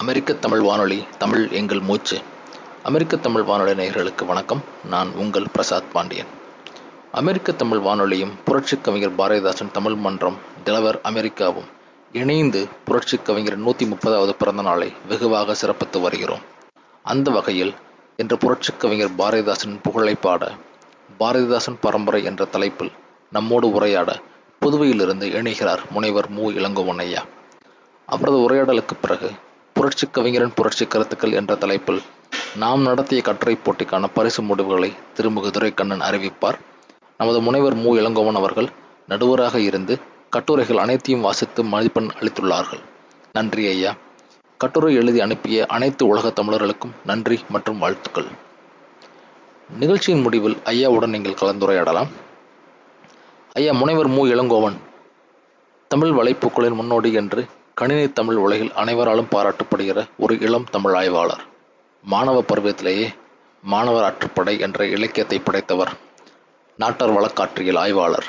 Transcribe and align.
அமெரிக்க 0.00 0.32
தமிழ் 0.32 0.60
வானொலி 0.60 1.06
தமிழ் 1.18 1.48
எங்கள் 1.50 1.80
மூச்சு. 1.80 2.18
அமெரிக்க 2.82 3.16
தமிழ் 3.16 3.42
வானொலி 3.42 3.72
நேயர்களுக்கு 3.72 4.26
வணக்கம். 4.26 4.62
நான் 4.84 5.12
உங்கள் 5.14 5.46
பிரசாத் 5.52 5.92
பாண்டியன். 5.92 6.26
அமெரிக்க 7.12 7.52
தமிழ் 7.52 7.78
வானொலியும் 7.78 8.30
புரட்சி 8.44 8.78
கவிஞர் 8.80 9.14
பாரதிதாசன் 9.14 9.70
தமிழ் 9.70 9.94
மன்றம் 9.94 10.36
டெலவர் 10.64 11.00
அமெரிக்காவும் 11.02 11.64
இணைந்து 12.12 12.68
புரட்சி 12.84 13.16
கவிஞர் 13.16 13.56
நூற்றி 13.56 13.86
முப்பதாவது 13.86 14.30
பிறந்த 14.38 14.62
நாளை 14.62 14.92
வெகுவாக 15.08 15.54
சிறப்பித்து 15.54 16.00
வருகிறோம். 16.00 16.40
அந்த 17.02 17.30
வகையில் 17.30 17.74
இன்று 18.16 18.38
புரட்சி 18.38 18.72
கவிஞர் 18.78 19.14
பாரதிதாசன் 19.18 19.78
புகழை 19.82 20.14
பாட 20.14 20.50
பாரதிதாசன் 21.18 21.78
பரம்பரை 21.80 22.24
என்ற 22.24 22.44
தலைப்பில் 22.44 22.92
நம்மோடு 23.32 23.72
உரையாட 23.72 24.18
புதுவையிலிருந்து 24.60 25.30
இணைகிறார் 25.34 25.90
முனைவர் 25.90 26.28
மு. 26.28 26.50
இளங்கோவன் 26.50 26.98
ஐயா. 26.98 27.24
அவரது 28.06 28.38
உரையாடலுக்கு 28.38 28.96
பிறகு 29.00 29.30
புரட்சி 29.80 30.06
கவிஞரின் 30.06 30.54
புரட்சி 30.54 30.86
கருத்துக்கள் 30.86 31.32
என்ற 31.32 31.54
தலைப்பில் 31.54 32.02
நாம் 32.56 32.82
நடத்திய 32.82 33.22
கட்டுரை 33.22 33.58
போட்டிக்கான 33.64 34.06
பரிசு 34.14 34.42
முடிவுகளை 34.42 34.94
திருமுக 35.14 35.50
துரைக்கண்ணன் 35.50 36.00
அறிவிப்பார். 36.00 36.58
நமது 37.18 37.40
முனைவர் 37.40 37.74
மு. 37.74 37.96
இளங்கோவன் 37.96 38.34
அவர்கள் 38.34 38.68
நடுவராக 39.08 39.54
இருந்து 39.54 39.98
கட்டுரைகள் 40.30 40.76
அனைத்தையும் 40.76 41.20
வாசித்து 41.20 41.64
மதிப்பெண் 41.64 42.10
அளித்துள்ளார்கள். 42.20 42.80
நன்றி 43.32 43.66
ஐயா. 43.66 43.94
கட்டுரை 44.58 44.94
எழுதி 44.94 45.20
அனுப்பிய 45.20 45.66
அனைத்து 45.66 46.06
உலக 46.06 46.28
தமிழர்களுக்கும் 46.30 46.94
நன்றி 47.04 47.40
மற்றும் 47.48 47.78
வாழ்த்துக்கள். 47.78 48.26
நிகழ்ச்சியின் 49.78 50.20
முடிவில் 50.20 50.58
ஐயாவுடன் 50.64 51.14
நீங்கள் 51.14 51.40
கலந்துரையாடலாம். 51.40 52.08
ஐயா 53.52 53.72
முனைவர் 53.72 54.08
மு. 54.08 54.26
இளங்கோவன் 54.26 54.76
தமிழ் 55.88 56.10
வலைப்பூக்களின் 56.10 56.74
முன்னோடி 56.74 57.12
என்று 57.12 57.48
கணினி 57.80 58.06
தமிழ் 58.12 58.38
உலகில் 58.44 58.72
அனைவராலும் 58.72 59.28
பாராட்டப்படுகிற 59.30 59.98
ஒரு 60.18 60.34
இளம் 60.40 60.66
தமிழ் 60.70 60.94
ஆய்வாளர். 60.94 61.42
மாணவ 62.04 62.38
பருவத்திலேயே 62.40 63.06
மாணவர் 63.62 64.06
ஆற்றுப்படை 64.08 64.54
என்ற 64.60 64.86
இலக்கியத்தை 64.86 65.38
படைத்தவர். 65.38 65.92
நாட்டார் 66.78 67.12
வழக்காற்றியல் 67.16 67.78
ஆய்வாளர். 67.78 68.26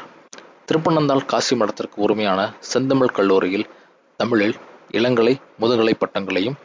திருப்பனந்தாள் 0.68 1.26
காசி 1.26 1.56
மடத்திற்கு 1.56 2.00
உரிமையான 2.06 2.54
செந்தமிழ் 2.60 3.16
கல்லூரியில் 3.18 3.68
தமிழில் 4.18 4.56
இளங்கலை 4.92 5.34
முதுகலை 5.60 5.96
பட்டங்களையும் 6.00 6.58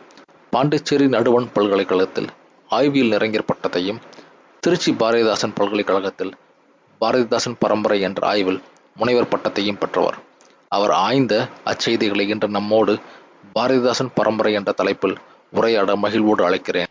பாண்டிச்சேரி 0.50 1.08
நடுவண் 1.08 1.50
பல்கலைக்கழகத்தில் 1.52 2.30
ஆய்வியல் 2.70 3.12
நிறைஞர் 3.14 3.48
பட்டத்தையும் 3.50 4.00
திருச்சி 4.60 4.92
பாரதிதாசன் 4.92 5.56
பல்கலைக்கழகத்தில் 5.58 6.32
பாரதிதாசன் 7.00 7.58
பரம்பரை 7.58 8.00
என்ற 8.00 8.26
ஆய்வில் 8.26 8.62
முனைவர் 8.96 9.32
பட்டத்தையும் 9.34 9.78
பெற்றவர். 9.78 10.18
அவர் 10.68 10.90
ஆய்ந்த 10.90 11.48
அச்செய்திகளை 11.64 12.28
இன்று 12.28 12.48
நம்மோடு 12.48 12.98
பாரதிதாசன் 13.54 14.14
பரம்பரை 14.14 14.52
என்ற 14.52 14.72
தலைப்பில் 14.72 15.16
உரையாட 15.50 15.96
மகிழ்வோடு 15.96 16.48
அழைக்கிறேன். 16.48 16.86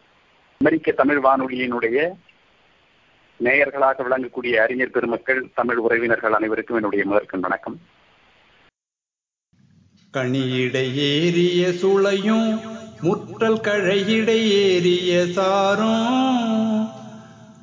அமெரிக்க 0.57 0.91
தமிழ் 0.91 1.17
வானொலியினுடைய 1.17 2.09
நேயர்களாக 3.43 4.03
விளங்கக்கூடிய 4.03 4.55
அறிஞர் 4.55 4.91
பெருமக்கள் 4.91 5.49
தமிழ் 5.53 5.77
உறவினர்கள் 5.77 6.33
அனைவருக்கும் 6.33 6.75
என்னுடைய 6.75 7.05
முதற்கண் 7.05 7.39
வணக்கம். 7.39 7.79
கனியிடை 10.13 10.93
ஏறிய 10.93 11.67
சுளையும் 11.67 12.59
முற்றல் 13.01 13.61
கழையிடை 13.61 14.47
ஏறிய 14.47 15.25
சாரும். 15.25 17.03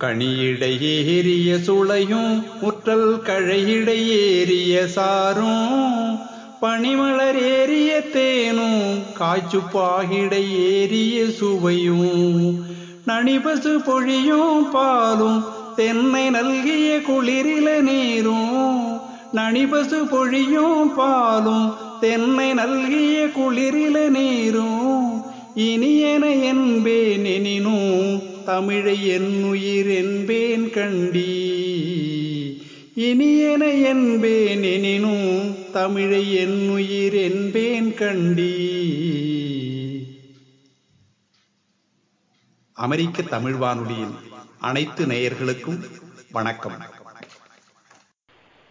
கனியிடை 0.02 0.80
ஏறிய 0.80 1.54
சுளையும் 1.54 2.42
முற்றல் 2.62 3.20
கழையிடை 3.24 4.06
ஏறிய 4.06 4.86
சாரும் 4.86 6.18
பனிமலர் 6.62 7.38
ஏறிய 7.42 8.00
தேனும் 8.12 8.98
காய்ச்சு 9.18 9.60
பாகிடை 9.72 10.58
ஏறிய 10.58 11.24
சுவையும். 11.26 12.64
நனிபசு 13.06 13.78
பொழியும் 13.84 14.70
பாலும் 14.70 15.44
தென்னை 15.76 16.30
நல்கிய 16.30 17.00
குளிரில 17.06 17.80
நீரும். 17.80 19.00
நனிபசு 19.34 20.08
பொழியும் 20.10 20.94
பாலும் 20.94 21.74
தென்னை 22.00 22.52
நல்கிய 22.52 23.26
குளிரில 23.26 24.08
நீரும். 24.08 25.24
இனியன 25.54 26.42
என்பேன் 26.42 27.24
எனினும் 27.24 28.30
தமிழை 28.44 29.06
என்னுயிர் 29.06 29.86
என்பேன் 29.86 30.70
கண்டி. 30.70 31.30
இனியன 32.94 33.70
என்பேன் 33.70 34.62
எனினும் 34.62 35.56
தமிழை 35.72 36.34
என்னுயிர் 36.34 37.14
என்பேன் 37.14 37.94
கண்டி. 37.94 38.54
அமெரிக்க 42.72 43.22
தமிழ் 43.22 43.54
வானொலியின் 43.54 44.14
அனைத்து 44.58 45.06
நேயர்களுக்கும் 45.06 45.80
வணக்கம். 46.32 47.00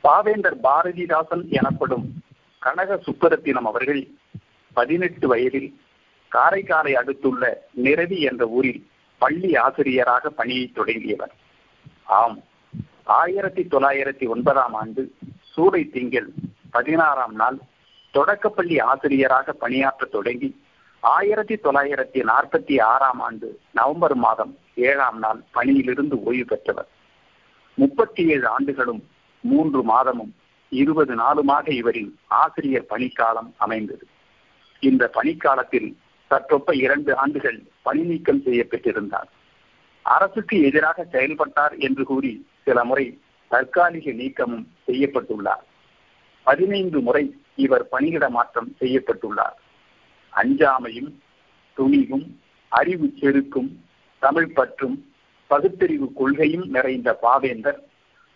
பாவேந்தர் 0.03 0.57
பாரதிதாசன் 0.63 1.49
எனப்படும் 1.49 2.23
கனக 2.59 3.01
சுப்பரத்தினம் 3.05 3.69
அவர்கள் 3.71 4.07
பதினெட்டு 4.73 5.27
வயதில் 5.27 5.79
காரைக்காலை 6.31 6.91
அடுத்துள்ள 6.91 7.67
நிரவி 7.73 8.21
என்ற 8.21 8.47
ஊரில் 8.47 8.89
பள்ளி 9.21 9.55
ஆசிரியராக 9.55 10.29
பணியை 10.29 10.67
தொடங்கியவர். 10.67 11.33
ஆம். 12.03 12.39
ஆயிரத்தி 13.03 13.63
தொள்ளாயிரத்தி 13.63 14.27
ஒன்பதாம் 14.27 14.73
ஆண்டு 14.73 15.15
சூடை 15.55 15.91
திங்கள் 15.91 16.29
பதினாறாம் 16.71 17.33
நாள் 17.33 17.57
தொடக்கப்பள்ளி 18.11 18.79
ஆசிரியராக 18.79 19.53
பணியாற்ற 19.53 20.05
தொடங்கி 20.05 20.49
ஆயிரத்தி 20.99 21.55
தொள்ளாயிரத்தி 21.55 22.21
நாற்பத்தி 22.23 22.81
ஆறாம் 22.81 23.19
ஆண்டு 23.19 23.59
நவம்பர் 23.71 24.15
மாதம் 24.15 24.57
ஏழாம் 24.75 25.17
நாள் 25.17 25.43
பணியிலிருந்து 25.51 26.23
ஓய்வு 26.23 26.45
பெற்றவர். 26.45 26.87
முப்பத்தி 27.73 28.27
ஏழு 28.27 28.47
ஆண்டுகளும் 28.47 29.03
மூன்று 29.41 29.83
மாதமும் 29.83 30.35
இருபது 30.69 31.15
நாளுமாக 31.15 31.69
இவரின் 31.71 32.19
ஆசிரியர் 32.27 32.85
பணிக்காலம் 32.85 33.53
அமைந்தது. 33.57 34.07
இந்த 34.79 35.07
பணிக்காலத்தில் 35.07 35.97
சற்றொப்ப 36.29 36.75
இரண்டு 36.75 37.17
ஆண்டுகள் 37.17 37.59
பணி 37.81 38.01
நீக்கம் 38.01 38.41
செய்யப்பட்டிருந்தார் 38.45 39.29
அரசுக்கு 40.03 40.61
எதிராக 40.61 41.03
செயல்பட்டார் 41.11 41.75
என்று 41.77 42.03
கூறி 42.03 42.47
சில 42.63 42.83
முறை 42.83 43.19
தற்காலிக 43.47 44.11
நீக்கமும் 44.11 44.67
செய்யப்பட்டுள்ளார். 44.87 45.63
பதினைந்து 46.43 46.99
முறை 47.01 47.23
இவர் 47.55 47.89
பணியிட 47.89 48.29
மாற்றம் 48.29 48.75
செய்யப்பட்டுள்ளார். 48.79 49.57
அஞ்சாமையும் 50.33 51.11
துணிவும் 51.73 52.39
அறிவு 52.69 53.13
செருக்கும் 53.19 53.69
தமிழ் 54.19 54.53
பற்றும் 54.53 54.97
பகுத்தறிவு 55.47 56.13
கொள்கையும் 56.13 56.65
நிறைந்த 56.65 57.19
பாவேந்தர் 57.21 57.79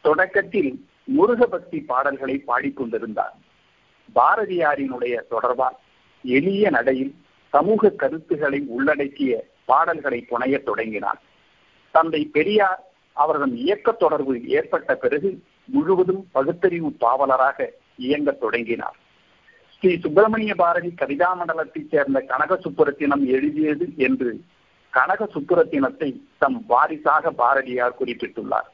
தொடக்கத்தில் 0.01 0.85
முருகபக்தி 1.03 1.79
பாடல்களை 1.79 2.43
பாடிக்கொண்டிருந்தார். 2.47 3.35
பாரதியாரினுடைய 4.15 5.15
தொடர்பால் 5.29 5.77
எளிய 6.23 6.69
நடையில் 6.69 7.13
சமூக 7.55 7.89
கருத்துக்களை 8.01 8.59
உள்ளடக்கிய 8.67 9.33
பாடல்களை 9.65 10.19
புனையத் 10.29 10.67
தொடங்கினார். 10.69 11.19
தந்தை 11.91 12.21
பெரியார் 12.35 12.81
அவரது 13.13 13.47
இயக்க 13.65 13.91
தொடர்பு 13.91 14.33
ஏற்பட்ட 14.57 14.95
பிறகு 14.95 15.29
முழுவதும் 15.65 16.23
பகுத்தறிவு 16.31 16.89
பாவலராக 16.99 17.67
இயங்க 17.97 18.31
தொடங்கினார். 18.31 18.97
ஸ்ரீ 19.75 19.91
சுப்பிரமணிய 19.99 20.55
பாரதி 20.55 20.89
கவிதா 21.01 21.29
மண்டலத்தைச் 21.39 21.89
சேர்ந்த 21.91 22.19
கனக 22.31 22.59
சுப்புரத்தினம் 22.65 23.23
எழுதியது 23.35 23.87
என்று 23.97 24.29
கனக 24.89 25.29
சுப்புரத்தினத்தை 25.33 26.09
தம் 26.37 26.59
வாரிசாக 26.67 27.31
பாரதியார் 27.31 27.97
குறிப்பிட்டுள்ளார். 27.99 28.69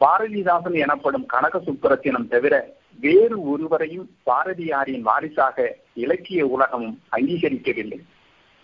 பாரதிதாசன் 0.00 0.78
எனப்படும் 0.84 1.26
கனக 1.26 1.58
சுப்புரத்தினம் 1.58 2.28
தவிர 2.28 2.54
வேறு 2.98 3.42
ஒருவரையும் 3.42 4.16
பாரதியாரின் 4.26 5.00
வாரிசாக 5.00 5.76
இலக்கிய 5.94 6.46
உலகமும் 6.46 7.00
அங்கீகரிக்கவில்லை. 7.12 8.00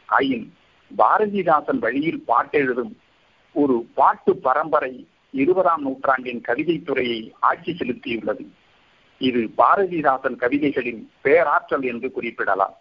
ஆயின் 0.09 0.47
பாரதிதாசன் 0.99 1.79
வழியில் 1.79 2.25
பாட்டெழுதும் 2.29 2.93
ஒரு 3.53 3.87
பாட்டு 3.95 4.37
பரம்பரை 4.37 5.06
இருபதாம் 5.31 5.83
நூற்றாண்டின் 5.83 6.41
கவிதை 6.41 6.83
துறையை 6.83 7.33
ஆட்சி 7.41 7.73
செலுத்தியுள்ளது. 7.73 8.47
இது 9.19 9.50
பாரதிதாசன் 9.59 10.37
கவிதைகளின் 10.37 11.11
பேராற்றல் 11.23 11.83
என்று 11.83 12.12
குறிப்பிடலாம். 12.12 12.75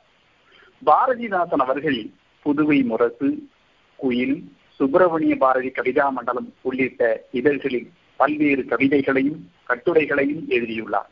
பாரதிதாசன் 0.85 1.63
அவர்கள் 1.65 2.09
புதுவை 2.43 2.83
முரசு 2.83 3.47
குயில் 3.95 4.51
சுப்பிரமணிய 4.75 5.35
பாரதி 5.35 5.67
கவிதா 5.67 6.09
மண்டலம் 6.09 6.53
உள்ளிட்ட 6.61 7.25
இதழ்களில் 7.31 7.91
பல்வேறு 8.15 8.63
கவிதைகளையும் 8.63 9.51
கட்டுரைகளையும் 9.67 10.47
எழுதியுள்ளார். 10.47 11.09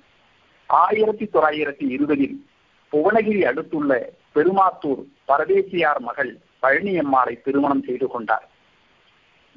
ஆயிரத்தி 0.69 1.25
தொள்ளாயிரத்தி 1.25 1.85
இருபதில் 1.89 2.45
புவனகிரி 2.93 3.41
அடுத்துள்ள 3.41 4.11
பெருமாத்தூர் 4.35 5.03
பரதேசியார் 5.25 5.99
மகள் 5.99 6.39
பழனியம்மாளை 6.61 7.41
திருமணம் 7.41 7.83
செய்து 7.83 8.07
கொண்டார். 8.07 8.49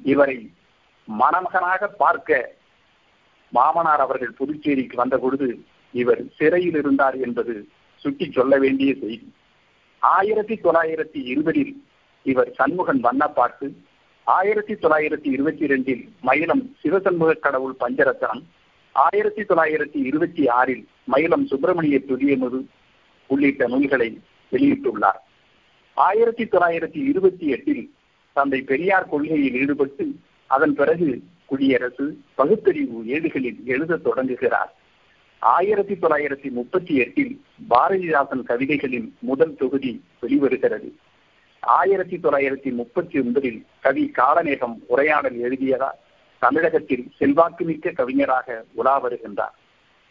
இவரை 0.05 0.51
மணமகனாக 1.07 1.87
பார்க்க 1.87 2.55
மாமனார் 3.49 3.99
அவர்கள் 3.99 4.33
புதுச்சேரிக்கு 4.33 4.95
வந்த 4.97 5.17
பொழுது 5.17 5.59
இவர் 5.91 6.21
சிறையில் 6.37 6.75
இருந்தார் 6.75 7.17
என்பது 7.17 7.67
சுட்டி 7.95 8.31
சொல்ல 8.31 8.57
வேண்டிய 8.57 8.93
செய்தி. 8.93 9.33
ஆயிரத்தி 10.01 10.55
தொள்ளாயிரத்தி 10.55 11.19
இருபதில் 11.23 11.83
இவர் 12.21 12.51
சண்முகன் 12.53 13.03
வண்ணப்பாட்டு 13.03 13.67
ஆயிரத்தி 14.23 14.73
தொள்ளாயிரத்தி 14.73 15.25
இருபத்தி 15.25 15.63
இரண்டில் 15.63 16.09
மயிலம் 16.23 16.63
சிவசண்முக 16.83 17.39
கடவுள் 17.39 17.75
பஞ்சரத்னம் 17.79 18.41
ஆயிரத்தி 18.91 19.41
தொள்ளாயிரத்தி 19.41 19.99
இருபத்தி 20.09 20.47
ஆறில் 20.47 20.87
மயிலம் 21.11 21.45
சுப்பிரமணிய 21.45 21.99
துதியமுது 22.07 22.65
உள்ளிட்ட 23.27 23.67
நூல்களை 23.67 24.19
வெளியிட்டுள்ளார். 24.51 25.21
ஆயிரத்தி 25.93 26.43
தொள்ளாயிரத்தி 26.43 27.07
இருபத்தி 27.07 27.47
எட்டில் 27.47 27.93
தந்தை 28.33 28.61
பெரியார் 28.61 29.09
கொள்கையில் 29.09 29.53
ஈடுபட்டு 29.53 30.15
அதன் 30.47 30.73
பிறகு 30.73 31.21
குடியரசு 31.45 32.19
பகுத்தறிவு 32.35 33.05
ஏடுகளில் 33.05 33.59
எழுதத் 33.65 34.03
தொடங்குகிறார். 34.03 34.75
ஆயிரத்தி 35.39 35.93
தொள்ளாயிரத்தி 35.93 36.51
முப்பத்தி 36.51 36.95
எட்டில் 36.95 37.41
பாரதிதாசன் 37.69 38.43
கவிதைகளின் 38.43 39.13
முதல் 39.19 39.55
தொகுதி 39.55 40.03
வெளிவருகிறது. 40.21 40.91
ஆயிரத்தி 41.59 42.17
தொள்ளாயிரத்தி 42.17 42.71
முப்பத்தி 42.71 43.19
ஒன்பதில் 43.19 43.65
கவி 43.79 44.11
காலநேகம் 44.17 44.75
உரையாடல் 44.87 45.37
எழுதியதால் 45.37 45.99
தமிழகத்தில் 46.39 47.11
செல்வாக்குமிக்க 47.17 47.91
கவிஞராக 47.91 48.63
உலா 48.73 49.05
வருகின்றார். 49.05 49.55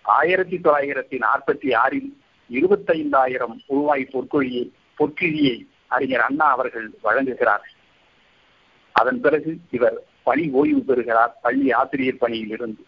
ஆயிரத்தி 0.07 0.57
தொள்ளாயிரத்தி 0.57 1.21
நாற்பத்தி 1.21 1.75
ஆறில் 1.75 2.17
இருபத்தைந்தாயிரம் 2.51 3.63
ரூபாய் 3.67 4.09
பொற்கொழியை 4.13 4.71
பொற்கிழியை 4.99 5.67
அறிஞர் 5.87 6.21
அண்ணா 6.21 6.51
அவர்கள் 6.51 6.91
வழங்குகிறார். 7.05 7.65
அதன் 8.93 9.21
பிறகு 9.21 9.57
இவர் 9.71 10.03
பணி 10.23 10.51
ஓய்வு 10.51 10.81
பெறுகிறார் 10.81 11.39
பள்ளி 11.43 11.73
ஆசிரியர் 11.73 12.19
பணியில் 12.19 12.49
இருந்து 12.49 12.85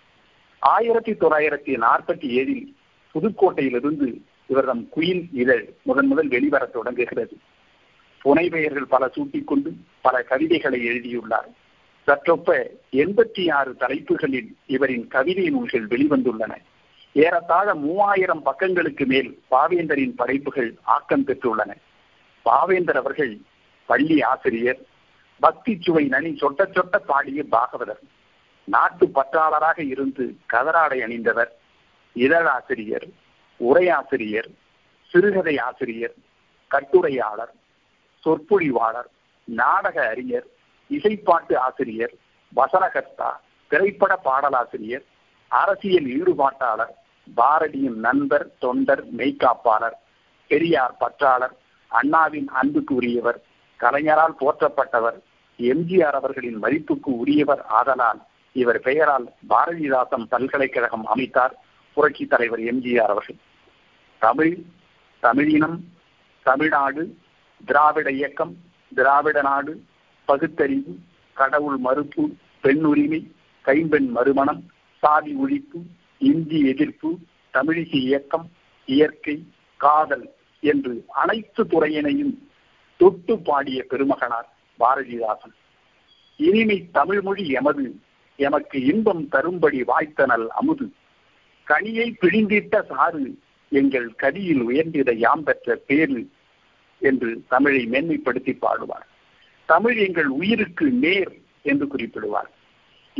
ஆயிரத்தி 0.59 1.12
தொள்ளாயிரத்தி 1.12 1.76
நாற்பத்தி 1.76 2.29
ஏழில் 2.41 2.75
புதுக்கோட்டையிலிருந்து 3.15 4.21
இவர் 4.47 4.64
தம் 4.64 4.88
குயில் 4.88 5.29
இதழ் 5.32 5.69
முதன் 5.82 6.06
முதல் 6.06 6.29
வெளிவரத் 6.29 6.73
தொடங்குகிறது. 6.73 7.37
புனை 8.25 8.50
பெயர்கள் 8.50 8.85
பல 8.85 9.11
சூட்டிக்கொண்டு 9.17 9.73
பல 10.00 10.23
கவிதைகளை 10.23 10.85
எழுதியுள்ளார். 10.85 11.49
சற்றொப்ப 12.06 12.71
எண்பத்தி 12.93 13.53
ஆறு 13.53 13.76
தலைப்புகளில் 13.76 14.56
இவரின் 14.67 15.09
கவிதை 15.09 15.50
நூல்கள் 15.50 15.87
வெளிவந்துள்ளன. 15.87 16.56
ஏறத்தாழ 17.19 17.69
மூவாயிரம் 17.75 18.43
பக்கங்களுக்கு 18.44 19.05
மேல் 19.06 19.31
பாவேந்தரின் 19.50 20.15
படைப்புகள் 20.17 20.70
ஆக்கம் 20.94 21.26
பெற்றுள்ளன. 21.26 21.70
பாவேந்தர் 22.47 22.97
அவர்கள் 22.97 23.32
பள்ளி 23.88 24.17
ஆசிரியர் 24.23 24.81
பக்தி 25.41 25.73
சுவை 25.81 26.05
நனி 26.09 26.31
சொட்ட 26.41 26.62
சொட்ட 26.75 26.99
பாடிய 27.00 27.41
பாகவதர் 27.53 28.03
நாட்டு 28.69 29.06
பற்றாளராக 29.09 29.79
இருந்து 29.85 30.25
கதராடை 30.53 30.99
அணிந்தவர் 31.03 31.53
இதழாசிரியர் 32.17 33.06
உரையாசிரியர் 33.61 34.50
சிறுகதை 35.12 35.55
ஆசிரியர் 35.59 36.17
கட்டுரையாளர் 36.71 37.53
சொற்பொழிவாளர் 38.25 39.09
நாடக 39.49 39.97
அறிஞர் 40.09 40.49
இசைப்பாட்டு 40.91 41.55
ஆசிரியர் 41.59 42.14
வசனகர்த்தா 42.53 43.31
திரைப்பட 43.71 44.12
பாடலாசிரியர் 44.25 45.05
அரசியல் 45.50 46.09
ஈடுபாட்டாளர் 46.17 46.94
பாரதியின் 47.36 48.00
நண்பர் 48.00 48.50
தொண்டர் 48.58 49.04
மெய்காப்பாளர் 49.16 49.96
பெரியார் 50.50 50.96
பற்றாளர் 51.00 51.54
அண்ணாவின் 51.90 52.48
அன்புக்கு 52.52 52.94
உரியவர் 52.94 53.38
கலைஞரால் 53.80 54.34
போற்றப்பட்டவர் 54.40 55.19
எம்ஜிஆர் 55.60 56.14
அவர்களின் 56.14 56.58
மதிப்புக்கு 56.58 57.10
உரியவர் 57.16 57.62
ஆதலால் 57.69 58.20
இவர் 58.52 58.80
பெயரால் 58.80 59.34
பாரதிதாசன் 59.48 60.28
பல்கலைக்கழகம் 60.28 61.06
அமைத்தார் 61.06 61.54
புரட்சி 61.96 62.26
தலைவர் 62.26 62.60
எம்ஜிஆர் 62.60 63.10
அவர்கள். 63.10 63.38
தமிழ் 64.22 64.54
தமிழினம் 65.20 65.78
தமிழ்நாடு 66.46 67.16
திராவிட 67.69 68.10
இயக்கம் 68.10 68.56
திராவிட 68.92 69.42
நாடு 69.42 69.80
பகுத்தறிவு 70.28 70.92
கடவுள் 71.34 71.78
மறுப்பு 71.78 72.25
பெண்ணுரிமை 72.64 73.20
கைம்பெண் 73.64 74.10
மறுமணம் 74.10 74.62
சாதி 75.02 75.34
ஒழிப்பு 75.34 75.78
இந்தி 76.19 76.69
எதிர்ப்பு 76.69 77.19
தமிழிசை 77.53 77.94
இயக்கம் 77.94 78.50
இயற்கை 78.87 79.43
காதல் 79.76 80.31
என்று 80.61 81.05
அனைத்து 81.09 81.65
துறையினையும் 81.65 82.35
தொட்டு 82.97 83.38
பாடிய 83.38 83.85
பெருமகனார் 83.88 84.49
பாரதிதாசன். 84.79 85.55
இனிமை 86.37 86.88
தமிழ் 86.91 87.20
மொழி 87.20 87.49
எமது 87.49 88.00
எமக்கு 88.37 88.85
இன்பம் 88.85 89.29
தரும்படி 89.29 89.82
வாய்த்தனல் 89.82 90.47
அமுது. 90.47 90.93
கனியை 91.67 92.15
பிழிந்திட்ட 92.21 92.87
சாறு 92.87 93.38
எங்கள் 93.69 94.14
கதியில் 94.23 94.61
உயர்ந்திட 94.61 95.12
யாம் 95.12 95.43
பெற்ற 95.43 95.76
பேரு 95.76 96.31
என்று 96.99 97.43
தமிழை 97.49 97.87
மேன்மைப்படுத்தி 97.87 98.59
பாடுவார். 98.61 99.06
தமிழ் 99.67 99.97
எங்கள் 99.97 100.26
உயிருக்கு 100.26 100.91
நேர் 100.91 101.32
என்று 101.62 101.87
குறிப்பிடுவார். 101.87 102.50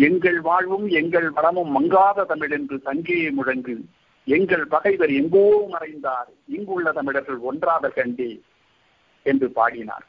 எங்கள் 0.07 0.41
வாழ்வும் 0.41 0.87
எங்கள் 0.89 1.31
வளமும் 1.31 1.71
மங்காத 1.77 2.25
தமிழ் 2.25 2.51
என்று 2.51 2.77
சங்கியை 2.85 3.31
முழங்கு. 3.31 3.77
எங்கள் 4.25 4.67
பகைவர் 4.67 5.11
எங்கோ 5.11 5.67
மறைந்தார். 5.69 6.29
இங்குள்ள 6.47 6.93
தமிழர்கள் 6.93 7.39
ஒன்றாத 7.39 7.89
கண்டே 7.89 8.41
என்று 9.23 9.51
பாடினார். 9.51 10.07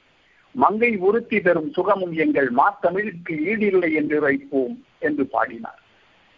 மங்கை 0.55 0.95
உறுத்தி 0.97 1.41
தரும் 1.41 1.71
சுகமும் 1.71 2.11
எங்கள் 2.11 2.49
மாத்தமிழுக்கு 2.51 3.33
ஈடில்லை 3.51 3.91
என்று 3.93 4.19
வைப்போம் 4.19 4.75
என்று 4.99 5.25
பாடினார். 5.25 5.79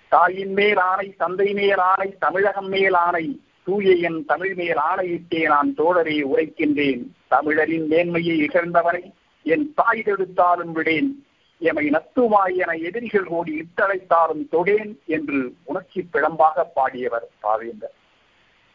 தாயின் 0.08 0.54
மேல் 0.54 0.78
ஆணை 0.78 1.08
தந்தை 1.18 1.54
மேல் 1.54 1.82
ஆணை 1.92 2.10
தமிழகம் 2.20 2.70
மேல் 2.70 2.94
ஆணை 2.94 3.26
தூய 3.64 3.96
என் 4.08 4.26
தமிழ் 4.26 4.54
மேல் 4.54 4.80
ஆணையிட்டே 4.90 5.42
நான் 5.48 5.74
தோழரை 5.78 6.16
உரைக்கின்றேன். 6.24 7.04
தமிழரின் 7.28 7.88
மேன்மையை 7.88 8.36
இகழ்ந்தவரை 8.42 9.04
என் 9.44 9.74
தாய் 9.74 10.04
தடுத்தாலும் 10.06 10.72
விடேன். 10.72 11.12
எமை 11.62 11.90
நத்துவாய் 11.90 12.56
என 12.56 12.74
எதிரிகள் 12.74 13.26
ஓடி 13.26 13.54
இட்டழைத்தாலும் 13.60 14.48
தொடேன் 14.52 15.00
என்று 15.06 15.54
உணர்ச்சி 15.64 16.08
பிழம்பாக 16.14 16.64
பாடியவர் 16.76 17.28
பாவேந்தர். 17.44 17.96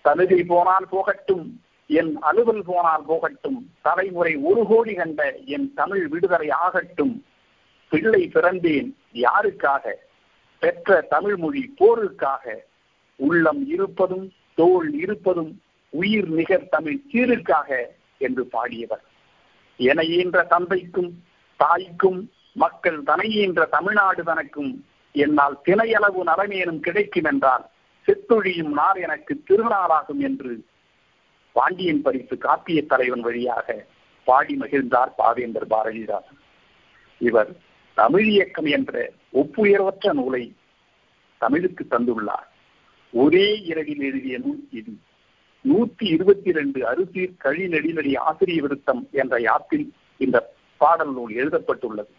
தனுகை 0.01 0.45
போனால் 0.45 0.87
போகட்டும் 0.91 1.63
என் 1.87 2.19
அலுவல் 2.21 2.63
போனால் 2.67 3.05
போகட்டும் 3.07 3.71
தலைமுறை 3.83 4.37
ஒரு 4.37 4.67
கோடி 4.67 4.95
கண்ட 4.95 5.37
என் 5.47 5.75
தமிழ் 5.75 6.09
விடுதலை 6.09 6.51
ஆகட்டும் 6.51 7.25
பிள்ளை 7.89 8.31
பிறந்தேன் 8.35 8.97
யாருக்காக? 9.15 9.91
பெற்ற 10.59 11.01
தமிழ் 11.01 11.37
மொழி 11.37 11.75
போருக்காக? 11.81 12.55
உள்ளம் 13.17 13.69
இருப்பதும் 13.69 14.33
தோல் 14.55 14.93
இருப்பதும் 14.93 15.63
உயிர் 15.89 16.29
நிகர் 16.29 16.69
தமிழ் 16.69 17.01
சீருக்காக? 17.13 17.85
என்று 18.19 18.49
பாடியவர். 18.53 19.05
என 19.77 20.05
ஈன்ற 20.05 20.43
தந்தைக்கும் 20.43 21.23
தாய்க்கும் 21.57 22.31
மக்கள் 22.63 22.99
தனையின்ற 23.03 23.65
தமிழ்நாடு 23.67 24.23
தனக்கும் 24.25 24.73
என்னால் 25.15 25.57
திணையளவு 25.65 26.21
நலமேனும் 26.27 26.81
கிடைக்கும் 26.81 27.29
என்றால் 27.31 27.65
செத்தொழியும் 28.07 28.73
நாள் 28.79 28.99
எனக்கு 29.07 29.35
திருநாளாகும் 29.49 30.23
என்று 30.29 30.53
பாண்டியன் 31.57 32.03
பரிசு 32.03 32.37
காப்பிய 32.41 32.81
தலைவன் 32.87 33.21
வழியாக 33.21 33.87
பாடி 34.27 34.55
மகிழ்ந்தார் 34.57 35.13
பாவேந்தர் 35.19 35.69
பாரதிதாசன் 35.71 36.43
இவர் 37.21 37.51
தமிழ் 37.95 38.29
இயக்கம் 38.29 38.71
என்ற 38.77 39.13
ஒப்புயர்வற்ற 39.33 40.13
நூலை 40.13 40.45
தமிழுக்கு 41.39 41.85
தந்துள்ளார். 41.91 42.49
ஒரே 43.13 43.49
இரவில் 43.71 44.03
எழுதிய 44.09 44.37
நூல் 44.39 44.63
இது. 44.71 44.93
நூத்தி 45.65 46.07
இருபத்தி 46.15 46.51
ரெண்டு 46.53 46.81
அறுசீர் 46.91 47.37
கழி 47.37 47.65
நெடிநடி 47.67 48.13
ஆசிரிய 48.19 48.61
விருத்தம் 48.63 49.03
என்ற 49.13 49.37
யாப்பில் 49.41 49.87
இந்த 50.17 50.39
பாடல் 50.81 51.13
நூல் 51.13 51.33
எழுதப்பட்டுள்ளது. 51.35 52.13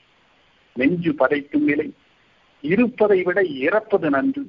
நெஞ்சு 0.80 1.12
பதைக்கும் 1.20 1.68
நிலை. 1.70 1.88
இருப்பதை 2.64 3.20
விட 3.24 3.40
இறப்பது 3.66 4.10
நன்று. 4.10 4.44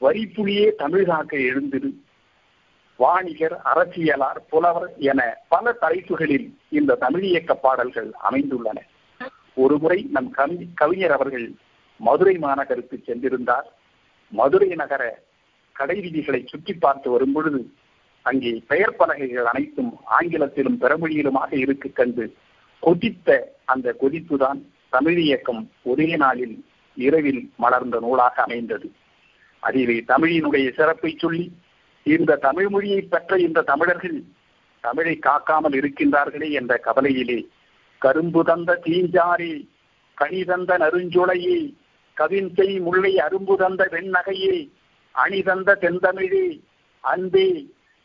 வரிப்புலியே 0.00 0.66
தமிழ் 0.82 1.04
காக்க 1.04 1.36
எழுந்திரு. 1.50 1.90
வாணிகர் 2.98 3.56
அரசியலார் 3.74 4.40
புலவர் 4.50 4.90
என 5.10 5.20
பல 5.48 5.72
தலைப்புகளில் 5.72 6.48
இந்த 6.68 6.98
தமிழ் 7.04 7.24
இயக்க 7.24 7.54
பாடல்கள் 7.54 8.10
அமைந்துள்ளன. 8.30 8.80
ஒருமுறை 9.54 9.98
நம் 10.10 10.30
கவி 10.30 10.56
கவிஞர் 10.74 11.14
அவர்கள் 11.18 11.46
மதுரை 12.00 12.34
மாநகருக்கு 12.38 12.96
சென்றிருந்தார். 13.06 13.68
மதுரை 14.32 14.68
நகர 14.82 15.02
கடை 15.76 15.96
விதிகளை 16.00 16.40
சுற்றி 16.46 16.72
பார்த்து 16.74 17.08
வரும் 17.10 17.32
பொழுது 17.32 17.60
அங்கே 18.22 18.52
பெயர் 18.66 18.96
பலகைகள் 18.96 19.44
அனைத்தும் 19.44 19.92
ஆங்கிலத்திலும் 20.04 20.78
பெறமொழியிலுமாக 20.80 21.52
இருக்கு 21.56 21.88
கண்டு 21.92 22.24
கொதித்த 22.82 23.28
அந்த 23.64 23.94
கொதிப்புதான் 24.00 24.60
தமிழ் 24.94 25.18
இயக்கம் 25.18 25.62
ஒரே 25.82 26.08
நாளில் 26.16 26.56
இரவில் 26.96 27.42
மலர்ந்த 27.56 27.96
நூலாக 28.00 28.36
அமைந்தது. 28.42 28.88
அதிலே 29.62 29.96
தமிழினுடைய 30.08 30.66
சிறப்பை 30.78 31.10
சொல்லி 31.18 31.44
இந்த 32.06 32.36
தமிழ் 32.36 32.68
மொழியை 32.68 33.00
பெற்ற 33.02 33.36
இந்த 33.38 33.66
தமிழர்கள் 33.70 34.18
தமிழை 34.84 35.14
காக்காமல் 35.18 35.76
இருக்கின்றார்களே 35.78 36.48
என்ற 36.50 36.72
கவலையிலே 36.86 37.38
கரும்பு 38.02 38.40
தந்த 38.44 38.70
தீஞ்சாரே 38.84 39.52
கனி 40.18 40.40
தந்த 40.44 40.72
நறுஞ்சுளையே 40.78 41.58
கவின்சை 42.16 42.68
முல்லை 42.80 43.12
அரும்பு 43.26 43.54
தந்த 43.56 43.82
வெண்ணகையே 43.92 44.56
அணி 45.14 45.40
தந்த 45.42 45.78
தென்தமிழே 45.80 46.46
அன்பே 47.04 47.48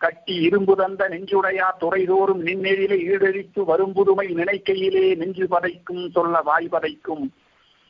கட்டி 0.01 0.35
இரும்பு 0.47 0.73
தந்த 0.75 1.07
நெஞ்சுடையா 1.09 1.67
துறைதோறும் 1.79 2.41
நின்னெழிலை 2.47 2.97
ஈடழித்து 3.11 3.61
வரும் 3.63 3.93
புதுமை 3.93 4.27
நினைக்கையிலே 4.35 5.15
நெஞ்சு 5.15 5.45
பதைக்கும் 5.51 6.03
சொல்ல 6.11 6.41
வாய் 6.41 6.67
பதைக்கும். 6.71 7.25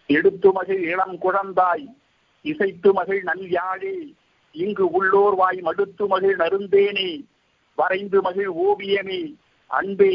எடுத்து 0.05 0.51
மகிழ் 0.51 0.83
இளம் 0.83 1.17
குழந்தாய் 1.17 1.85
இசைத்து 2.41 2.93
மகிழ் 2.93 3.21
நல் 3.21 3.49
யாழே 3.49 3.95
இங்கு 4.51 4.85
உள்ளோர் 4.91 5.35
வாய் 5.35 5.59
மடுத்து 5.61 6.07
மகிழ் 6.07 6.35
நருந்தேனே 6.35 7.09
வரைந்து 7.75 8.21
மகிழ் 8.21 8.51
ஓவியமே 8.67 9.21
அன்பே 9.71 10.13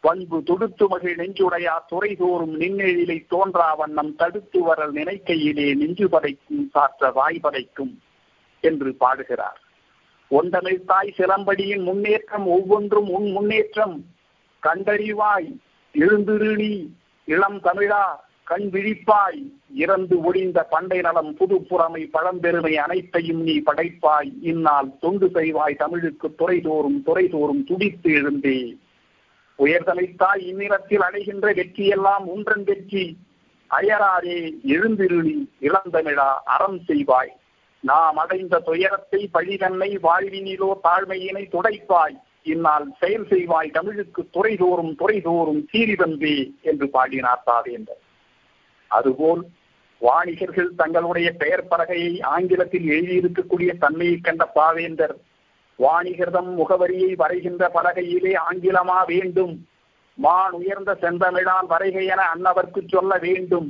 பண்பு 0.00 0.42
தொடுத்து 0.42 0.88
மகிழ் 0.88 1.16
நெஞ்சுடையா 1.18 1.76
துறைதோறும் 1.90 2.56
நின்னெழிலை 2.62 3.18
தோன்றா 3.28 3.68
வண்ணம் 3.76 4.16
தடுத்து 4.16 4.62
வரல் 4.62 4.92
நினைக்கையிலே 4.92 5.68
நெஞ்சு 5.74 6.08
பதைக்கும் 6.08 6.66
சாற்ற 6.70 7.10
வாய் 7.10 7.40
பதைக்கும் 7.42 7.94
என்று 8.60 8.94
பாடுகிறார். 8.94 9.60
ஒன்றமிழ் 10.28 10.84
தாய் 10.84 11.14
சிலம்படியின் 11.16 11.82
முன்னேற்றம் 11.82 12.46
ஒவ்வொன்றும் 12.46 13.08
உன் 13.08 13.30
முன்னேற்றம். 13.30 14.04
கண்டறிவாய் 14.62 15.56
எழுந்திருளி 15.92 16.94
இளம் 17.24 17.60
தமிழா 17.60 18.04
கண் 18.44 18.68
விழிப்பாய். 18.72 19.52
இறந்து 19.74 20.20
ஒளிந்த 20.20 20.62
பண்டை 20.62 21.00
நலம் 21.00 21.34
புதுப்புறமை 21.34 22.10
பழம்பெருமை 22.12 22.74
அனைத்தையும் 22.74 23.42
நீ 23.42 23.58
படைப்பாய். 23.58 24.32
இந்நாள் 24.40 24.98
தொண்டு 25.00 25.30
செய்வாய் 25.34 25.74
தமிழுக்கு 25.74 26.34
துறைதோறும் 26.38 27.02
துறைதோறும் 27.06 27.64
துடித்து 27.64 28.10
எழுந்தே. 28.10 28.76
உயர்தலைத்தாய் 29.58 30.40
இந்நிலத்தில் 30.40 31.00
அடைகின்ற 31.00 31.52
வெற்றியெல்லாம் 31.52 32.24
உன்றன் 32.26 32.64
வெற்றி. 32.64 33.16
அயராதே 33.70 34.54
எழுந்திருளி 34.66 35.50
இளந்தமிழா 35.60 36.32
அறம் 36.44 36.80
செய்வாய். 36.88 37.32
நாம் 37.88 38.16
அடைந்த 38.16 38.58
துயரத்தை 38.58 39.20
பழிதன்னை 39.34 39.90
வாழ்வினிலோ 40.06 40.70
தாழ்மையினை 40.86 41.44
துடைப்பாய். 41.48 42.16
இந்நாள் 42.52 42.86
செயல் 43.00 43.26
செய்வாய் 43.30 43.74
தமிழுக்கு 43.76 44.22
துறைதோறும் 44.32 44.92
துறைதோறும் 45.00 45.62
சீறி 45.70 45.94
வந்தே 45.94 46.36
என்று 46.62 46.86
பாடினார் 46.90 47.46
தாவேந்தர். 47.46 48.02
அதுபோல் 48.90 49.42
வாணிகர்கள் 50.02 50.76
தங்களுடைய 50.76 51.28
பெயர் 51.32 51.68
பலகையை 51.70 52.14
ஆங்கிலத்தில் 52.34 52.86
எழுதியிருக்கக்கூடிய 52.86 53.70
தன்மையை 53.78 54.18
கண்ட 54.20 54.44
பாவேந்தர் 54.54 55.14
வாணிகர்தம் 55.78 56.50
முகவரியை 56.58 57.10
வரைகின்ற 57.22 57.64
பலகையிலே 57.74 58.32
ஆங்கிலமா 58.50 58.98
வேண்டும். 59.06 59.54
மான் 60.18 60.54
உயர்ந்த 60.60 60.90
செந்தமிழால் 61.00 61.68
வரைகை 61.68 62.04
என 62.12 62.22
அன்னவர்க்கு 62.34 62.80
சொல்ல 62.88 63.12
வேண்டும். 63.18 63.68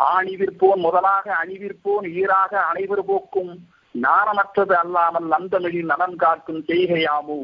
ஆணிவிற்போன் 0.00 0.80
முதலாக 0.80 1.36
அணிவிற்போன் 1.44 2.12
ஈராக 2.12 2.60
அனைவர் 2.60 3.04
போக்கும். 3.04 3.68
நாணமற்றது 4.02 4.72
அல்லாமல் 4.72 5.28
நந்தமிழின் 5.28 5.84
நலன் 5.84 6.16
காக்கும் 6.16 6.64
செய்கையாமோ? 6.66 7.38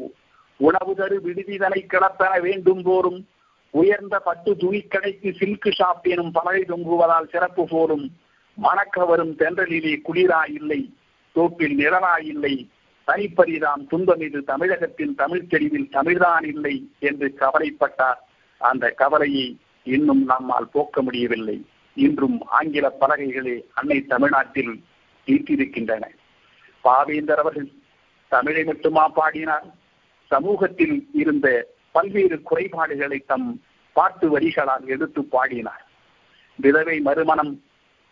உணவு 0.57 0.93
தரு 0.95 1.19
விடுதிதனை 1.23 1.85
கிளப்பென 1.85 2.41
வேண்டும் 2.41 2.81
போரும் 2.81 3.27
உயர்ந்த 3.69 4.19
பட்டு 4.19 4.55
துணிக்கடைக்கு 4.55 5.33
சில்கு 5.39 5.71
ஷாப் 5.79 6.01
எனும் 6.01 6.31
பலகை 6.31 6.63
தொங்குவதால் 6.67 7.29
சிறப்பு 7.29 7.67
போலும். 7.67 8.17
மணக்கவரும் 8.53 9.35
தென்றலிலே 9.37 10.01
குளிராயில்லை 10.05 10.93
தோப்பில் 11.31 11.77
நிழலாயில்லை. 11.77 12.67
தனிப்பரிதாம் 13.07 13.87
துன்பம் 13.89 14.19
இது 14.19 14.43
தமிழகத்தின் 14.43 15.15
தமிழ் 15.15 15.47
தெளிவில் 15.47 15.89
தமிழ்தான் 15.91 16.43
இல்லை 16.43 16.91
என்று 16.99 17.37
கவலைப்பட்டார். 17.39 18.21
அந்த 18.57 18.89
கவலையை 18.89 19.57
இன்னும் 19.83 20.23
நம்மால் 20.23 20.69
போக்க 20.71 21.01
முடியவில்லை. 21.01 21.65
இன்றும் 21.97 22.45
ஆங்கில 22.45 22.95
பலகைகளே 23.01 23.55
அன்னை 23.73 24.05
தமிழ்நாட்டில் 24.05 24.83
ஈட்டிருக்கின்றன 25.25 26.03
பாவேந்தர் 26.83 27.41
அவர்கள் 27.43 27.71
தமிழை 28.27 28.63
மட்டுமா 28.63 29.07
பாடினார்? 29.07 29.65
சமூகத்தில் 30.27 31.09
இருந்த 31.13 31.73
பல்வேறு 31.91 32.41
குறைபாடுகளை 32.41 33.23
தம் 33.27 33.63
பாட்டு 33.93 34.39
வரிகளால் 34.39 34.85
எடுத்து 34.85 35.23
பாடினார். 35.23 35.85
விதவை 36.55 36.99
மறுமணம் 36.99 37.63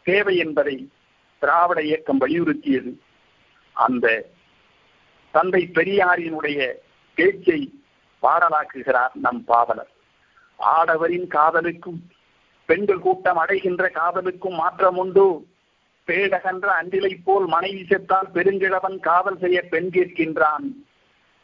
தேவை 0.04 0.38
என்பதை 0.38 0.90
திராவிட 1.40 1.82
இயக்கம் 1.82 2.22
வலியுறுத்தியது. 2.22 2.92
அந்த 3.72 4.30
தந்தை 5.32 5.70
பெரியாரினுடைய 5.74 6.72
பேச்சை 7.16 7.60
பாடலாக்குகிறார் 8.22 9.14
நம் 9.14 9.44
பாவலர். 9.44 9.92
ஆடவரின் 10.60 11.28
காதலுக்கும் 11.28 12.10
பெண்கள் 12.66 13.00
கூட்டம் 13.00 13.38
அடைகின்ற 13.38 13.90
காதலுக்கும் 13.90 14.56
மாற்றம் 14.56 14.98
உண்டு 14.98 15.46
பேடகன்ற 16.08 16.66
அன்றிலை 16.66 17.16
போல் 17.16 17.46
மனைவி 17.46 17.86
செத்தால் 17.90 18.30
பெருங்கிழவன் 18.34 19.00
காதல் 19.00 19.38
செய்ய 19.38 19.62
பெண் 19.62 19.90
கேட்கின்றான். 19.94 20.66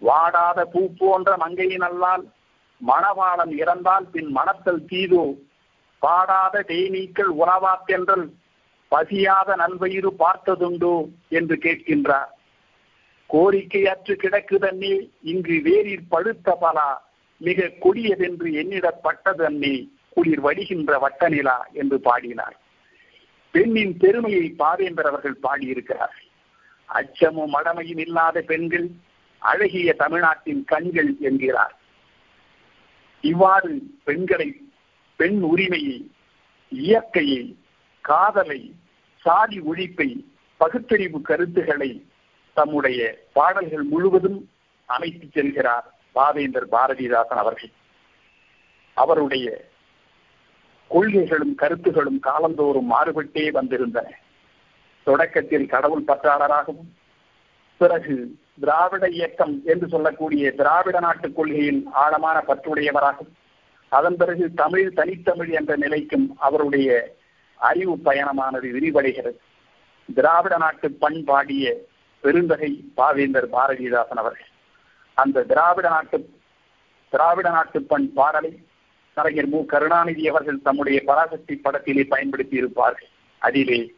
வாடாத 0.01 0.65
பூ 0.65 0.81
போன்ற 0.97 1.37
மங்கையினல்லால் 1.37 2.23
மணவாளன் 2.81 3.53
இறந்தால் 3.57 4.05
பின் 4.11 4.35
மணத்தல் 4.35 4.85
தீதோ. 4.89 5.25
பாடாத 5.99 6.63
தேனீக்கள் 6.67 7.31
உணவாக்கென்றல் 7.43 8.25
பசியாத 8.91 9.49
நல்வயிறு 9.55 10.11
பார்த்ததுண்டோ 10.19 10.95
என்று 11.29 11.55
கேட்கின்றார். 11.55 12.31
கோரிக்கையற்று 13.29 14.13
கிடக்குதன்னே 14.15 14.93
இங்கு 15.21 15.55
வேரில் 15.63 16.07
பழுத்த 16.09 16.55
பலா. 16.55 16.89
மிக 17.41 17.69
கொடியதென்று 17.81 18.47
எண்ணிடப்பட்டதன்னே 18.61 19.75
குளிர் 20.13 20.39
வடிகின்ற 20.39 20.97
வட்டநிலா 20.99 21.57
என்று 21.73 21.99
பாடினார். 21.99 22.55
பெண்ணின் 23.51 23.97
பெருமையை 23.97 24.53
பாவேந்தர் 24.59 25.07
அவர்கள் 25.07 25.41
பாடியிருக்கிறார். 25.41 26.15
அச்சமும் 26.85 27.53
மடமையும் 27.53 27.99
இல்லாத 27.99 28.41
பெண்கள் 28.41 28.87
அழகிய 29.39 29.93
தமிழ்நாட்டின் 29.93 30.63
கண்கள் 30.63 31.15
என்கிறார். 31.19 31.75
இவ்வாறு 33.21 33.81
பெண்களை 34.03 34.61
பெண் 35.15 35.41
உரிமையை 35.41 36.11
இயற்கையை 36.69 37.57
காதலை 38.01 38.73
சாதி 39.17 39.59
ஒழிப்பை 39.59 40.25
பகுத்தறிவு 40.57 41.21
கருத்துக்களை 41.21 42.05
தம்முடைய 42.53 43.25
பாடல்கள் 43.33 43.83
முழுவதும் 43.83 44.49
அமைத்து 44.85 45.27
செல்கிறார் 45.27 45.87
பாவேந்தர் 46.15 46.67
பாரதிதாசன் 46.71 47.41
அவர்கள். 47.43 47.71
அவருடைய 48.93 49.69
கொள்கைகளும் 50.93 51.55
கருத்துகளும் 51.55 52.19
காலந்தோறும் 52.19 52.89
மாறுபட்டே 52.93 53.45
வந்திருந்தன. 53.57 54.07
தொடக்கத்தில் 55.03 55.71
கடவுள் 55.73 56.07
பற்றாளராகவும் 56.07 56.89
பிறகு 57.77 58.15
திராவிட 58.59 59.05
இயக்கம் 59.09 59.55
என்று 59.65 59.87
சொல்லக்கூடிய 59.87 60.51
திராவிட 60.51 60.97
நாட்டு 60.99 61.27
கொள்கையில் 61.33 61.81
ஆழமான 62.03 62.37
பற்றுடையவராகவும் 62.47 63.35
அதன் 63.91 64.17
பிறகு 64.17 64.43
தமிழ் 64.53 64.93
தனித்தமிழ் 64.93 65.49
என்ற 65.49 65.75
நிலைக்கும் 65.75 66.27
அவருடைய 66.39 66.89
அறிவு 67.59 67.95
பயணமானது 68.05 68.67
விரிவடைகிறது. 68.75 69.39
திராவிட 70.15 70.57
நாட்டு 70.57 70.87
பண்பாடிய 71.01 71.73
பெருந்தகை 72.21 72.71
பாவேந்தர் 72.97 73.47
பாரதிதாசன் 73.53 74.21
அவர்கள் 74.23 74.49
அந்த 75.17 75.43
திராவிட 75.43 75.87
நாட்டு 75.89 76.17
திராவிட 77.13 77.47
நாட்டு 77.49 77.79
பண் 77.81 78.07
பாடலை 78.13 78.51
கலைஞர் 79.13 79.47
மு. 79.47 79.65
கருணாநிதி 79.65 80.27
அவர்கள் 80.27 80.61
தம்முடைய 80.61 81.01
பராசக்தி 81.05 81.55
படத்திலே 81.55 82.05
பயன்படுத்தி 82.09 82.57
இருப்பார்கள் 82.57 83.07
அதிலே 83.37 83.93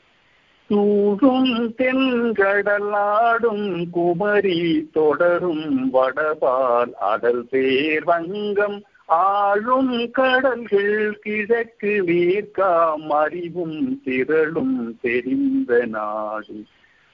தூகும் 0.68 1.74
தென்கடலாடும் 1.78 3.90
குமரி 3.90 4.90
தொடரும் 4.94 5.94
வடபால் 5.94 6.94
அடல் 6.94 7.46
பேர் 7.50 8.04
வங்கம் 8.04 8.84
ஆளும் 9.06 10.12
கடல்கள் 10.12 11.20
கிழக்கு 11.20 12.04
மேற்காம் 12.04 13.10
அறிவும் 13.10 14.02
திரளும் 14.06 14.98
தெரிந்த 15.02 15.86
நாடு. 15.86 16.66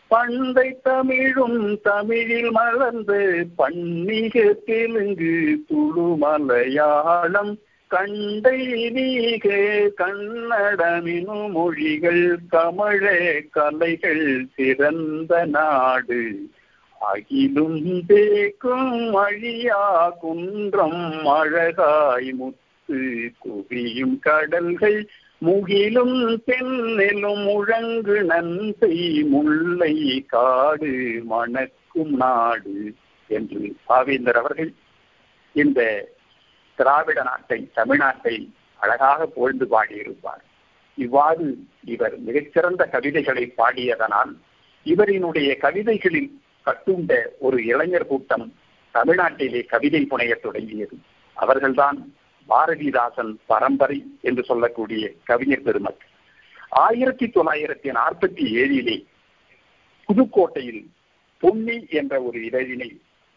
பண்டை 0.08 0.80
தமிழும் 0.84 1.82
தமிழில் 1.82 2.52
மலர்ந்து 2.52 3.48
பன்னிக 3.56 4.56
தெலுங்கு 4.66 5.60
துளுமலையாளம் 5.70 6.18
மலையாளம் 6.18 7.60
கண்டை 7.92 8.90
நீக 8.90 9.48
கன்னடமினும் 9.98 11.52
மொழிகள் 11.52 12.40
கமழ 12.52 13.04
கலைகள் 13.50 14.46
சிறந்த 14.56 15.46
நாடு. 15.46 16.50
அகிலும் 17.02 17.80
தேக்கும் 18.08 18.92
அழியா 19.16 20.10
குன்றம் 20.22 21.02
அழகாய் 21.30 22.32
முத்து 22.34 23.00
குவியும் 23.40 24.20
கடல்கள் 24.20 25.00
முகிலும் 25.42 26.18
தென்னெலும் 26.46 27.44
முழங்கு 27.44 28.18
நன்சை 28.24 28.96
முல்லை 29.24 30.24
காடு 30.28 30.94
மணக்கும் 31.30 32.16
நாடு 32.16 32.94
என்று 33.30 33.76
பாவேந்தர் 33.88 34.40
அவர்கள் 34.40 34.72
இந்த 35.56 35.80
திராவிட 36.80 37.24
நாட்டை 37.24 37.72
தமிழ்நாட்டை 37.76 38.36
அழகாக 38.76 39.26
புகழ்ந்து 39.26 39.66
பாடியிருப்பார். 39.72 40.44
இவ்வாறு 40.96 41.58
இவர் 41.84 42.18
மிகச்சிறந்த 42.18 42.86
கவிதைகளை 42.86 43.54
பாடியதனால் 43.58 44.32
இவரினுடைய 44.86 45.58
கவிதைகளில் 45.58 46.30
கட்டுண்ட 46.66 47.12
ஒரு 47.40 47.58
இளைஞர் 47.66 48.08
கூட்டம் 48.08 48.54
தமிழ்நாட்டிலே 48.94 49.66
கவிதை 49.66 50.08
புனையத் 50.10 50.44
தொடங்கியது. 50.44 50.98
அவர்கள்தான் 51.34 52.14
பாரதிதாசன் 52.50 53.34
பரம்பரை 53.46 54.04
என்று 54.22 54.44
சொல்லக்கூடிய 54.44 55.12
கவிஞர் 55.24 55.62
பெருமக்கள். 55.62 56.08
ஆயிரத்தி 56.70 57.26
தொள்ளாயிரத்தி 57.26 57.90
நாற்பத்தி 57.92 58.46
ஏழிலே 58.62 58.98
புதுக்கோட்டையில் 60.08 60.86
பொன்னி 61.40 61.86
என்ற 61.90 62.22
ஒரு 62.22 62.40
இதழினை 62.46 62.90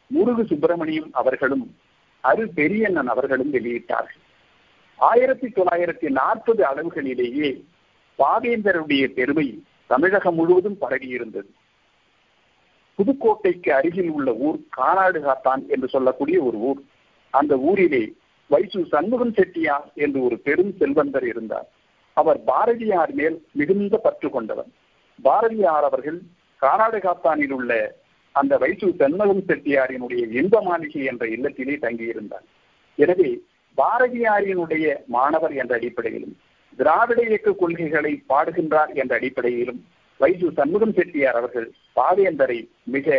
முருகு 0.06 0.44
சுப்பிரமணியம் 0.44 1.10
அவர்களும் 1.12 1.64
அரு 2.22 2.48
பெரியண்ணன் 2.48 3.08
அவர்களும் 3.08 3.52
வெளியிட்டார்கள். 3.52 4.20
ஆயிரத்தி 4.96 5.46
தொள்ளாயிரத்தி 5.46 6.08
நாற்பது 6.08 6.64
அளவுகளிலேயே 6.64 7.50
பாவேந்தருடைய 8.18 9.06
பெருமை 9.06 9.62
தமிழகம் 9.86 10.34
முழுவதும் 10.34 10.76
பரவியிருந்தது. 10.80 11.50
புதுக்கோட்டைக்கு 12.98 13.70
அருகில் 13.70 14.08
உள்ள 14.08 14.32
ஊர் 14.32 14.58
கானாடு 14.76 15.20
காத்தான் 15.20 15.66
என்று 15.66 15.88
சொல்லக்கூடிய 15.88 16.42
ஒரு 16.42 16.58
ஊர். 16.58 16.80
அந்த 17.30 17.56
ஊரிலே 17.56 18.12
வைசு 18.50 18.86
சண்முகம் 18.86 19.32
செட்டியார் 19.32 19.90
என்று 19.94 20.24
ஒரு 20.24 20.38
பெரும் 20.38 20.72
செல்வந்தர் 20.78 21.26
இருந்தார். 21.26 21.68
அவர் 22.12 22.44
பாரதியார் 22.44 23.12
மேல் 23.12 23.46
மிகுந்த 23.52 23.96
பற்று 23.96 24.30
கொண்டவர். 24.30 24.70
பாரதியார் 25.22 25.84
அவர்கள் 25.84 26.18
கானாடு 26.56 26.98
காத்தானில் 26.98 27.50
உள்ள 27.50 27.72
அந்த 28.40 28.52
வைசு 28.62 28.86
சண்முகம் 29.00 29.42
செட்டியாரினுடைய 29.48 30.22
இன்ப 30.40 30.60
மாளிகை 30.68 31.02
என்ற 31.10 31.24
இல்லத்திலே 31.36 31.74
தங்கியிருந்தார். 31.84 32.46
எனவே 32.98 33.30
பாரதியாரினுடைய 33.78 34.86
மாணவர் 35.16 35.54
என்ற 35.62 35.72
அடிப்படையிலும் 35.78 36.34
திராவிட 36.78 37.20
இயக்க 37.28 37.50
கொள்கைகளை 37.52 38.12
பாடுகின்றார் 38.30 38.92
என்ற 39.00 39.12
அடிப்படையிலும் 39.18 39.80
வைசு 40.20 40.48
சண்முகம் 40.58 40.96
செட்டியார் 40.98 41.38
அவர்கள் 41.40 41.68
பாவேந்தரை 41.98 42.58
மிக 42.94 43.16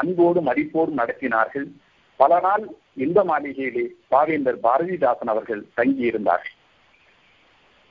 அன்போடு 0.00 0.40
மதிப்போடும் 0.48 1.00
நடத்தினார்கள். 1.00 1.66
பல 2.20 2.32
நாள் 2.46 2.64
இந்த 3.04 3.18
மாளிகையிலே 3.30 3.84
பாவேந்தர் 4.12 4.58
பாரதிதாசன் 4.66 5.32
அவர்கள் 5.32 5.62
தங்கியிருந்தார்கள். 5.78 6.56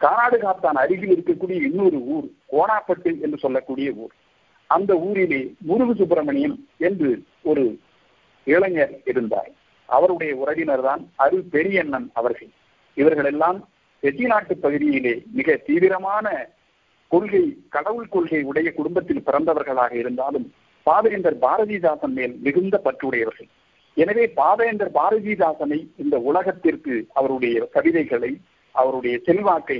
கானாடு 0.02 0.38
காத்தான் 0.44 0.80
அருகில் 0.82 1.14
இருக்கக்கூடிய 1.16 1.58
இன்னொரு 1.70 2.00
ஊர் 2.16 2.28
கோணாப்பட்டு 2.54 3.12
என்று 3.26 3.38
சொல்லக்கூடிய 3.44 3.90
ஊர். 4.04 4.14
அந்த 4.76 4.92
ஊரிலே 5.08 5.42
முருகு 5.70 5.94
சுப்பிரமணியம் 6.00 6.56
என்று 6.88 7.10
ஒரு 7.50 7.64
இளைஞர் 8.48 8.94
இருந்தார். 9.12 9.52
அவருடைய 9.90 10.32
உறவினர் 10.42 10.84
தான் 10.88 11.02
அரு 11.24 11.38
பெரியண்ணன் 11.54 12.08
அவர்கள். 12.20 12.52
இவர்கள் 12.98 13.30
எல்லாம் 13.32 13.60
செட்டிநாட்டு 14.04 14.54
பகுதியிலே 14.66 15.16
மிக 15.38 15.56
தீவிரமான 15.68 16.28
கொள்கை 17.12 17.44
கடவுள் 17.76 18.14
கொள்கை 18.14 18.40
உடைய 18.50 18.70
குடும்பத்தில் 18.78 19.26
பிறந்தவர்களாக 19.28 19.94
இருந்தாலும் 20.04 20.48
பாவேந்தர் 20.88 21.38
பாரதிதாசன் 21.46 22.16
மேல் 22.18 22.34
மிகுந்த 22.46 22.76
பற்றுடையவர்கள். 22.86 23.50
எனவே 23.98 24.24
பாவேந்தர் 24.40 24.94
பாரதிதாசனை 25.00 25.80
இந்த 26.04 26.16
உலகத்திற்கு 26.30 26.96
அவருடைய 27.20 27.58
கவிதைகளை 27.76 28.32
அவருடைய 28.76 29.16
செல்வாக்கை 29.28 29.80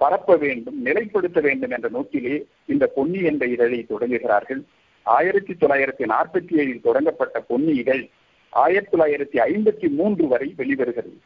பரப்ப 0.00 0.36
வேண்டும் 0.42 0.78
நிலைப்படுத்த 0.84 1.38
வேண்டும் 1.46 1.72
என்ற 1.76 1.88
நோக்கிலே 1.96 2.36
இந்த 2.74 2.84
பொன்னி 2.96 3.20
என்ற 3.30 3.44
இதழை 3.54 3.80
தொடங்குகிறார்கள். 3.82 4.60
ஆயிரத்தி 5.16 5.52
தொள்ளாயிரத்தி 5.60 6.04
நாற்பத்தி 6.12 6.54
ஏழில் 6.62 6.86
தொடங்கப்பட்ட 6.86 7.38
பொன்னி 7.50 7.74
இதழ் 7.82 8.04
ஆயிரத்தி 8.62 8.92
தொள்ளாயிரத்தி 8.92 9.38
ஐம்பத்தி 9.50 9.88
மூன்று 9.98 10.24
வரை 10.32 10.48
வெளிவருகிறது. 10.56 11.16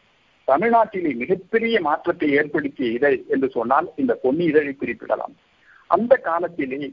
தமிழ்நாட்டிலே 0.48 1.10
மிகப்பெரிய 1.22 1.76
மாற்றத்தை 1.80 2.28
ஏற்படுத்திய 2.38 2.90
இதழ் 2.98 3.18
என்று 3.28 3.48
சொன்னால் 3.56 3.88
இந்த 3.96 4.12
பொன்னி 4.22 4.44
இதழை 4.44 4.72
குறிப்பிடலாம். 4.74 5.34
அந்த 5.86 6.16
காலத்திலே 6.28 6.92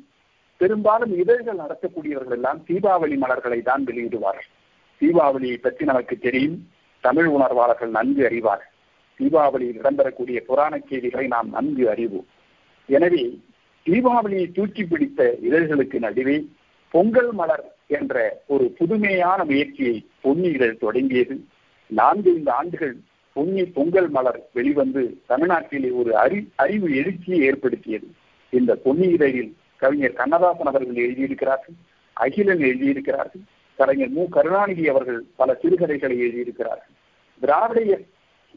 பெரும்பாலும் 0.62 1.13
இதழ்கள் 1.24 1.62
நடத்தக்கூடியவர்கள் 1.63 2.38
எல்லாம் 2.38 2.60
தீபாவளி 2.68 3.18
மலர்களை 3.24 3.60
தான் 3.70 3.84
வெளியிடுவார்கள். 3.84 4.50
தீபாவளியை 5.01 5.58
பற்றி 5.58 5.84
நமக்கு 5.86 6.15
தெரியும். 6.18 6.58
தமிழ் 7.03 7.29
உணர்வாளர்கள் 7.36 7.96
நன்கு 7.98 8.22
அறிவார்கள். 8.29 8.74
தீபாவளியில் 9.20 9.79
இடம்பெறக்கூடிய 9.82 10.39
புராண 10.50 10.74
செய்திகளை 10.89 11.27
நாம் 11.27 11.50
நன்கு 11.50 11.86
அறிவோம். 11.89 12.27
எனவே 12.89 13.23
தீபாவளியை 13.89 14.52
தூக்கி 14.54 14.84
பிடித்த 14.84 15.36
இதழ்களுக்கு 15.49 15.99
நடுவே 15.99 16.47
பொங்கல் 16.89 17.32
மலர் 17.32 17.75
என்ற 17.88 18.41
ஒரு 18.47 18.75
புதுமையான 18.78 19.43
முயற்சியை 19.43 20.06
பொன்னி 20.21 20.47
இதழ் 20.47 20.78
தொடங்கியது. 20.78 21.43
நான்கு 21.88 22.32
ஐந்து 22.32 22.52
ஆண்டுகள் 22.52 22.95
பொன்னி 23.34 23.65
பொங்கல் 23.65 24.10
மலர் 24.10 24.49
வெளிவந்து 24.54 25.21
தமிழ்நாட்டிலே 25.30 25.91
ஒரு 25.91 26.17
அறி 26.17 26.49
அறிவு 26.56 26.95
எழுச்சியை 26.95 27.39
ஏற்படுத்தியது. 27.39 28.08
இந்த 28.49 28.75
பொன்னி 28.75 29.08
இதழில் 29.08 29.56
கவிஞர் 29.75 30.13
கண்ணதாசன் 30.13 30.65
அவர்கள் 30.65 30.95
எழுதியிருக்கிறார்கள் 30.95 31.78
அகிலன் 32.13 32.58
எழுதியிருக்கிறார்கள் 32.58 33.43
கலைஞர் 33.78 34.10
மு. 34.10 34.30
கருணாநிதி 34.30 34.88
அவர்கள் 34.88 35.23
பல 35.36 35.54
சிறுகதைகளை 35.54 36.21
எழுதியிருக்கிறார்கள். 36.21 36.95
திராவிட 37.39 37.99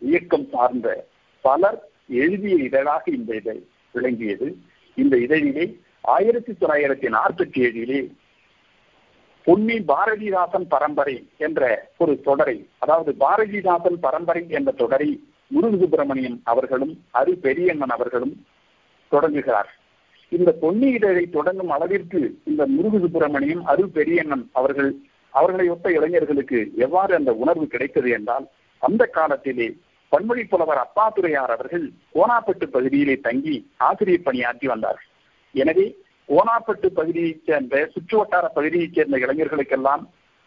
இயக்கம் 0.00 0.48
சார்ந்த 0.52 1.06
பலர் 1.40 1.88
எழுதிய 2.08 2.56
இதழாக 2.56 3.10
இந்த 3.10 3.34
இதழ் 3.34 3.60
விளங்கியது. 3.92 4.56
இந்த 4.94 5.16
இதழிலே 5.16 5.80
ஆயிரத்தி 6.00 6.52
தொள்ளாயிரத்தி 6.52 7.08
நாற்பத்தி 7.08 7.58
ஏழிலே 7.58 8.12
பொன்னி 9.42 9.78
பாரதிதாசன் 9.80 10.66
பரம்பரை 10.68 11.28
என்ற 11.38 11.90
ஒரு 11.98 12.20
தொடரை 12.20 12.66
அதாவது 12.78 13.14
பாரதிதாசன் 13.20 13.98
பரம்பரை 14.00 14.48
என்ற 14.48 14.72
தொடரை 14.72 15.22
முருகு 15.46 15.78
சுப்பிரமணியம் 15.78 16.40
அவர்களும் 16.44 17.02
அரு 17.10 17.36
பெரியண்ணன் 17.36 17.88
அவர்களும் 17.88 18.46
தொடங்குகிறார். 19.08 19.70
இந்த 20.28 20.52
பொன்னி 20.52 20.90
இதழை 20.90 21.26
தொடங்கும் 21.26 21.68
அளவிற்கு 21.68 22.40
இந்த 22.44 22.66
முருகு 22.66 23.00
சுப்பிரமணியம் 23.00 23.64
அரு 23.64 23.88
பெரியண்ணன் 23.88 24.48
அவர்கள் 24.52 24.94
அவர்களை 25.30 25.68
ஒத்த 25.68 25.90
இளைஞர்களுக்கு 25.90 26.72
எவ்வாறு 26.76 27.14
அந்த 27.14 27.34
உணர்வு 27.34 27.66
கிடைத்தது 27.66 28.10
என்றால் 28.10 28.46
அந்த 28.78 29.04
காலத்திலே 29.04 29.76
பன்மொழி 30.12 30.44
புலவர் 30.44 30.80
அப்பாத்துறையார் 30.82 31.50
அவர்கள் 31.50 31.84
கோணாப்பட்டு 32.14 32.66
பகுதியிலே 32.66 33.20
தங்கி 33.20 33.56
ஆசிரியர் 33.76 34.22
பணியாற்றி 34.22 34.66
வந்தார்கள் 34.66 35.08
எனவே 35.54 35.86
கோணாப்பட்டு 36.28 36.88
பகுதியைச் 36.90 37.46
சேர்ந்த 37.46 37.76
சுற்று 37.86 38.16
வட்டார 38.18 38.48
பகுதியைச் 38.48 38.94
சேர்ந்த 38.94 39.16
இளைஞர்களுக்கெல்லாம் 39.16 40.02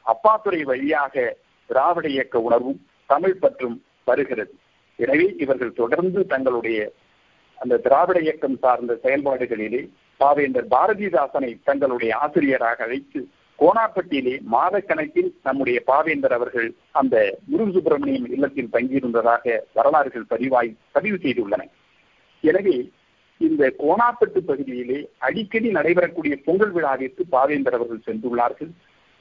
அப்பாத்துறை 0.06 0.62
வழியாக 0.63 1.36
திராவிட 1.69 2.08
இயக்க 2.08 2.39
உணர்வும் 2.39 2.80
தமிழ் 3.10 3.39
பற்றும் 3.39 3.78
வருகிறது. 4.04 4.54
எனவே 4.99 5.25
இவர்கள் 5.38 5.73
தொடர்ந்து 5.73 6.25
தங்களுடைய 6.25 6.80
அந்த 7.58 7.78
திராவிட 7.78 8.19
இயக்கம் 8.19 8.58
சார்ந்த 8.58 8.93
செயல்பாடுகளிலே 9.04 9.82
பாவேந்தர் 10.19 10.67
பாரதிதாசனை 10.71 11.51
தங்களுடைய 11.63 12.12
ஆசிரியராக 12.17 12.84
அழைத்து 12.84 13.19
கோணாப்பட்டியிலே 13.60 14.34
மாதக்கணக்கில் 14.54 15.30
நம்முடைய 15.48 15.78
பாவேந்தர் 15.89 16.36
அவர்கள் 16.38 16.70
அந்த 17.00 17.15
முருகு 17.52 17.72
சுப்பிரமணியம் 17.76 18.28
இல்லத்தில் 18.36 18.74
தங்கியிருந்ததாக 18.76 19.56
வரலாறுகள் 19.78 20.30
பதிவாய் 20.34 20.72
பதிவு 20.96 21.18
செய்துள்ளன. 21.24 21.63
எனவே 22.44 22.76
இந்த 23.41 23.63
கோணாப்பட்டு 23.84 24.39
பகுதியிலே 24.50 25.00
அடிக்கடி 25.28 25.70
நடைபெறக்கூடிய 25.78 26.34
பொங்கல் 26.46 26.74
விழாவிற்கு 26.76 27.24
பாவேந்தர் 27.36 27.78
அவர்கள் 27.80 28.06
சென்றுள்ளார்கள். 28.10 28.72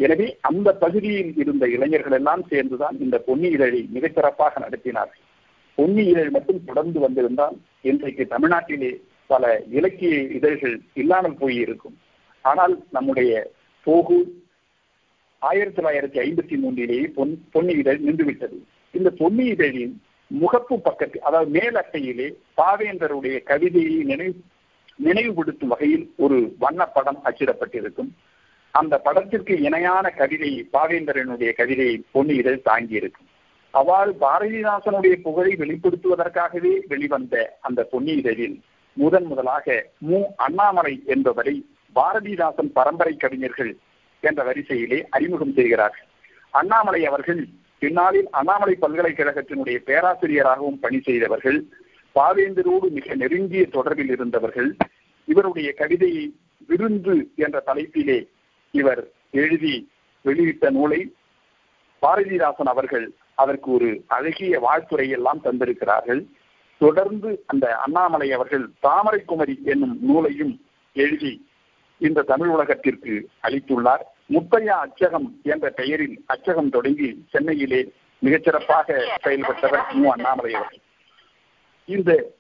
எனவே 0.01 0.27
அந்த 0.49 0.69
பகுதியில் 0.85 1.33
இருந்த 1.43 1.65
இளைஞர்கள் 1.77 2.17
எல்லாம் 2.19 2.45
சேர்ந்துதான் 2.53 2.97
இந்த 3.05 3.17
பொன்னி 3.27 3.49
இதழை 3.57 3.81
மிகச்சிறப்பாக 3.97 4.61
நடத்தினார்கள். 4.65 5.23
பொன்னி 5.79 6.03
இதழ் 6.13 6.33
மட்டும் 6.37 6.65
தொடர்ந்து 6.69 6.99
வந்திருந்தால் 7.05 7.57
இன்றைக்கு 7.91 8.25
தமிழ்நாட்டிலே 8.33 8.93
பல 9.31 9.45
இலக்கிய 9.79 10.15
இதழ்கள் 10.39 10.75
இல்லாமல் 11.03 11.41
போயிருக்கும். 11.43 11.97
ஆனால் 12.45 12.75
நம்முடைய 12.97 13.31
போகு. 13.87 14.19
ஆயிரத்தி 15.39 15.83
தொள்ளாயிரத்தி 15.83 16.23
ஐம்பத்தி 16.27 16.57
மூன்றிலேயே 16.63 17.07
பொன் 17.07 17.49
பொன்னி 17.53 17.73
இதழ் 17.73 18.01
நின்றுவிட்டது. 18.07 18.59
இந்த 18.93 19.11
பொன்னி 19.11 19.45
இதழின் 19.45 20.03
முகப்பு 20.41 20.77
பக்கத்தில் 20.83 21.23
அதாவது 21.23 21.51
மேல் 21.51 21.75
அட்டையிலே 21.75 22.35
பாவேந்தருடைய 22.57 23.43
கவிதையை 23.43 24.03
நினைவு 24.03 24.35
நினைவுபடுத்தும் 24.97 25.69
வகையில் 25.69 26.13
ஒரு 26.17 26.57
வண்ணப்படம் 26.61 27.21
அச்சிடப்பட்டிருக்கும். 27.25 28.11
அந்த 28.71 28.99
படத்திற்கு 28.99 29.61
இணையான 29.61 30.11
கவிதை 30.11 30.69
பாவேந்தரனுடைய 30.73 31.53
கவிதையை 31.53 32.03
பொன்னி 32.11 32.35
இதழ் 32.35 32.61
தாங்கியிருக்கும். 32.65 33.29
அவ்வாறு 33.71 34.17
பாரதிதாசனுடைய 34.21 35.13
புகழை 35.13 35.53
வெளிப்படுத்துவதற்காகவே 35.53 36.73
வெளிவந்த 36.87 37.59
அந்த 37.61 37.83
பொன்னி 37.83 38.13
இதழில் 38.13 38.61
முதன் 38.93 39.25
முதலாக 39.25 39.87
மு. 39.99 40.23
அண்ணாமலை 40.37 41.03
என்பவரை 41.07 41.67
பாரதிதாசன் 41.95 42.71
பரம்பரை 42.73 43.15
கவிஞர்கள் 43.17 43.73
என்ற 44.21 44.41
வரிசையிலே 44.45 44.99
அறிமுகம் 45.11 45.53
செய்கிறார்கள். 45.53 46.07
அண்ணாமலை 46.51 47.07
அவர்கள் 47.07 47.43
பின்னாளில் 47.79 48.29
அண்ணாமலை 48.31 48.75
பல்கலைக்கழகத்தினுடைய 48.81 49.77
பேராசிரியராகவும் 49.89 50.79
பணி 50.81 51.01
செய்தவர்கள் 51.01 51.59
பாவேந்தரோடு 52.15 52.89
மிக 52.91 53.15
நெருங்கிய 53.15 53.65
தொடர்பில் 53.73 54.13
இருந்தவர்கள் 54.17 54.77
இவருடைய 55.29 55.73
கவிதையை 55.73 56.25
விருந்து 56.67 57.17
என்ற 57.37 57.63
தலைப்பிலே 57.67 58.19
இவர் 58.71 59.03
எழுதி 59.31 59.75
வெளியிட்ட 60.25 60.71
நூலை 60.71 61.01
பாரதிதாசன் 62.03 62.71
அவர்கள் 62.75 63.07
அதற்கு 63.35 63.69
ஒரு 63.71 63.89
அழகிய 64.07 64.61
வாழ்த்துறை 64.61 65.07
எல்லாம் 65.09 65.45
தந்திருக்கிறார்கள். 65.45 66.23
தொடர்ந்து 66.79 67.31
அந்த 67.47 67.67
அண்ணாமலை 67.77 68.29
அவர்கள் 68.33 68.65
தாமரைக்குமரி 68.83 69.57
என்னும் 69.65 69.99
நூலையும் 70.01 70.55
எழுதி 70.93 71.33
இந்த 71.99 72.23
தமிழ் 72.23 72.49
உலகத்திற்கு 72.49 73.29
அளித்துள்ளார். 73.43 74.03
முத்தையா 74.33 74.77
அச்சகம் 74.87 75.41
என்ற 75.43 75.71
பெயரில் 75.71 76.25
அச்சகம் 76.27 76.71
தொடங்கி 76.71 77.27
சென்னையிலே 77.31 77.93
மிகச்சிறப்பாக 78.23 79.05
செயல்பட்டவர் 79.25 79.93
மு 79.93 80.11
அண்ணாமலை 80.11 80.55
அவர்கள். 80.55 80.81
இந்த 81.85 82.33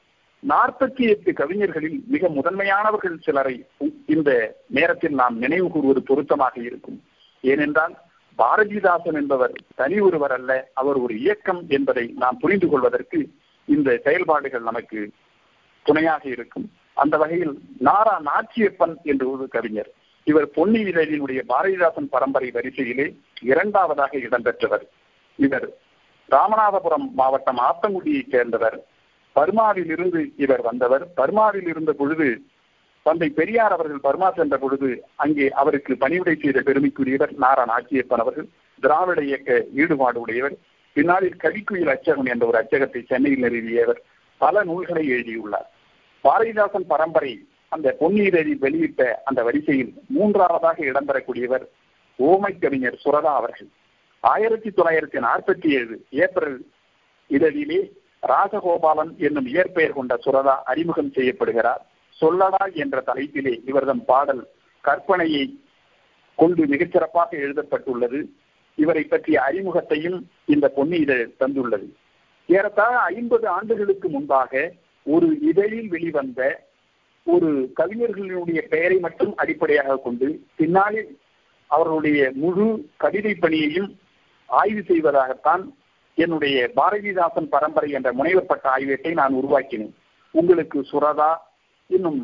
நாற்பத்தி 0.48 1.08
எட்டு 1.08 1.32
கவிஞர்களில் 1.32 2.00
மிக 2.06 2.28
முதன்மையானவர்கள் 2.28 3.18
சிலரை 3.20 3.66
இந்த 4.06 4.56
நேரத்தில் 4.66 5.14
நாம் 5.14 5.38
நினைவு 5.38 5.70
கூறுவது 5.70 6.02
பொருத்தமாக 6.02 6.60
இருக்கும். 6.60 7.04
ஏனென்றால் 7.40 7.94
பாரதிதாசன் 8.38 9.14
என்பவர் 9.14 9.52
தனி 9.74 9.98
ஒருவர் 9.98 10.32
அல்ல 10.32 10.70
அவர் 10.74 10.96
ஒரு 10.96 11.18
இயக்கம் 11.18 11.64
என்பதை 11.68 12.14
நாம் 12.16 12.38
புரிந்து 12.38 12.68
கொள்வதற்கு 12.68 13.28
இந்த 13.64 14.00
செயல்பாடுகள் 14.04 14.60
நமக்கு 14.60 15.10
துணையாக 15.82 16.28
இருக்கும். 16.28 16.72
அந்த 16.94 17.16
வகையில் 17.16 17.54
நாரா 17.84 18.14
நாச்சியப்பன் 18.24 18.96
என்று 19.02 19.30
ஒரு 19.30 19.48
கவிஞர். 19.48 19.90
இவர் 20.24 20.50
பொன்னி 20.50 20.80
இதழினுடைய 20.80 21.40
பாரதிதாசன் 21.48 22.08
பரம்பரை 22.10 22.50
வரிசையிலே 22.50 23.06
இரண்டாவதாக 23.42 24.18
இடம்பெற்றவர். 24.18 24.84
இவர் 25.38 25.68
ராமநாதபுரம் 26.30 27.06
மாவட்டம் 27.12 27.58
ஆத்தங்குடியைச் 27.58 28.30
சேர்ந்தவர். 28.30 28.76
பர்மாவில் 29.36 29.90
இருந்து 29.90 30.32
இவர் 30.36 30.60
வந்தவர். 30.60 31.04
பர்மாவில் 31.16 31.68
இருந்த 31.68 31.92
பொழுது 31.92 32.42
தந்தை 33.02 33.28
பெரியார் 33.28 33.72
அவர்கள் 33.72 34.00
பர்மா 34.00 34.30
சென்ற 34.30 34.56
பொழுது 34.58 34.88
அங்கே 35.14 35.48
அவருக்கு 35.48 35.96
பணிவிடை 35.96 36.34
செய்த 36.34 36.60
பெருமைக்குரியவர் 36.60 37.32
நாரா 37.40 37.64
நாச்சியப்பன் 37.64 38.22
அவர்கள் 38.24 38.48
திராவிட 38.80 39.22
இயக்க 39.22 39.64
ஈடுபாடு 39.74 40.20
உடையவர் 40.20 40.56
பின்னாளில் 40.92 41.36
கவிக்குயில் 41.42 41.92
அச்சகம் 41.94 42.24
என்ற 42.24 42.46
ஒரு 42.46 42.58
அச்சகத்தை 42.58 43.02
சென்னையில் 43.06 43.44
நிறுவியவர் 43.44 44.00
பல 44.38 44.62
நூல்களை 44.64 45.08
எழுதியுள்ளார். 45.08 45.68
பாரதிதாசன் 46.24 46.86
பரம்பரை 46.86 47.32
அந்த 47.68 47.96
பொன்னீரறி 48.00 48.52
வெளியிட்ட 48.58 49.02
அந்த 49.24 49.42
வரிசையில் 49.42 49.92
மூன்றாவதாக 50.06 50.84
இடம்பெறக்கூடியவர் 50.84 51.64
ஓமை 52.18 52.52
கவிஞர் 52.60 53.00
சுரதா 53.04 53.32
அவர்கள். 53.40 53.68
ஆயிரத்தி 54.20 54.70
தொள்ளாயிரத்தி 54.70 55.18
நாற்பத்தி 55.26 55.68
ஏழு 55.78 56.06
ஏப்ரல் 56.10 56.66
இதழிலே 57.28 57.80
ராஜகோபாலன் 58.26 59.16
என்னும் 59.16 59.46
இயற்பெயர் 59.46 59.92
கொண்ட 59.92 60.18
சுரதா 60.24 60.54
அறிமுகம் 60.64 61.12
செய்யப்படுகிறார். 61.14 61.82
சொல்லடா 62.20 62.72
என்ற 62.72 63.02
தலைப்பிலே 63.06 63.60
இவர்தம் 63.66 64.04
பாடல் 64.04 64.42
கற்பனையை 64.84 65.44
கொண்டு 66.36 66.66
மிகச்சிறப்பாக 66.66 67.28
எழுதப்பட்டுள்ளது. 67.30 68.20
இவரை 68.74 69.02
பற்றிய 69.02 69.42
அறிமுகத்தையும் 69.42 70.30
இந்த 70.44 70.68
பொன்னி 70.68 70.96
இதழ் 70.96 71.26
தந்துள்ளது. 71.36 71.88
ஏறத்தாழ 72.46 72.94
ஐம்பது 72.98 73.48
ஆண்டுகளுக்கு 73.48 74.08
முன்பாக 74.08 74.72
ஒரு 75.06 75.28
இதழில் 75.50 75.88
வெளிவந்த 75.88 76.40
ஒரு 77.26 77.50
கவிஞர்களினுடைய 77.78 78.60
பெயரை 78.72 78.98
மட்டும் 78.98 79.32
அடிப்படையாக 79.42 79.96
கொண்டு 79.96 80.28
பின்னாளில் 80.56 81.10
அவர்களுடைய 81.70 82.20
முழு 82.42 82.66
கவிதை 82.96 83.32
பணியையும் 83.34 83.90
ஆய்வு 84.48 84.82
செய்வதாகத்தான் 84.88 85.62
என்னுடைய 86.18 86.56
பாரதிதாசன் 86.76 87.48
பரம்பரை 87.54 87.90
என்ற 87.90 88.08
முனைவர் 88.12 88.50
பட்ட 88.50 88.66
ஆய்வேட்டை 88.74 89.12
நான் 89.12 89.34
உருவாக்கினேன். 89.34 89.94
உங்களுக்கு 90.34 90.78
சுரதா 90.90 91.30
இன்னும் 91.90 92.20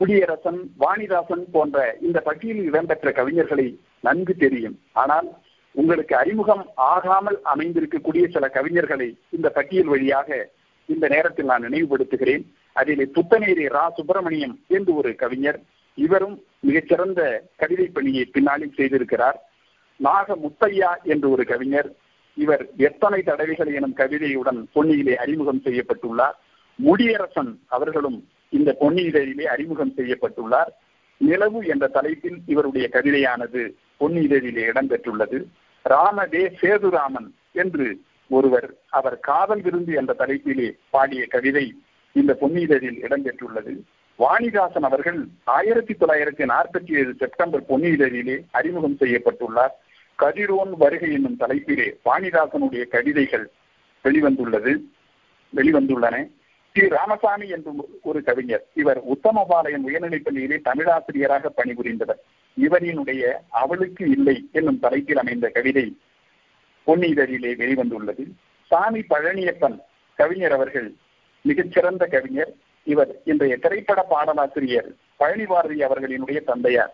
குடியரசன் 0.00 0.60
வாணிதாசன் 0.78 1.44
போன்ற 1.54 1.78
இந்த 2.00 2.18
பட்டியலில் 2.20 2.68
இடம்பெற்ற 2.70 3.10
கவிஞர்களை 3.10 3.66
நன்கு 4.00 4.34
தெரியும். 4.36 4.76
ஆனால் 4.92 5.28
உங்களுக்கு 5.74 6.14
அறிமுகம் 6.16 6.64
ஆகாமல் 6.74 7.38
அமைந்திருக்கக்கூடிய 7.52 8.24
சில 8.36 8.46
கவிஞர்களை 8.54 9.08
இந்த 9.30 9.48
பட்டியல் 9.48 9.92
வழியாக 9.94 10.50
இந்த 10.90 11.08
நேரத்தில் 11.08 11.50
நான் 11.52 11.66
நினைவுபடுத்துகிறேன். 11.68 12.44
அதிலே 12.72 13.06
புத்தநேரி 13.14 13.64
ரா 13.76 13.84
சுப்பிரமணியம் 13.96 14.54
என்று 14.66 14.92
ஒரு 14.94 15.10
கவிஞர் 15.14 15.60
இவரும் 15.94 16.36
மிகச்சிறந்த 16.60 17.20
கவிதை 17.56 17.86
பணியை 17.86 18.24
பின்னாளில் 18.24 18.76
செய்திருக்கிறார். 18.76 19.38
நாக 19.96 20.36
முத்தையா 20.44 20.90
என்று 21.02 21.30
ஒரு 21.30 21.44
கவிஞர் 21.44 21.88
இவர் 22.34 22.64
எத்தனை 22.76 23.22
தடவைகள் 23.22 23.72
எனும் 23.74 23.96
கவிதையுடன் 23.96 24.60
பொன்னியிலே 24.74 25.14
அறிமுகம் 25.14 25.64
செய்யப்பட்டுள்ளார். 25.64 26.36
முடியரசன் 26.84 27.52
அவர்களும் 27.66 28.18
இந்த 28.48 28.70
பொன்னி 28.72 29.02
இதழிலே 29.02 29.46
அறிமுகம் 29.54 29.96
செய்யப்பட்டுள்ளார். 29.96 30.70
நிலவு 31.16 31.66
என்ற 31.66 31.86
தலைப்பில் 31.88 32.38
இவருடைய 32.46 32.86
கவிதையானது 32.92 33.62
பொன்னியதிலே 34.00 34.62
இடம்பெற்றுள்ளது. 34.70 35.38
ராமதே 35.88 36.42
சேதுராமன் 36.60 37.28
என்று 37.52 37.86
ஒருவர் 38.30 38.74
அவர் 38.88 39.20
காதல் 39.20 39.60
விருந்து 39.60 39.94
என்ற 39.94 40.14
தலைப்பிலே 40.18 40.72
பாடிய 40.90 41.26
கவிதை 41.26 41.74
இந்த 42.12 42.36
பொன்னிதழில் 42.40 43.02
இடம்பெற்றுள்ளது 43.02 43.76
வாணிதாசன் 44.18 44.80
அவர்கள் 44.80 45.24
ஆயிரத்தி 45.44 45.94
தொள்ளாயிரத்தி 45.94 46.48
நாற்பத்தி 46.48 46.92
ஏழு 46.92 47.14
செப்டம்பர் 47.14 47.62
பொன்னிதழிலே 47.68 48.44
அறிமுகம் 48.50 48.96
செய்யப்பட்டுள்ளார். 49.00 49.70
கதிரோன் 50.18 50.70
வருகை 50.78 51.12
என்னும் 51.12 51.36
தலைப்பிலே 51.40 51.94
வாணிதாசனுடைய 52.04 52.88
கவிதைகள் 52.88 53.50
வெளிவந்துள்ளது. 54.04 54.80
வெளிவந்துள்ளன. 55.56 56.30
டி 56.72 56.88
ராமசாமி 56.88 57.48
என்றும் 57.48 57.84
ஒரு 58.02 58.22
கவிஞர். 58.22 58.66
இவர் 58.74 59.02
உத்தமபாளையம் 59.04 59.82
உயர்நிலைப் 59.82 60.24
பள்ளியிலே 60.24 60.60
தமிழாசிரியராக 60.64 61.48
பணிபுரிந்தவர். 61.56 62.20
இவரினுடைய 62.60 63.32
அவளுக்கு 63.50 64.10
இல்லை 64.10 64.48
என்னும் 64.52 64.78
தலைப்பில் 64.78 65.18
அமைந்த 65.18 65.48
கவிதை 65.48 65.96
பொன்னிதழிலே 66.86 67.52
வெளிவந்துள்ளது. 67.62 68.24
சாமி 68.66 69.00
பழனியப்பன் 69.00 69.78
கவிஞர் 70.14 70.52
அவர்கள் 70.52 70.94
மிகச்சிறந்த 71.42 72.06
கவிஞர். 72.06 72.52
இவர் 72.82 73.12
இன்றைய 73.24 73.56
திரைப்பட 73.56 74.02
பாடலாசிரியர் 74.02 74.90
பழனி 75.16 75.44
பாரதி 75.44 75.80
அவர்களினுடைய 75.80 76.40
தந்தையார். 76.44 76.92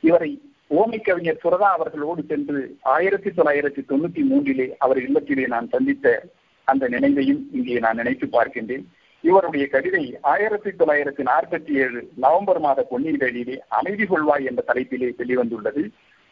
இவரை 0.00 0.30
ஓமை 0.70 1.00
கவிஞர் 1.00 1.40
சுரதா 1.44 1.68
அவர்களோடு 1.76 2.22
சென்று 2.22 2.76
ஆயிரத்தி 2.82 3.30
தொள்ளாயிரத்தி 3.30 3.82
தொண்ணூத்தி 3.88 4.22
மூன்றிலே 4.30 4.74
அவர் 4.78 4.98
இல்லத்திலே 4.98 5.46
நான் 5.46 5.68
சந்தித்த 5.68 6.24
அந்த 6.64 6.88
நினைவையும் 6.88 7.42
இங்கே 7.52 7.78
நான் 7.78 7.96
நினைத்து 7.96 8.26
பார்க்கின்றேன். 8.26 8.84
இவருடைய 9.20 9.68
கவிதை 9.68 10.18
ஆயிரத்தி 10.22 10.70
தொள்ளாயிரத்தி 10.70 11.22
நாற்பத்தி 11.24 11.70
ஏழு 11.70 12.08
நவம்பர் 12.14 12.60
மாத 12.60 12.82
பொன்னியின் 12.82 13.16
பொன்னியிலே 13.16 13.58
அமைதி 13.68 14.04
கொள்வாய் 14.04 14.44
என்ற 14.44 14.64
தலைப்பிலே 14.66 15.08
வெளிவந்துள்ளது. 15.18 15.88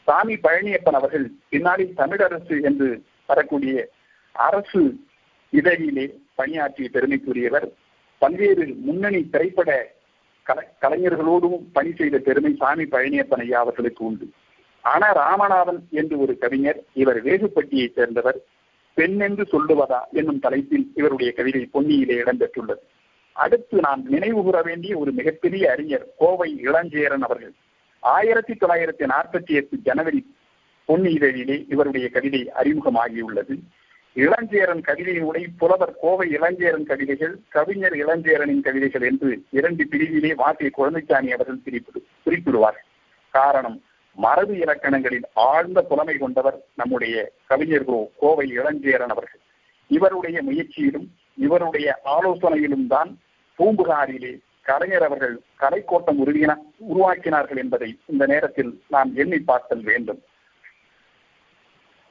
சாமி 0.07 0.35
பழனியப்பன் 0.35 0.99
அவர்கள் 1.01 1.27
பின்னாளில் 1.49 1.95
தமிழரசு 1.97 2.63
என்று 2.63 2.89
வரக்கூடிய 3.27 3.89
அரசு 4.33 4.83
இதழிலே 5.53 6.07
பணியாற்றிய 6.35 6.89
பெருமைக்குரியவர். 6.93 7.69
பல்வேறு 8.19 8.67
முன்னணி 8.87 9.21
திரைப்பட 9.29 9.71
கல 10.47 10.59
கலைஞர்களோடும் 10.83 11.57
பணி 11.73 11.93
செய்த 11.93 12.19
பெருமை 12.19 12.53
சாமி 12.57 12.85
பழனியப்பன் 12.85 13.45
ஐயா 13.47 13.61
அவர்களுக்கு 13.61 14.05
உண்டு. 14.05 14.27
ஆனா 14.85 15.07
ராமநாதன் 15.13 15.81
என்று 15.91 16.19
ஒரு 16.19 16.39
கவிஞர் 16.39 16.81
இவர் 16.93 17.25
வேகுப்பட்டியைச் 17.25 17.97
சேர்ந்தவர். 17.99 18.39
பெண் 18.95 19.21
என்று 19.21 19.45
சொல்லுவதா 19.53 20.01
என்னும் 20.13 20.39
தலைப்பில் 20.39 20.87
இவருடைய 20.95 21.33
கவிதை 21.33 21.63
பொன்னியிலே 21.75 22.17
இடம்பெற்றுள்ளது 22.23 22.85
அடுத்து 23.33 23.77
நான் 23.81 24.03
நினைவுகூற 24.11 24.59
வேண்டிய 24.65 24.93
ஒரு 24.99 25.13
மிகப்பெரிய 25.13 25.71
அறிஞர் 25.71 26.07
கோவை 26.19 26.51
இளஞ்சேரன் 26.65 27.25
அவர்கள். 27.29 27.55
ஆயிரத்தி 28.15 28.53
தொள்ளாயிரத்தி 28.53 29.05
நாற்பத்தி 29.13 29.53
எட்டு 29.59 29.77
ஜனவரி 29.77 30.21
பொன்னிதழிலே 30.89 31.57
இவருடைய 31.69 32.09
கவிதை 32.09 32.41
அறிமுகமாகியுள்ளது. 32.61 33.55
இளஞ்சேரன் 34.17 34.83
கவிதையினுடைய 34.89 35.47
புலவர் 35.59 35.95
கோவை 36.01 36.27
இளஞ்சேரன் 36.37 36.87
கவிதைகள் 36.91 37.35
கவிஞர் 37.49 37.97
இளஞ்சேரனின் 37.97 38.61
கவிதைகள் 38.61 39.03
என்று 39.03 39.31
இரண்டு 39.51 39.85
பிரிவிலே 39.91 40.31
வாசிய 40.35 40.71
குழந்தைச்சாமி 40.79 41.31
அவர்கள் 41.33 41.65
குறிப்பிடு 41.65 42.01
குறிப்பிடுவார் 42.25 42.79
காரணம் 43.35 43.83
மரபு 44.19 44.55
இலக்கணங்களில் 44.57 45.27
ஆழ்ந்த 45.35 45.83
புலமை 45.83 46.17
கொண்டவர் 46.19 46.59
நம்முடைய 46.75 47.33
கவிஞர் 47.47 47.89
கோவை 48.17 48.47
இளஞ்சேரன் 48.59 49.13
அவர்கள். 49.15 49.43
இவருடைய 49.91 50.43
முயற்சியிலும் 50.43 51.09
இவருடைய 51.35 51.89
ஆலோசனையிலும் 52.05 52.87
தான் 52.87 53.11
பூம்புகாரிலே 53.59 54.33
கலைஞர் 54.67 55.03
அவர்கள் 55.03 55.41
கலைக்கோட்டம் 55.61 56.21
உருவின 56.27 56.55
உருவாக்கினார்கள் 56.95 57.57
என்பதை 57.57 57.99
இந்த 58.07 58.27
நேரத்தில் 58.27 58.83
நாம் 58.89 59.15
எண்ணி 59.15 59.39
பார்த்தல் 59.39 59.83
வேண்டும். 59.83 60.23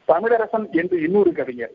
தமிழரசன் 0.07 0.71
என்று 0.71 1.01
இன்னொரு 1.01 1.33
கவிஞர் 1.33 1.71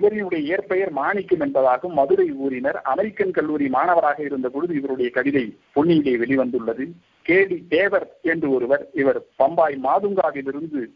இவரினுடைய 0.00 0.36
இயற்பெயர் 0.36 0.90
மாணிக்கம் 0.90 1.40
என்பதாகும். 1.40 1.92
மதுரை 1.92 2.32
ஊரினர் 2.32 2.82
அமெரிக்கன் 2.82 3.30
கல்லூரி 3.30 3.68
மாணவராக 3.68 4.22
இருந்த 4.22 4.48
பொழுது 4.48 4.74
இவருடைய 4.74 5.10
கவிதை 5.10 5.56
பொன்னியிலே 5.76 6.16
வெளிவந்துள்ளது. 6.16 6.90
கே. 7.22 7.44
டி. 7.44 7.66
தேவர் 7.68 8.16
என்று 8.22 8.50
ஒருவர் 8.50 8.88
இவர் 8.92 9.22
பம்பாய் 9.36 9.78
மாதுங்காவிலிருந்து 9.84 10.86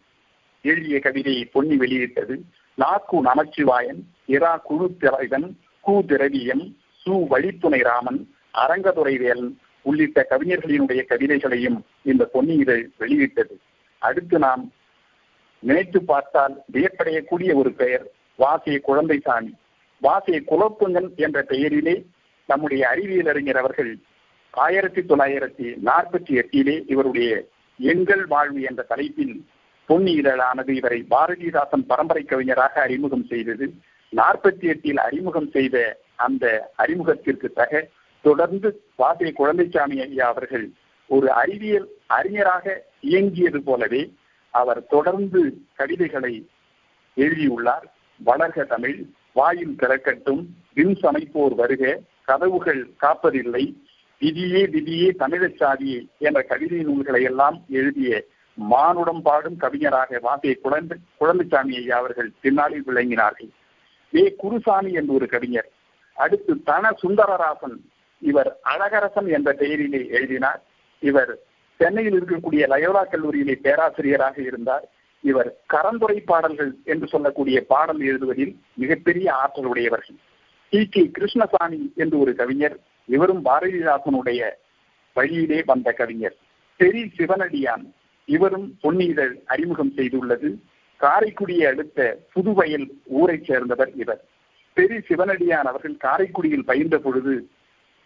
எழுதிய 0.62 1.00
கவிதையை 1.00 1.44
பொன்னி 1.44 1.76
வெளியிட்டது. 1.76 2.40
நாக்கு 2.74 3.20
நமச்சிவாயன் 3.20 4.06
இரா 4.26 4.56
குழு 4.56 4.96
திரைவன் 4.98 5.56
கு 5.86 6.04
திரவியம் 6.04 6.76
சு 7.04 7.26
வழித்துணை 7.26 7.80
ராமன் 7.80 8.20
அரங்கதுரைவேல் 8.54 9.54
உள்ளிட்ட 9.82 10.26
கவிஞர்களினுடைய 10.30 11.04
கவிதைகளையும் 11.04 11.78
இந்த 12.02 12.24
பொன்னி 12.24 12.54
இதழ் 12.54 12.90
வெளியிட்டது. 12.98 13.60
அடுத்து 13.98 14.38
நாம் 14.38 14.72
நினைத்து 15.58 16.02
பார்த்தால் 16.02 16.62
வியப்படையக்கூடிய 16.72 17.54
ஒரு 17.54 17.72
பெயர் 17.72 18.10
வாசிய 18.34 18.80
குழந்தைசாமி. 18.86 19.52
வாசிய 20.00 20.42
குலப்புங்கன் 20.46 21.14
என்ற 21.14 21.42
பெயரிலே 21.42 22.04
நம்முடைய 22.46 22.88
அறிவியல் 22.88 23.26
அறிஞர் 23.26 23.56
அவர்கள் 23.56 23.96
ஆயிரத்தி 24.50 25.00
தொள்ளாயிரத்தி 25.00 25.66
நாற்பத்தி 25.84 26.32
எட்டிலே 26.32 26.82
இவருடைய 26.86 27.44
எங்கள் 27.78 28.26
வாழ்வு 28.26 28.62
என்ற 28.62 28.82
தலைப்பில் 28.82 29.46
பொன்னி 29.86 30.20
இதழானது 30.20 30.68
இவரை 30.68 31.04
பாரதிதாசன் 31.10 31.86
பரம்பரை 31.86 32.22
கவிஞராக 32.22 32.80
அறிமுகம் 32.80 33.24
செய்தது. 33.24 33.72
நாற்பத்தி 34.16 34.60
எட்டில் 34.60 34.96
அறிமுகம் 34.96 35.50
செய்த 35.50 35.98
அந்த 36.14 36.72
அறிமுகத்திற்கு 36.78 37.52
தக 37.52 37.88
தொடர்ந்து 38.22 38.68
வாசை 38.96 39.32
குழந்தைசாமி 39.38 39.96
ஐயா 40.02 40.26
அவர்கள் 40.26 40.66
ஒரு 41.10 41.32
அறிவியல் 41.32 41.88
அறிஞராக 42.06 42.84
இயங்கியது 43.00 43.62
போலவே 43.62 44.02
அவர் 44.50 44.86
தொடர்ந்து 44.86 45.40
கவிதைகளை 45.74 46.48
எழுதியுள்ளார். 47.16 47.86
வளர்க 48.26 48.64
தமிழ் 48.64 48.98
வாயில் 49.32 49.76
திறக்கட்டும் 49.78 50.42
வின் 50.74 50.94
சமைப்போர் 51.02 51.54
வருக 51.54 52.00
கதவுகள் 52.24 52.82
காப்பதில்லை 53.00 53.64
விதியே 54.20 54.62
விதியே 54.66 55.08
தமிழச் 55.10 55.56
சாதியே 55.56 56.06
என்ற 56.18 56.42
கவிதை 56.42 56.78
நூல்களை 56.78 57.22
எல்லாம் 57.22 57.56
எழுதிய 57.68 58.24
மானுடம் 58.54 59.22
பாடும் 59.22 59.56
கவிஞராக 59.56 60.18
வாசிய 60.22 60.54
குழந்தை 60.54 60.98
குழந்தைசாமி 61.20 61.74
ஐயா 61.76 61.96
அவர்கள் 61.96 62.30
பின்னாளில் 62.40 62.86
விளங்கினார்கள். 62.86 63.50
வே 64.12 64.34
குருசாமி 64.36 64.92
என்று 64.92 65.14
ஒரு 65.14 65.26
கவிஞர் 65.26 65.68
அடுத்து 66.16 66.62
தன 66.62 66.90
சுந்தரராசன் 67.02 67.76
இவர் 68.22 68.60
அழகரசன் 68.64 69.28
என்ற 69.28 69.52
பெயரிலே 69.52 70.06
எழுதினார். 70.06 70.62
இவர் 71.00 71.38
சென்னையில் 71.76 72.24
இருக்கக்கூடிய 72.24 72.66
லயோலா 72.66 73.04
கல்லூரியிலே 73.04 73.54
பேராசிரியராக 73.54 74.42
இருந்தார். 74.42 74.88
இவர் 75.20 75.60
கரந்துரை 75.72 76.22
பாடல்கள் 76.24 76.74
என்று 76.84 77.06
சொல்லக்கூடிய 77.06 77.64
பாடல் 77.64 77.98
எழுதுவதில் 77.98 78.56
மிகப்பெரிய 78.74 79.34
ஆற்றல் 79.34 79.64
உடையவர்கள். 79.64 80.16
டி. 80.70 80.88
கே. 80.88 81.10
கிருஷ்ணசாமி 81.10 81.92
என்று 81.96 82.18
ஒரு 82.18 82.34
கவிஞர் 82.34 82.78
இவரும் 83.06 83.44
பாரதிதாசனுடைய 83.44 84.50
வழியிலே 85.14 85.62
வந்த 85.66 85.92
கவிஞர். 85.92 86.36
பெரி 86.78 87.10
சிவனடியான் 87.16 87.92
இவரும் 88.24 88.78
பொன்னிதழ் 88.80 89.38
அறிமுகம் 89.46 89.92
செய்துள்ளது. 89.96 90.54
காரைக்குடியை 90.96 91.66
அடுத்த 91.66 92.18
புதுவயல் 92.32 92.88
ஊரைச் 93.04 93.44
சேர்ந்தவர் 93.44 93.92
இவர். 93.94 94.24
பெரி 94.76 95.00
சிவனடியான் 95.08 95.64
அவர்கள் 95.64 95.96
காரைக்குடியில் 95.96 96.64
பயின்ற 96.64 96.98
பொழுது 96.98 97.48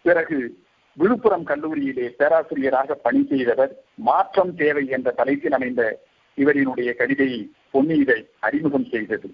பிறகு 0.01 0.57
விழுப்புரம் 0.93 1.45
கல்லூரியிலே 1.45 2.07
பேராசிரியராக 2.09 2.93
பணி 2.93 3.25
செய்தவர் 3.29 3.75
மாற்றம் 3.95 4.55
தேவை 4.55 4.87
என்ற 4.87 5.11
தலைப்பில் 5.11 5.51
அமைந்த 5.51 6.01
இவரினுடைய 6.37 6.95
கவிதையை 6.95 7.51
பொன்னியிடை 7.73 8.29
அறிமுகம் 8.39 8.85
செய்தது. 8.85 9.33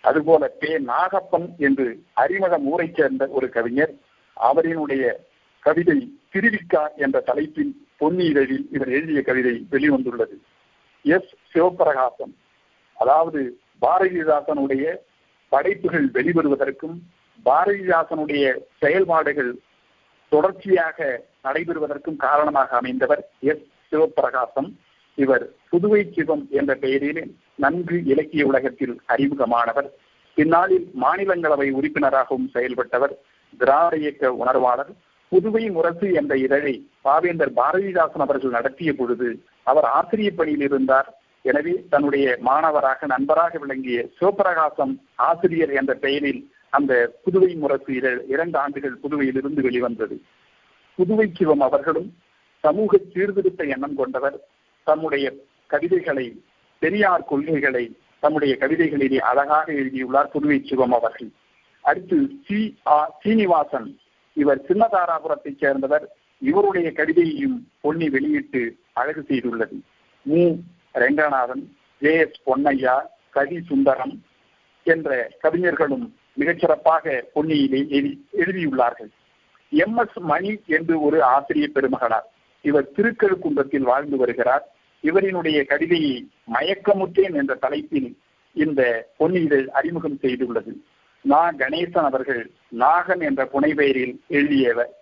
அதுபோல 0.00 0.48
பே 0.48 0.78
நாகப்பன் 0.78 1.56
என்று 1.56 2.02
அறிமுகம் 2.12 2.66
ஊரைச் 2.66 2.94
சேர்ந்த 2.94 3.26
ஒரு 3.26 3.48
கவிஞர் 3.48 3.94
அவரினுடைய 4.40 5.12
கவிதை 5.60 6.18
திருவிக்கா 6.32 6.94
என்ற 6.96 7.20
தலைப்பில் 7.20 7.86
பொன்னி 7.96 8.24
இவர் 8.24 8.88
எழுதிய 8.88 9.22
கவிதை 9.22 9.66
வெளிவந்துள்ளது. 9.70 10.36
எஸ். 11.02 11.34
சிவபிரகாசம் 11.54 12.34
அதாவது 12.94 13.58
பாரதிதாசனுடைய 13.80 14.96
படைப்புகள் 15.48 16.06
வெளிவருவதற்கும் 16.06 16.98
பாரதிதாசனுடைய 17.44 18.58
செயல்பாடுகள் 18.78 19.58
தொடர்ச்சியாக 20.36 20.98
நடைபெறுவதற்கும் 21.46 22.20
காரணமாக 22.26 22.70
அமைந்தவர் 22.80 23.22
எஸ். 23.50 23.64
சிவபிரகாசம் 23.90 24.70
இவர் 25.18 25.44
புதுவை 25.72 26.00
சிவம் 26.14 26.42
என்ற 26.60 26.72
பெயரில் 26.82 27.20
நன்கு 27.64 27.96
இலக்கிய 28.12 28.44
உலகத்தில் 28.50 28.94
அறிமுகமானவர். 29.12 29.88
பின்னாளில் 30.36 30.86
மாநிலங்களவை 31.02 31.68
உறுப்பினராகவும் 31.78 32.48
செயல்பட்டவர் 32.54 33.14
திராவிட 33.60 33.96
இயக்க 34.02 34.32
உணர்வாளர். 34.42 34.90
புதுவை 35.32 35.62
முரசு 35.76 36.08
என்ற 36.20 36.32
இதழை 36.44 36.74
பாவேந்தர் 37.06 37.52
பாரதிதாசன் 37.60 38.24
அவர்கள் 38.24 38.56
நடத்திய 38.56 38.90
பொழுது 38.98 39.28
அவர் 39.70 39.86
ஆசிரியர் 39.98 40.38
பணியில் 40.40 40.64
இருந்தார். 40.68 41.08
எனவே 41.44 41.74
தன்னுடைய 41.92 42.26
மாணவராக 42.48 43.06
நண்பராக 43.14 43.58
விளங்கிய 43.64 43.98
சிவபிரகாசம் 44.18 44.92
ஆசிரியர் 45.28 45.72
என்ற 45.80 45.94
பெயரில் 46.04 46.42
அந்த 46.76 47.20
புதுவை 47.24 47.54
முரசு 47.54 48.24
இரண்டு 48.28 48.58
ஆண்டுகள் 48.58 48.98
புதுவையிலிருந்து 49.02 49.60
வெளிவந்தது. 49.60 50.22
புதுவை 50.98 51.30
சிவம் 51.36 51.60
அவர்களும் 51.60 52.14
சமூக 52.60 52.98
சீர்திருத்த 53.12 53.64
எண்ணம் 53.64 53.94
கொண்டவர். 53.94 54.40
தம்முடைய 54.84 55.32
கவிதைகளை 55.66 56.42
பெரியார் 56.78 57.24
கொள்கைகளை 57.24 57.96
தம்முடைய 58.18 58.56
கவிதைகளிலே 58.60 59.16
அழகாக 59.16 59.72
எழுதியுள்ளார் 59.72 60.30
புதுவை 60.34 60.68
சிவம் 60.68 60.92
அவர்கள். 60.92 61.28
அடுத்து 61.80 62.30
சி. 62.46 62.78
ஆர் 62.82 63.14
சீனிவாசன். 63.20 63.98
இவர் 64.32 64.64
சின்னதாராபுரத்தைச் 64.68 65.58
சேர்ந்தவர். 65.58 66.16
இவருடைய 66.38 66.92
கவிதையையும் 66.92 67.68
பொன்னி 67.80 68.10
வெளியிட்டு 68.10 68.76
அழகு 68.92 69.24
செய்துள்ளது. 69.28 69.80
மு. 70.22 70.54
ரெங்கநாதன் 70.94 71.62
ஜே. 71.98 72.16
எஸ். 72.16 72.40
பொன்னையா 72.46 73.00
கவி 73.30 73.60
சுந்தரம் 73.60 74.22
என்ற 74.84 75.30
கவிஞர்களும் 75.40 76.14
மிகச்சிறப்பாக 76.38 77.22
பொன்னியிலே 77.34 77.88
எழுதி 77.88 78.26
எழுதியுள்ளார்கள். 78.32 79.08
எம் 79.70 79.96
எஸ் 79.96 80.18
மணி 80.18 80.60
என்று 80.66 81.02
ஒரு 81.02 81.22
ஆசிரியர் 81.22 81.72
பெருமகனார். 81.72 82.32
இவர் 82.62 82.90
திருக்கழுக்குன்றத்தில் 82.96 83.80
வாழ்ந்து 83.80 84.16
வருகிறார். 84.16 84.74
இவரினுடைய 85.02 85.66
கவிதையை 85.66 86.28
மயக்கமுற்றேன் 86.52 87.34
என்ற 87.34 87.54
தலைப்பில் 87.54 88.18
இந்த 88.52 89.08
பொன்னியிதழ் 89.18 89.66
அறிமுகம் 89.66 90.18
செய்துள்ளது. 90.22 90.72
நா. 91.20 91.50
கணேசன் 91.50 91.98
அவர்கள் 91.98 92.50
நாகன் 92.78 93.20
என்ற 93.20 93.48
புனைபெயரில் 93.52 94.16
எழுதியவர். 94.28 94.94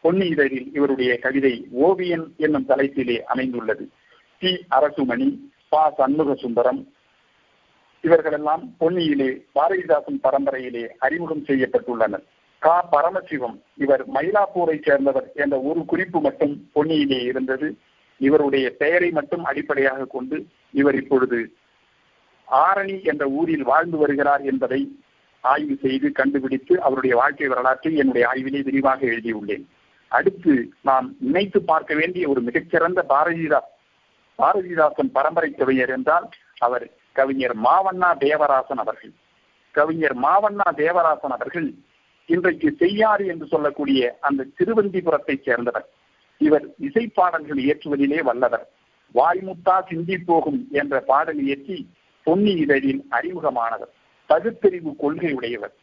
பொன்னி 0.00 0.26
இதழில் 0.26 0.70
இவருடைய 0.74 1.18
கவிதை 1.18 1.66
ஓவியன் 1.70 2.34
என்னும் 2.36 2.68
தலைப்பிலே 2.68 3.18
அமைந்துள்ளது. 3.18 3.88
டி. 4.38 4.64
அரசுமணி 4.70 5.38
பா. 5.68 5.90
சண்முக 5.96 6.34
சுந்தரம் 6.34 6.92
இவர்களெல்லாம் 8.00 8.74
பொன்னியிலே 8.80 9.44
பாரதிதாசன் 9.54 10.20
பரம்பரையிலே 10.22 10.88
அறிமுகம் 10.98 11.44
செய்யப்பட்டுள்ளனர். 11.44 12.24
கா. 12.58 12.88
பரமசிவம் 12.92 13.62
இவர் 13.76 14.08
மயிலாப்பூரை 14.10 14.82
சேர்ந்தவர் 14.82 15.32
என்ற 15.34 15.60
ஒரு 15.60 15.84
குறிப்பு 15.84 16.20
மட்டும் 16.20 16.70
பொன்னியிலே 16.74 17.22
இருந்தது. 17.22 17.76
இவருடைய 18.18 18.70
பெயரை 18.70 19.10
மட்டும் 19.10 19.44
அடிப்படையாக 19.44 20.04
கொண்டு 20.04 20.46
இவர் 20.70 20.94
இப்பொழுது 20.94 21.54
ஆரணி 22.44 23.04
என்ற 23.04 23.26
ஊரில் 23.26 23.62
வாழ்ந்து 23.62 23.96
வருகிறார் 23.96 24.40
என்பதை 24.40 24.98
ஆய்வு 25.40 25.76
செய்து 25.82 26.12
கண்டுபிடித்து 26.12 26.80
அவருடைய 26.80 27.16
வாழ்க்கை 27.16 27.48
வரலாற்றை 27.48 27.96
என்னுடைய 27.96 28.28
ஆய்விலே 28.28 28.62
விரிவாக 28.62 29.06
எழுதியுள்ளேன். 29.06 29.68
அடுத்து 30.08 30.72
நாம் 30.82 31.14
நினைத்து 31.20 31.62
பார்க்க 31.62 31.94
வேண்டிய 31.94 32.28
ஒரு 32.28 32.40
மிகச்சிறந்த 32.40 33.04
பாரதிதாஸ் 33.08 33.70
பாரதிதாசன் 34.38 35.10
பரம்பரை 35.12 35.50
கவிஞர் 35.50 35.88
என்றால் 35.88 36.28
அவர் 36.58 36.90
கவிஞர் 37.12 37.56
மாவண்ணா 37.58 38.16
தேவராசன் 38.16 38.78
அவர்கள். 38.78 39.12
கவிஞர் 39.70 40.16
மாவண்ணா 40.18 40.66
தேவராசன் 40.74 41.30
அவர்கள் 41.30 41.74
இன்றைக்கு 42.26 42.68
செய்யாறு 42.78 43.26
என்று 43.26 43.46
சொல்லக்கூடிய 43.46 44.18
அந்த 44.20 44.46
திருவந்திபுரத்தை 44.58 45.42
சேர்ந்தவர். 45.42 45.86
இவர் 46.38 46.66
இசைப்பாடல்கள் 46.80 47.60
இயற்றுவதிலே 47.64 48.22
வல்லவர். 48.22 48.68
வாய்முத்தா 49.14 49.76
சிந்தி 49.88 50.18
போகும் 50.18 50.68
என்ற 50.70 51.00
பாடல் 51.00 51.38
இயற்றி 51.38 51.90
பொன்னி 52.22 52.52
இதழில் 52.52 53.02
அறிமுகமானவர். 53.10 53.92
பகுத்தறிவு 54.26 54.96
கொள்கை 54.96 55.32
உடையவர். 55.32 55.74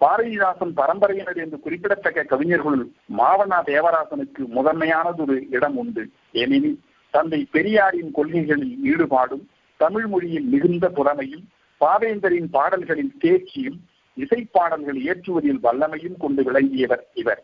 பாரதிதாசன் 0.00 0.72
பரம்பரையினர் 0.76 1.36
என்று 1.36 1.60
குறிப்பிடத்தக்க 1.60 2.24
கவிஞர்களுள் 2.30 2.86
மாவண்ணா 3.18 3.58
தேவராசனுக்கு 3.64 4.42
முதன்மையானதொரு 4.54 5.36
இடம் 5.50 5.76
உண்டு. 5.76 6.10
ஏனெனில் 6.32 6.80
தந்தை 7.10 7.46
பெரியாரின் 7.50 8.10
கொள்கைகளில் 8.10 8.74
ஈடுபாடும் 8.84 9.44
தமிழ் 9.76 10.06
மொழியில் 10.06 10.44
மிகுந்த 10.44 10.88
புலமையும் 10.88 11.44
பாவேந்தரின் 11.80 12.48
பாடல்களில் 12.50 13.14
தேர்ச்சியும் 13.20 13.78
இசைப்பாடல்கள் 14.16 14.98
இயற்றுவதில் 15.04 15.58
வல்லமையும் 15.62 16.16
கொண்டு 16.18 16.42
விளங்கியவர் 16.42 17.06
இவர். 17.14 17.42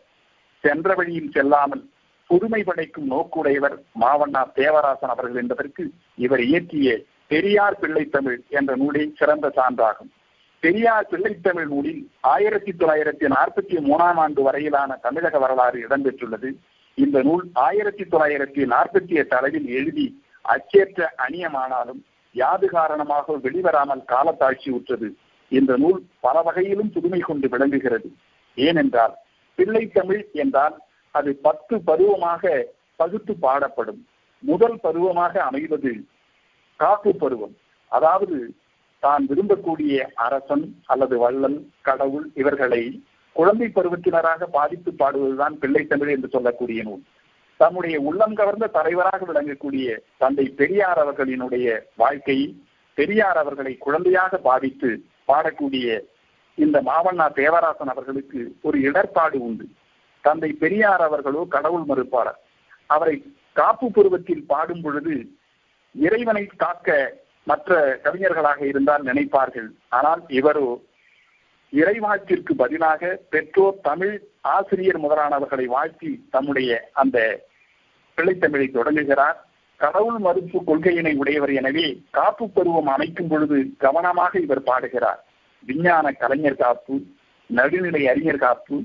சென்ற 0.63 0.93
வழியில் 0.93 1.31
செல்லாமல் 1.31 1.89
புதுமை 2.27 2.63
படைக்கும் 2.63 3.11
நோக்குடையவர் 3.11 3.75
மாவண்ணா 4.01 4.51
தேவராசன் 4.53 5.09
அவர்கள் 5.09 5.41
என்பதற்கு 5.41 5.91
இவர் 6.15 6.41
இயற்றிய 6.41 7.01
பெரியார் 7.27 7.79
பிள்ளைத்தமிழ் 7.81 8.39
என்ற 8.49 8.75
நூலே 8.75 9.11
சிறந்த 9.17 9.51
சான்றாகும். 9.55 10.11
பெரியார் 10.59 11.07
பிள்ளைத்தமிழ் 11.11 11.67
நூலில் 11.67 12.11
ஆயிரத்தி 12.19 12.71
தொள்ளாயிரத்தி 12.71 13.27
நாற்பத்தி 13.27 13.77
மூணாம் 13.89 14.19
ஆண்டு 14.25 14.41
வரையிலான 14.41 14.95
தமிழக 14.95 15.39
வரலாறு 15.39 15.87
இடம்பெற்றுள்ளது. 15.87 16.55
இந்த 16.95 17.21
நூல் 17.21 17.49
ஆயிரத்தி 17.53 18.03
தொள்ளாயிரத்தி 18.03 18.65
நாற்பத்தி 18.65 19.13
எட்டு 19.13 19.35
அளவில் 19.35 19.67
எழுதி 19.67 20.23
அச்சேற்ற 20.41 21.13
அணியமானாலும் 21.17 22.01
யாது 22.35 22.67
காரணமாக 22.77 23.35
வெளிவராமல் 23.45 24.07
காலத்தாழ்ச்சி 24.13 24.69
உற்றது 24.77 25.09
இந்த 25.51 25.71
நூல் 25.83 25.99
பல 26.25 26.35
வகையிலும் 26.41 26.93
புதுமை 26.95 27.19
கொண்டு 27.19 27.47
விளங்குகிறது. 27.53 28.09
ஏனென்றால் 28.57 29.13
பிள்ளைத்தமிழ் 29.57 30.23
என்றால் 30.43 30.75
அது 31.11 31.31
பத்து 31.47 31.75
பருவமாக 31.89 32.51
பகுத்து 32.95 33.33
பாடப்படும். 33.45 34.01
முதல் 34.43 34.77
பருவமாக 34.85 35.33
அமைவது 35.49 35.91
காப்பு 36.79 37.11
பருவம். 37.15 37.55
அதாவது 37.91 38.37
தான் 39.03 39.23
விரும்பக்கூடிய 39.29 39.95
அரசன் 40.25 40.65
அல்லது 40.85 41.15
வள்ளல் 41.23 41.59
கடவுள் 41.87 42.27
இவர்களை 42.41 42.83
குழந்தை 43.35 43.67
பருவத்தினராக 43.67 44.47
பாதித்து 44.57 44.91
பாடுவதுதான் 45.01 45.55
பிள்ளைத்தமிழ் 45.61 46.13
என்று 46.15 46.29
சொல்லக்கூடிய 46.35 46.83
நூல். 46.83 47.03
தம்முடைய 47.63 47.97
உள்ளம் 48.09 48.37
கவர்ந்த 48.39 48.71
தலைவராக 48.77 49.19
விளங்கக்கூடிய 49.29 49.87
தந்தை 50.21 50.45
பெரியார் 50.61 51.01
அவர்களினுடைய 51.03 51.67
வாழ்க்கை 52.01 52.39
பெரியார் 52.97 53.39
அவர்களை 53.41 53.73
குழந்தையாக 53.85 54.39
பாவித்து 54.47 54.89
பாடக்கூடிய 55.29 55.87
இந்த 56.57 56.77
மாவண்ணா 56.89 57.25
தேவராசன் 57.39 57.91
அவர்களுக்கு 57.93 58.39
ஒரு 58.61 58.77
இடர்பாடு 58.87 59.37
உண்டு. 59.45 59.65
தந்தை 60.23 60.49
பெரியார் 60.63 61.03
அவர்களோ 61.05 61.41
கடவுள் 61.55 61.85
மறுப்பாளர் 61.91 62.39
அவரை 62.89 63.15
காப்பு 63.59 63.87
பருவத்தில் 63.95 64.43
பாடும் 64.51 64.81
பொழுது 64.81 65.15
இறைவனை 65.95 66.43
காக்க 66.63 66.97
மற்ற 67.47 67.77
கவிஞர்களாக 68.03 68.61
இருந்தால் 68.71 69.07
நினைப்பார்கள். 69.09 69.69
ஆனால் 69.97 70.21
இவரோ 70.39 70.67
இறைவாழ்த்திற்கு 71.73 72.53
பதிலாக 72.61 73.01
பெற்றோர் 73.33 73.81
தமிழ் 73.89 74.15
ஆசிரியர் 74.55 74.99
முதலானவர்களை 75.05 75.65
வாழ்த்தி 75.75 76.11
தம்முடைய 76.35 76.71
அந்த 77.01 77.17
பிள்ளைத்தமிழை 78.17 78.67
தொடங்குகிறார். 78.71 79.37
கடவுள் 79.79 80.19
மறுப்பு 80.19 80.57
கொள்கையினை 80.67 81.13
உடையவர் 81.21 81.53
எனவே 81.59 81.85
காப்பு 82.11 82.45
பருவம் 82.49 82.91
அமைக்கும் 82.95 83.27
பொழுது 83.27 83.57
கவனமாக 83.77 84.39
இவர் 84.39 84.67
பாடுகிறார். 84.69 85.21
விஞ்ஞான 85.63 86.11
கலைஞர் 86.11 86.61
காப்பு 86.63 86.95
நடுநிலை 87.49 88.03
அறிஞர் 88.07 88.43
காப்பு 88.45 88.75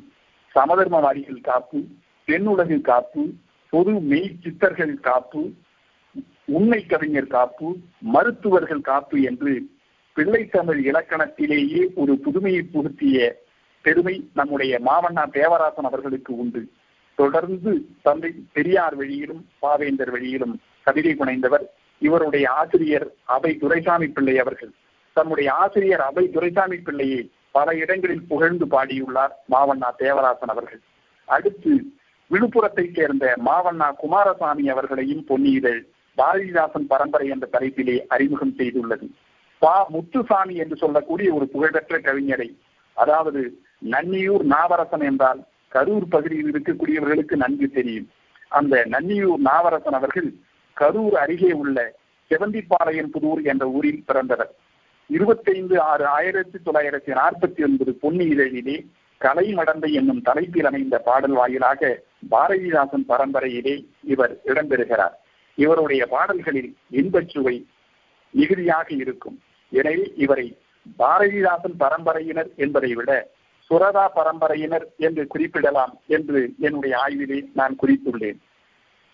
சமதர்மவாதிகள் 0.55 1.41
காப்பு 1.41 1.79
பெண்ணுலகு 2.29 2.81
காப்பு 2.81 3.23
பொது 3.73 3.93
மெய் 4.11 4.31
சித்தர்கள் 4.43 4.95
காப்பு 5.01 5.41
உண்மை 6.59 6.81
கவிஞர் 6.87 7.33
காப்பு 7.37 7.69
மருத்துவர்கள் 8.15 8.81
காப்பு 8.81 9.17
என்று 9.23 9.53
பிள்ளைத்தமிழ் 10.17 10.81
இலக்கணத்திலேயே 10.91 11.83
ஒரு 11.95 12.13
புதுமையை 12.19 12.63
புகுத்திய 12.63 13.19
பெருமை 13.85 14.15
நம்முடைய 14.35 14.81
மாவண்ணா 14.87 15.25
தேவராசன் 15.31 15.85
அவர்களுக்கு 15.85 16.33
உண்டு. 16.37 16.63
தொடர்ந்து 17.19 17.73
தந்தை 18.03 18.31
பெரியார் 18.53 18.97
வழியிலும் 18.97 19.43
பாவேந்தர் 19.63 20.11
வழியிலும் 20.11 20.61
கவிதை 20.83 21.13
புனைந்தவர் 21.15 21.65
இவருடைய 21.99 22.51
ஆசிரியர் 22.51 23.09
அவை 23.25 23.51
துரைசாமி 23.57 24.07
பிள்ளை 24.07 24.39
அவர்கள். 24.39 24.73
தன்னுடைய 25.13 25.53
ஆசிரியர் 25.53 26.01
அவை 26.01 26.31
துரைசாமி 26.31 26.77
பிள்ளையை 26.77 27.31
பல 27.51 27.75
இடங்களில் 27.77 28.27
புகழ்ந்து 28.29 28.67
பாடியுள்ளார் 28.67 29.35
மாவண்ணா 29.51 29.89
தேவராசன் 29.97 30.49
அவர்கள். 30.49 30.81
அடுத்து 31.25 31.73
விழுப்புரத்தைச் 32.31 32.95
சேர்ந்த 32.95 33.35
மாவண்ணா 33.45 33.89
குமாரசாமி 33.97 34.69
அவர்களையும் 34.69 35.25
பொன்னியிதழ் 35.29 35.83
பாரதிதாசன் 36.17 36.87
பரம்பரை 36.89 37.29
என்ற 37.29 37.49
தலைப்பிலே 37.53 37.97
அறிமுகம் 38.07 38.55
செய்துள்ளது. 38.59 39.07
பா. 39.59 39.87
முத்துசாமி 39.89 40.55
என்று 40.55 40.77
சொல்லக்கூடிய 40.77 41.35
ஒரு 41.35 41.49
புகழ்பெற்ற 41.49 41.99
கவிஞரை 41.99 42.49
அதாவது 42.95 43.43
நன்னியூர் 43.91 44.45
நாவரசன் 44.51 45.05
என்றால் 45.05 45.41
கரூர் 45.75 46.07
பகுதியில் 46.11 46.51
இருக்கக்கூடியவர்களுக்கு 46.53 47.37
நன்கு 47.37 47.71
தெரியும். 47.71 48.09
அந்த 48.49 48.87
நன்னியூர் 48.91 49.43
நாவரசன் 49.49 49.99
அவர்கள் 49.99 50.29
கரூர் 50.77 51.17
அருகே 51.23 51.53
உள்ள 51.53 51.95
செவந்திப்பாளையம் 52.31 53.13
புதூர் 53.15 53.43
என்ற 53.43 53.65
ஊரில் 53.69 54.05
பிறந்தவர். 54.07 54.51
இருபத்தைந்து 55.11 55.81
ஆறு 55.81 56.07
ஆயிரத்தி 56.07 56.59
தொள்ளாயிரத்தி 56.67 57.13
நாற்பத்தி 57.21 57.61
ஒன்பது 57.65 57.93
பொன்னி 57.95 58.25
இதழிலே 58.35 58.87
கலை 59.19 59.55
மடந்தை 59.55 59.91
என்னும் 59.93 60.23
தலைப்பில் 60.23 60.65
அமைந்த 60.65 60.99
பாடல் 60.99 61.33
வாயிலாக 61.33 62.05
பாரதிதாசன் 62.31 63.07
பரம்பரையிலே 63.09 63.75
இவர் 64.03 64.41
இடம்பெறுகிறார். 64.45 65.15
இவருடைய 65.55 66.07
பாடல்களில் 66.07 66.77
இன்பச்சுவை 66.91 67.57
மிகுதியாக 68.35 68.89
இருக்கும். 68.95 69.39
எனவே 69.73 70.13
இவரை 70.17 70.47
பாரதிதாசன் 70.99 71.77
பரம்பரையினர் 71.81 72.51
என்பதை 72.57 72.95
விட 72.95 73.11
சுரதா 73.71 74.09
பரம்பரையினர் 74.15 74.87
என்று 74.97 75.27
குறிப்பிடலாம் 75.27 76.01
என்று 76.07 76.53
என்னுடைய 76.59 76.97
ஆய்விலே 77.07 77.45
நான் 77.55 77.77
குறித்துள்ளேன். 77.83 78.39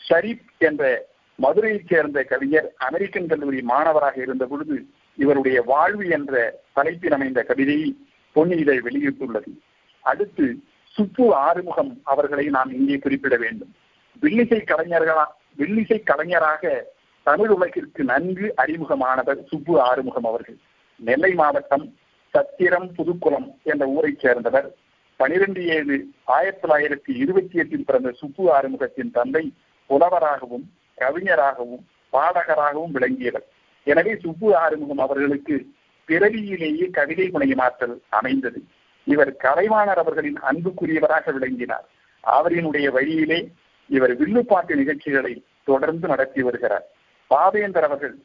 ஷரீப் 0.08 0.44
என்ற 0.58 1.06
மதுரையைச் 1.42 1.86
சேர்ந்த 1.86 2.22
கவிஞர் 2.22 2.72
அமெரிக்கன் 2.76 3.26
கல்லூரி 3.26 3.62
மாணவராக 3.62 4.20
இருந்த 4.20 4.46
பொழுது 4.46 4.86
இவருடைய 5.16 5.62
வாழ்வு 5.62 6.08
என்ற 6.08 6.60
தலைப்பில் 6.72 7.12
அமைந்த 7.12 7.42
கவிதையை 7.42 7.96
பொன்னியிலே 8.34 8.76
வெளியிட்டுள்ளது. 8.80 9.60
அடுத்து 10.00 10.56
சுப்பு 10.86 11.34
ஆறுமுகம் 11.34 12.00
அவர்களை 12.04 12.46
நாம் 12.46 12.72
இங்கே 12.72 12.98
குறிப்பிட 12.98 13.36
வேண்டும். 13.36 13.74
வில்லிசை 14.20 14.60
கலைஞர்களா 14.60 15.24
வில்லிசை 15.56 16.02
கலைஞராக 16.02 16.92
தமிழ் 17.22 17.48
உலகிற்கு 17.48 18.04
நன்கு 18.04 18.54
அறிமுகமானவர் 18.56 19.44
சுப்பு 19.44 19.80
ஆறுமுகம் 19.80 20.24
அவர்கள். 20.24 20.56
நெல்லை 20.96 21.34
மாவட்டம் 21.34 21.94
சத்திரம் 22.37 22.88
புதுக்குளம் 22.97 23.49
என்ற 23.62 23.87
ஊரைச் 23.87 24.20
சேர்ந்தவர். 24.20 24.68
பனிரெண்டு 25.16 25.66
ஏழு 25.66 25.97
ஆயிரத்தி 26.25 26.68
தொள்ளாயிரத்தி 26.68 27.12
இருபத்தி 27.14 27.59
எட்டில் 27.59 27.85
பிறந்த 27.85 28.12
சுப்பு 28.12 28.44
ஆறுமுகத்தின் 28.57 29.11
தந்தை 29.11 29.53
புலவராகவும் 29.90 30.64
கவிஞராகவும் 30.94 31.85
பாடகராகவும் 32.12 32.90
விளங்கியவர். 32.90 33.47
எனவே 33.85 34.16
சுப்பு 34.16 34.57
ஆறுமுகம் 34.57 34.99
அவர்களுக்கு 34.99 35.66
பிறவியிலேயே 36.09 36.87
கவிதை 36.90 37.31
புனையமாற்றல் 37.31 37.97
அமைந்தது. 38.09 38.62
இவர் 39.05 39.33
கலைவாணர் 39.37 40.01
அவர்களின் 40.03 40.38
அன்புக்குரியவராக 40.51 41.33
விளங்கினார். 41.33 41.87
அவரினுடைய 42.25 42.87
வழியிலே 42.90 43.49
இவர் 43.87 44.16
வில்லுப்பாட்டு 44.16 44.75
நிகழ்ச்சிகளை 44.77 45.44
தொடர்ந்து 45.64 46.09
நடத்தி 46.09 46.42
வருகிறார். 46.42 46.87
பாவேந்தர் 47.31 47.87
அவர்கள் 47.88 48.16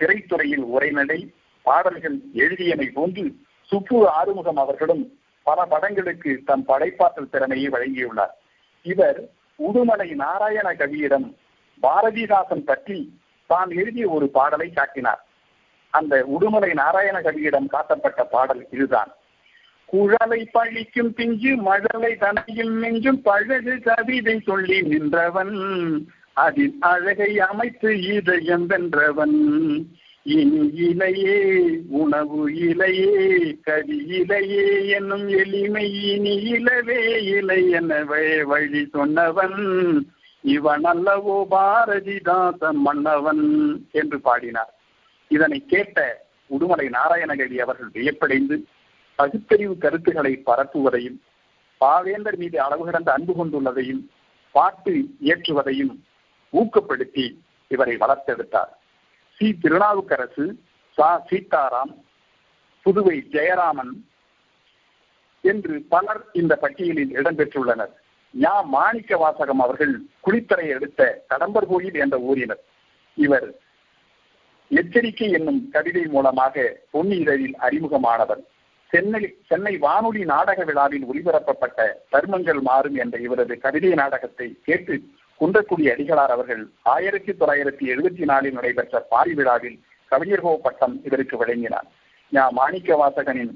திரைத்துறையில் 0.00 0.64
உரைநடை 0.74 1.32
பாடல்கள் 1.68 2.18
எழுதியமை 2.42 2.88
போன்று 2.94 3.24
சுப்பு 3.70 3.96
ஆறுமுகம் 4.18 4.60
அவர்களும் 4.64 5.04
பல 5.48 5.64
படங்களுக்கு 5.72 6.30
தம் 6.48 6.64
படைப்பாற்றல் 6.68 7.32
திறமையை 7.32 7.68
வழங்கியுள்ளார். 7.74 8.34
இவர் 8.82 9.18
உடுமலை 9.68 10.08
நாராயண 10.24 10.68
கவியிடம் 10.72 11.26
பாரதிதாசன் 11.82 12.66
பற்றி 12.70 12.98
தான் 13.52 13.70
எழுதிய 13.80 14.06
ஒரு 14.16 14.26
பாடலை 14.36 14.68
காட்டினார். 14.70 15.22
அந்த 15.92 16.14
உடுமலை 16.34 16.70
நாராயண 16.72 17.16
கவியிடம் 17.20 17.72
காட்டப்பட்ட 17.74 18.22
பாடல் 18.34 18.62
இதுதான். 18.70 19.10
குழலை 19.90 20.40
பழிக்கும் 20.54 21.12
பிஞ்சு 21.18 21.52
மழலை 21.68 22.12
தனையும் 22.16 22.74
நெஞ்சும் 22.82 23.20
பழகு 23.28 23.74
கவிதை 23.86 24.34
சொல்லி 24.40 24.78
நின்றவன். 24.82 25.54
அதில் 26.44 26.76
அழகை 26.90 27.30
அமைத்து 27.40 27.90
இதயம் 28.16 28.66
வென்றவன். 28.66 29.38
இனி 30.36 30.62
இலையே 30.86 31.36
உணவு 32.00 32.40
இலையே 32.68 33.12
கதி 33.66 33.98
இலையே 34.18 34.66
என்னும் 34.96 35.28
எளிமை 35.42 35.84
இனி 36.12 36.34
இலவே 36.52 37.00
இலை 37.36 37.60
எனவே 37.70 38.24
வழி 38.50 38.82
சொன்னவன். 38.92 39.60
இவன் 40.44 40.84
அல்லவோ 40.84 41.36
பாரதிதாசன் 41.54 42.80
மன்னவன் 42.86 43.44
என்று 44.00 44.18
பாடினார். 44.20 44.72
இதனை 45.30 45.58
கேட்ட 45.66 46.26
உடுமலை 46.50 46.86
நாராயணகடி 46.98 47.56
அவர்கள் 47.64 47.94
வியப்படைந்து 47.94 48.58
பகுத்தறிவு 49.18 49.76
கருத்துக்களை 49.78 50.32
பரப்புவதையும் 50.46 51.18
பாவேந்தர் 51.80 52.38
மீது 52.42 52.60
அளவு 52.60 52.84
கடந்த 52.84 53.10
அன்பு 53.12 53.34
கொண்டுள்ளதையும் 53.34 54.02
பாட்டு 54.54 54.94
இயற்றுவதையும் 55.20 55.94
ஊக்கப்படுத்தி 56.52 57.26
இவரை 57.68 57.96
வளர்த்தெடுத்தார். 57.96 58.72
சி. 59.38 59.58
திருநாவுக்கரசு 59.62 60.58
சா. 60.94 61.26
சீதாராம் 61.30 61.92
புதுவை 62.84 63.16
ஜெயராமன் 63.30 63.92
என்று 65.40 65.82
பலர் 65.88 66.26
இந்த 66.32 66.56
பட்டியலில் 66.56 67.14
இடம்பெற்றுள்ளனர். 67.14 67.92
ஞா. 68.34 68.60
மாணிக்க 68.64 69.16
வாசகம் 69.16 69.60
அவர்கள் 69.60 70.00
குளித்தரை 70.26 70.68
எடுத்த 70.68 71.24
கடம்பர் 71.30 71.66
கோயில் 71.66 71.94
என்ற 71.94 72.18
ஊரினர். 72.18 72.62
இவர் 73.14 73.48
எச்சரிக்கை 74.68 75.30
என்னும் 75.30 75.70
கவிதை 75.70 76.06
மூலமாக 76.06 76.80
பொன்னி 76.90 77.24
அறிமுகமானவர். 77.58 78.42
சென்னை 78.88 79.36
சென்னை 79.46 79.76
வானொலி 79.76 80.24
நாடக 80.24 80.64
விழாவில் 80.64 81.06
ஒளிபரப்பப்பட்ட 81.06 81.92
தர்மங்கள் 82.10 82.60
மாறும் 82.60 82.94
என்ற 82.94 83.18
இவரது 83.18 83.58
கவிதை 83.58 83.90
நாடகத்தை 83.90 84.58
கேட்டு 84.64 85.02
குன்றக்குடி 85.40 85.84
அடிகளார் 85.90 86.30
அவர்கள் 86.30 86.62
ஆயிரத்தி 86.82 87.32
தொள்ளாயிரத்தி 87.32 87.84
எழுபத்தி 87.86 88.24
நாலில் 88.24 88.52
நடைபெற்ற 88.52 89.00
பாரி 89.08 89.34
விழாவில் 89.34 89.78
கவிஞர்கோ 90.10 90.54
பட்டம் 90.62 91.00
இவருக்கு 91.04 91.36
வழங்கினார் 91.36 91.88
ஞா 92.32 92.48
மாணிக்க 92.50 92.96
வாசகனின் 92.96 93.52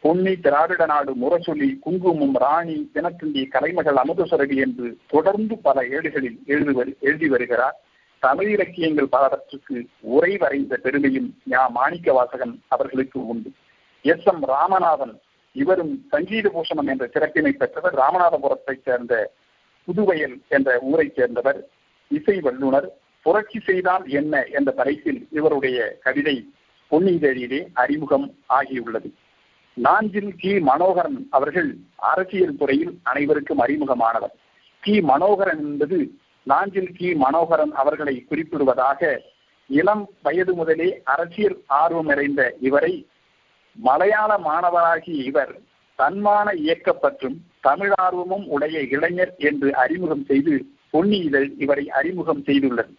பொன்னி 0.00 0.36
திராவிட 0.36 0.86
நாடு 0.86 1.12
முரசொலி 1.14 1.78
குங்குமம் 1.78 2.36
ராணி 2.36 2.90
தினத்தந்தி 2.94 3.48
கலைமகள் 3.48 3.96
அமுதசுரவி 3.96 4.56
என்று 4.56 4.98
தொடர்ந்து 5.08 5.58
பல 5.58 5.86
ஏடுகளில் 5.86 6.38
எழுதி 6.46 6.96
எழுதி 7.00 7.28
வருகிறார். 7.28 7.76
தமிழ் 8.22 8.50
இலக்கியங்கள் 8.50 9.08
பலவற்றுக்கு 9.12 9.76
உரை 10.00 10.36
வரைந்த 10.36 10.76
பெருமையும் 10.76 11.28
ஞா 11.50 11.68
மாணிக்க 11.68 12.12
வாசகன் 12.12 12.62
அவர்களுக்கு 12.68 13.26
உண்டு. 13.26 13.50
எஸ். 14.04 14.24
எம். 14.24 14.42
ராமநாதன் 14.48 15.14
இவரும் 15.56 16.06
சங்கீத 16.10 16.48
பூஷணம் 16.48 16.86
என்ற 16.86 17.06
சிறப்பினை 17.06 17.52
பெற்றவர். 17.52 17.94
ராமநாதபுரத்தைச் 17.94 18.84
சேர்ந்த 18.84 19.14
புதுவயல் 19.86 20.40
என்ற 20.48 20.78
ஊரைச் 20.80 21.14
சேர்ந்தவர் 21.14 21.68
இசை 22.08 22.40
வல்லுனர் 22.40 22.88
புரட்சி 23.22 23.60
செய்தால் 23.60 24.08
என்ன 24.08 24.44
என்ற 24.44 24.72
தலைப்பில் 24.72 25.28
இவருடைய 25.30 25.98
கவிதை 26.02 26.50
பொன்னிதழிலே 26.90 27.66
அறிமுகம் 27.72 28.34
ஆகியுள்ளது. 28.48 29.10
நாஞ்சில் 29.74 30.34
கி. 30.36 30.60
மனோகரன் 30.60 31.26
அவர்கள் 31.30 31.76
அரசியல் 31.96 32.56
துறையில் 32.56 32.98
அனைவருக்கும் 33.02 33.58
அறிமுகமானவர். 33.58 34.34
கி. 34.80 35.00
மனோகரன் 35.00 35.58
என்பது 35.58 36.10
நாஞ்சில் 36.42 36.92
கி. 36.92 37.14
மனோகரன் 37.14 37.72
அவர்களை 37.72 38.26
குறிப்பிடுவதாக 38.30 39.18
இளம் 39.66 40.08
வயது 40.22 40.54
முதலே 40.54 41.00
அரசியல் 41.04 41.62
ஆர்வம் 41.66 42.06
நிறைந்த 42.06 42.56
இவரை 42.60 43.06
மலையாள 43.74 44.40
மாணவராகிய 44.44 45.24
இவர் 45.24 45.60
தன்மான 45.98 46.48
இயக்கப்பற்றும் 46.54 47.36
தமிழார்வமும் 47.62 48.44
உடைய 48.46 48.80
இளைஞர் 48.80 49.34
என்று 49.38 49.74
அறிமுகம் 49.74 50.24
செய்து 50.24 50.66
பொன்னி 50.90 51.18
இதழ் 51.18 51.52
இவரை 51.58 51.90
அறிமுகம் 51.90 52.42
செய்துள்ளது. 52.44 52.92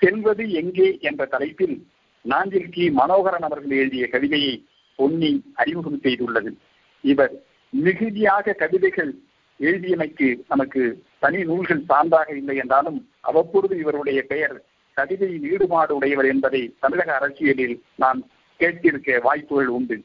செல்வது 0.00 0.52
எங்கே 0.52 0.98
என்ற 1.00 1.24
தலைப்பில் 1.24 1.86
நாஞ்சில் 2.22 2.68
கி. 2.68 2.90
மனோகரன் 2.90 3.42
அவர்கள் 3.42 3.70
எழுதிய 3.70 4.08
கவிதையை 4.08 4.64
பொன்னி 4.98 5.42
அறிமுகம் 5.54 6.00
செய்துள்ளது. 6.02 6.52
இவர் 7.00 7.34
மிகுதியாக 7.72 8.52
கவிதைகள் 8.52 9.12
எழுதியமைக்கு 9.60 10.28
நமக்கு 10.48 11.02
தனி 11.18 11.42
நூல்கள் 11.44 11.82
சார்ந்தாக 11.88 12.36
இல்லை 12.36 12.56
என்றாலும் 12.56 13.08
அவ்வப்பொழுது 13.20 13.78
இவருடைய 13.78 14.22
பெயர் 14.22 14.64
கவிதையில் 14.96 15.44
ஈடுபாடு 15.52 15.94
உடையவர் 15.94 16.26
என்பதை 16.26 16.74
தமிழக 16.80 17.14
அரசியலில் 17.14 17.82
நாம் 17.96 18.20
கேட்டிருக்க 18.60 19.20
வாய்ப்புகள் 19.22 19.66
உண்டு. 19.66 19.96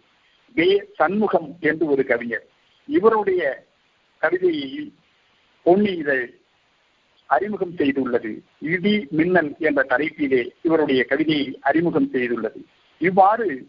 வே 0.54 0.86
சண்முகம் 0.94 1.56
என்று 1.60 1.86
ஒரு 1.86 2.06
கவிஞர். 2.06 2.46
இவருடைய 2.88 3.66
கவிதையை 4.18 4.94
பொன்னி 5.64 5.92
இதழ் 5.92 6.38
அறிமுகம் 7.26 7.76
செய்துள்ளது. 7.76 8.40
இடி 8.60 9.08
மின்னல் 9.10 9.56
என்ற 9.60 9.86
தலைப்பிலே 9.90 10.50
இவருடைய 10.62 11.04
கவிதையை 11.04 11.58
அறிமுகம் 11.62 12.10
செய்துள்ளது. 12.14 12.64
இவ்வாறு 13.00 13.68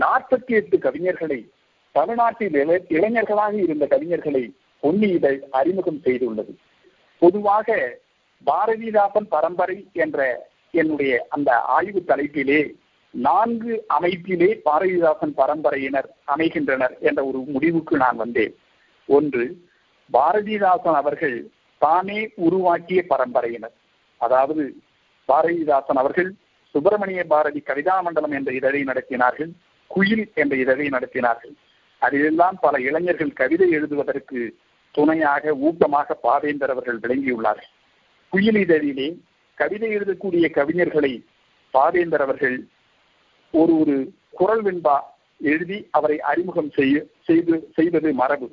நாற்பத்தி 0.00 0.46
எட்டு 0.46 0.78
கவிஞர்களை 0.78 1.48
தமிழ்நாட்டில் 1.92 2.54
இளைஞர்களாக 2.88 3.52
இருந்த 3.52 3.86
கவிஞர்களை 3.90 4.50
பொன்னி 4.80 5.08
இதழ் 5.08 5.42
அறிமுகம் 5.50 6.00
செய்துள்ளது. 6.04 6.54
பொதுவாக 7.18 7.98
பாரதிதாசன் 8.46 9.26
பரம்பரை 9.28 9.86
என்ற 9.92 10.48
என்னுடைய 10.70 11.26
அந்த 11.28 11.60
ஆய்வு 11.60 12.02
தலைப்பிலே 12.06 12.72
நான்கு 13.24 13.84
அமைப்பிலே 13.98 14.48
பாரதிதாசன் 14.64 15.34
பரம்பரையினர் 15.36 16.08
அமைகின்றனர் 16.26 16.98
என்ற 16.98 17.24
ஒரு 17.24 17.38
முடிவுக்கு 17.38 17.96
நான் 17.96 18.16
வந்தேன். 18.16 18.54
ஒன்று 19.08 19.44
பாரதிதாசன் 20.12 20.98
அவர்கள் 21.02 21.36
தானே 21.78 22.32
உருவாக்கிய 22.36 23.04
பரம்பரையினர். 23.08 23.74
அதாவது 24.20 24.64
பாரதிதாசன் 25.28 26.00
அவர்கள் 26.02 26.30
சுப்பிரமணிய 26.74 27.24
பாரதி 27.24 27.62
கவிதா 27.66 28.02
மண்டலம் 28.02 28.30
என்ற 28.30 28.52
இதழை 28.52 28.82
நடத்தினார்கள் 28.84 29.50
குயில் 29.90 30.30
என்ற 30.34 30.56
இதழை 30.56 30.86
நடத்தினார்கள். 30.88 31.54
அதிலெல்லாம் 32.02 32.56
பல 32.60 32.80
இளைஞர்கள் 32.80 33.32
கவிதை 33.32 33.70
எழுதுவதற்கு 33.70 34.40
துணையாக 34.90 35.54
ஊக்கமாக 35.66 36.16
பாவேந்தர் 36.22 36.72
அவர்கள் 36.74 36.98
விளங்கியுள்ளார்கள். 36.98 37.72
குயில் 38.32 38.60
இதழிலே 38.64 39.08
கவிதை 39.54 39.96
எழுதக்கூடிய 39.96 40.46
கவிஞர்களை 40.58 41.12
பாவேந்தர் 41.74 42.24
அவர்கள் 42.26 42.56
ஒரு 43.60 43.72
ஒரு 43.80 43.96
குரல் 44.38 44.62
வெண்பா 44.64 44.96
எழுதி 45.50 45.78
அவரை 45.90 46.16
அறிமுகம் 46.30 46.70
செய்ய 46.76 46.94
செய்து 47.26 47.54
செய்வது 47.76 48.10
மரபு. 48.20 48.48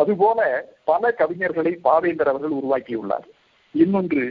அதுபோல 0.00 0.40
பல 0.84 1.12
கவிஞர்களை 1.18 1.72
பாவேந்தர் 1.86 2.30
அவர்கள் 2.32 2.58
உருவாக்கியுள்ளார். 2.60 3.26
இன்னொன்று 3.74 4.24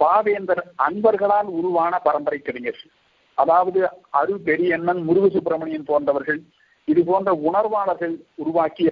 பாவேந்தர் 0.00 0.62
அன்பர்களால் 0.86 1.48
உருவான 1.58 1.98
பரம்பரை 2.06 2.38
கவிஞர்கள் 2.38 2.92
அதாவது 3.38 3.80
அரு 4.20 4.34
பெரியண்ணன் 4.48 5.02
முருக 5.08 5.26
சுப்பிரமணியன் 5.28 5.88
போன்றவர்கள் 5.90 6.40
இது 6.88 7.00
போன்ற 7.04 7.30
உணர்வாளர்கள் 7.48 8.14
உருவாக்கிய 8.34 8.90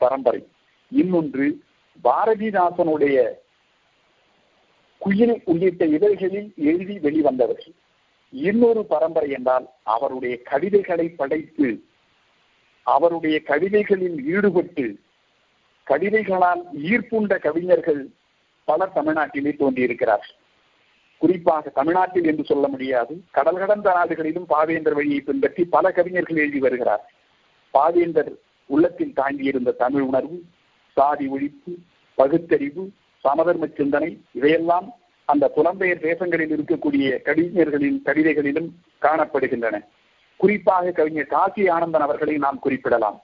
பரம்பரை. 0.00 0.42
இன்னொன்று 0.92 1.46
பாரதிதாசனுடைய 2.04 3.16
குயில் 5.00 5.34
உள்ளிட்ட 5.44 5.84
இதழ்களில் 5.96 6.48
எழுதி 6.70 6.94
வெளிவந்தவர்கள். 6.98 7.74
இன்னொரு 8.32 8.84
பரம்பரை 8.84 9.30
என்றால் 9.30 9.66
அவருடைய 9.82 10.34
கவிதைகளை 10.42 11.08
படைத்து 11.08 11.68
அவருடைய 12.86 13.36
கவிதைகளில் 13.42 14.18
ஈடுபட்டு 14.34 14.86
கவிதைகளால் 15.86 16.62
ஈர்ப்புண்ட 16.90 17.38
கவிஞர்கள் 17.38 18.02
பலர் 18.68 18.94
தமிழ்நாட்டிலே 18.94 19.52
தோன்றியிருக்கிறார்கள். 19.56 20.34
குறிப்பாக 21.18 21.70
தமிழ்நாட்டில் 21.70 22.24
என்று 22.24 22.44
சொல்ல 22.44 22.68
முடியாது 22.68 23.14
கடல் 23.30 23.58
கடந்த 23.58 23.88
நாடுகளிலும் 23.92 24.46
பாவேந்தர் 24.48 24.94
வழியை 24.94 25.20
பின்பற்றி 25.20 25.64
பல 25.64 25.90
கவிஞர்கள் 25.90 26.36
எழுதி 26.36 26.58
வருகிறார். 26.58 27.04
பாவேந்தர் 27.74 28.32
உள்ளத்தில் 28.70 29.16
தாங்கியிருந்த 29.16 29.70
தமிழ் 29.72 30.02
உணர்வு 30.02 30.38
சாதி 30.96 31.26
ஒழிப்பு 31.26 31.72
பகுத்தறிவு 32.18 32.84
சமதர்ம 33.24 33.66
சிந்தனை 33.66 34.10
இவையெல்லாம் 34.32 34.88
அந்த 35.28 35.52
புலம்பெயர் 35.56 36.04
தேசங்களில் 36.08 36.54
இருக்கக்கூடிய 36.56 37.08
கவிஞர்களின் 37.22 37.98
கவிதைகளிலும் 38.04 38.68
காணப்படுகின்றன. 39.02 39.76
குறிப்பாக 40.36 40.90
கவிஞர் 40.90 41.32
காசி 41.34 41.68
ஆனந்தன் 41.68 42.06
அவர்களை 42.06 42.36
நாம் 42.36 42.58
குறிப்பிடலாம். 42.58 43.18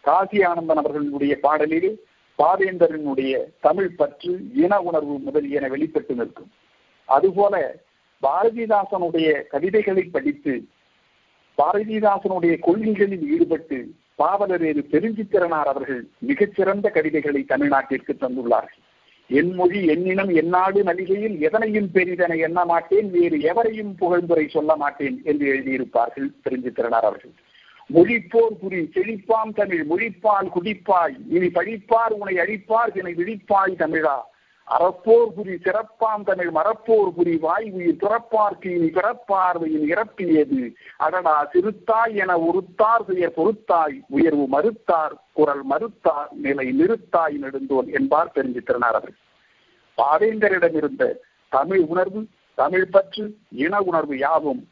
காசி 0.00 0.38
ஆனந்தன் 0.42 0.76
அவர்களுடைய 0.76 1.34
பாடலில் 1.40 1.90
பாவேந்தரனுடைய 2.38 3.34
தமிழ் 3.60 3.96
பற்று 4.00 4.32
இன 4.54 4.80
உணர்வு 4.80 5.18
முதலியன 5.18 5.68
வெளிப்பட்டு 5.68 6.14
நிற்கும். 6.14 6.50
அதுபோல 7.04 7.74
பாரதிதாசனுடைய 8.22 9.30
கவிதைகளை 9.46 10.02
படித்து 10.02 10.54
பாரதிதாசனுடைய 11.58 12.54
கொள்கைகளில் 12.58 13.24
ஈடுபட்டு 13.32 13.78
பாவலரேறு 14.18 14.82
பெருஞ்சித்திரனார் 14.92 15.70
அவர்கள் 15.72 16.02
மிகச்சிறந்த 16.18 16.88
கவிதைகளை 16.88 17.42
தமிழ்நாட்டிற்கு 17.44 18.16
தந்துள்ளார்கள். 18.20 18.84
என் 19.28 19.54
மொழி 19.54 19.86
என்னினம் 19.88 20.34
என்னாடு 20.34 20.82
நடிகையில் 20.82 21.36
எதனையும் 21.38 21.88
பெரிதென 21.94 22.38
எண்ண 22.38 22.64
மாட்டேன் 22.64 23.10
வேறு 23.10 23.40
எவரையும் 23.40 23.96
புகழ்ந்துரை 24.00 24.48
சொல்ல 24.48 24.76
மாட்டேன் 24.76 25.20
என்று 25.24 25.46
எழுதியிருப்பார்கள் 25.54 26.28
பெருஞ்சித்திரனார் 26.44 27.04
அவர்கள். 27.04 27.34
மொழிப்போர் 27.94 28.58
குறி 28.60 28.90
செழிப்பாம் 28.94 29.52
தமிழ் 29.54 29.86
மொழிப்பால் 29.90 30.48
குடிப்பாய் 30.54 31.16
இனி 31.28 31.46
பழிப்பார் 31.46 32.14
உனை 32.18 32.34
அழிப்பார் 32.36 32.96
இனை 32.96 33.14
விழிப்பாய் 33.14 33.76
தமிழா. 33.78 34.16
அறப்போர் 34.68 35.28
புரி 35.36 35.54
சிறப்பாம் 35.64 36.24
தமிழ் 36.24 36.50
மறப்போர் 36.50 37.10
புரி 37.16 37.38
வாய் 37.38 37.70
உயிர் 37.70 38.00
துறப்பார்க்கு 38.00 38.66
இனி 38.66 38.88
பிறப்பார்வையின் 38.88 39.86
இறப்பியது 39.86 40.74
அடடா 40.96 41.48
சிறுத்தாய் 41.52 42.14
என 42.14 42.36
உறுத்தார் 42.38 43.04
துயர் 43.06 43.36
பொறுத்தாய் 43.36 43.96
உயர்வு 44.08 44.46
மறுத்தார் 44.48 45.14
குரல் 45.32 45.64
மறுத்தார் 45.70 46.30
நிலை 46.42 46.66
நிறுத்தாய் 46.80 47.36
நெடுந்தோல் 47.38 47.90
என்பார் 47.92 48.34
தெரிஞ்சித்திறனார் 48.34 48.98
அவர்கள் 48.98 49.20
பாவேந்தரிடம் 49.98 50.76
இருந்த 50.76 51.20
தமிழ் 51.52 51.78
உணர்வு 51.78 52.26
தமிழ் 52.54 52.88
பற்று 52.90 53.24
இன 53.56 53.80
உணர்வு 53.80 54.18
யாவும் 54.18 54.62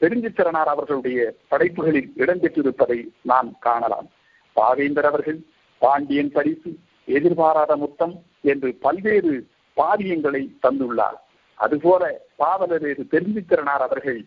தெரிஞ்சித்திறனார் 0.00 0.70
அவர்களுடைய 0.70 1.34
படைப்புகளில் 1.48 2.12
இடம்பெற்றிருப்பதை 2.16 2.98
நாம் 3.22 3.58
காணலாம். 3.58 4.08
பாவேந்தர் 4.56 5.04
அவர்கள் 5.04 5.38
பாண்டியன் 5.78 6.32
பரிசு 6.32 6.70
எதிர்பாராத 7.04 7.76
முத்தம் 7.76 8.22
என்று 8.42 8.74
பல்வேறு 8.74 9.48
பாதியங்களை 9.76 10.48
தந்துள்ளார். 10.62 11.18
அதுபோல 11.54 12.20
பாவலரேறு 12.38 13.02
தெரிஞ்சித்திறனார் 13.10 13.84
அவர்கள். 13.88 14.24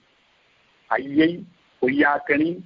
ஐயை 0.88 1.44
பொய்யாக்கணி 1.82 2.58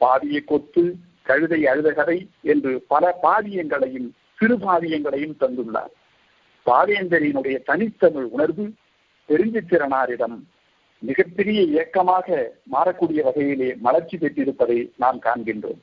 பாதிய 0.00 0.44
கொத்து 0.44 0.94
கழுதை 1.22 1.64
அழுதகதை 1.64 2.28
என்று 2.42 2.84
பல 2.88 3.18
பாதியங்களையும் 3.22 4.10
சிறு 4.34 4.56
பாவியங்களையும் 4.56 5.36
தந்துள்ளார். 5.40 5.92
பாவேந்தரினுடைய 6.66 7.62
தனித்தமிழ் 7.62 8.24
உணர்வு 8.24 8.72
தெரிஞ்சுத்திறனாரிடம் 9.28 10.38
மிகப்பெரிய 10.98 11.62
இயக்கமாக 11.62 12.52
மாறக்கூடிய 12.72 13.22
வகையிலே 13.22 13.74
மலர்ச்சி 13.74 14.16
பெற்றிருப்பதை 14.16 14.90
நாம் 14.96 15.20
காண்கின்றோம். 15.22 15.80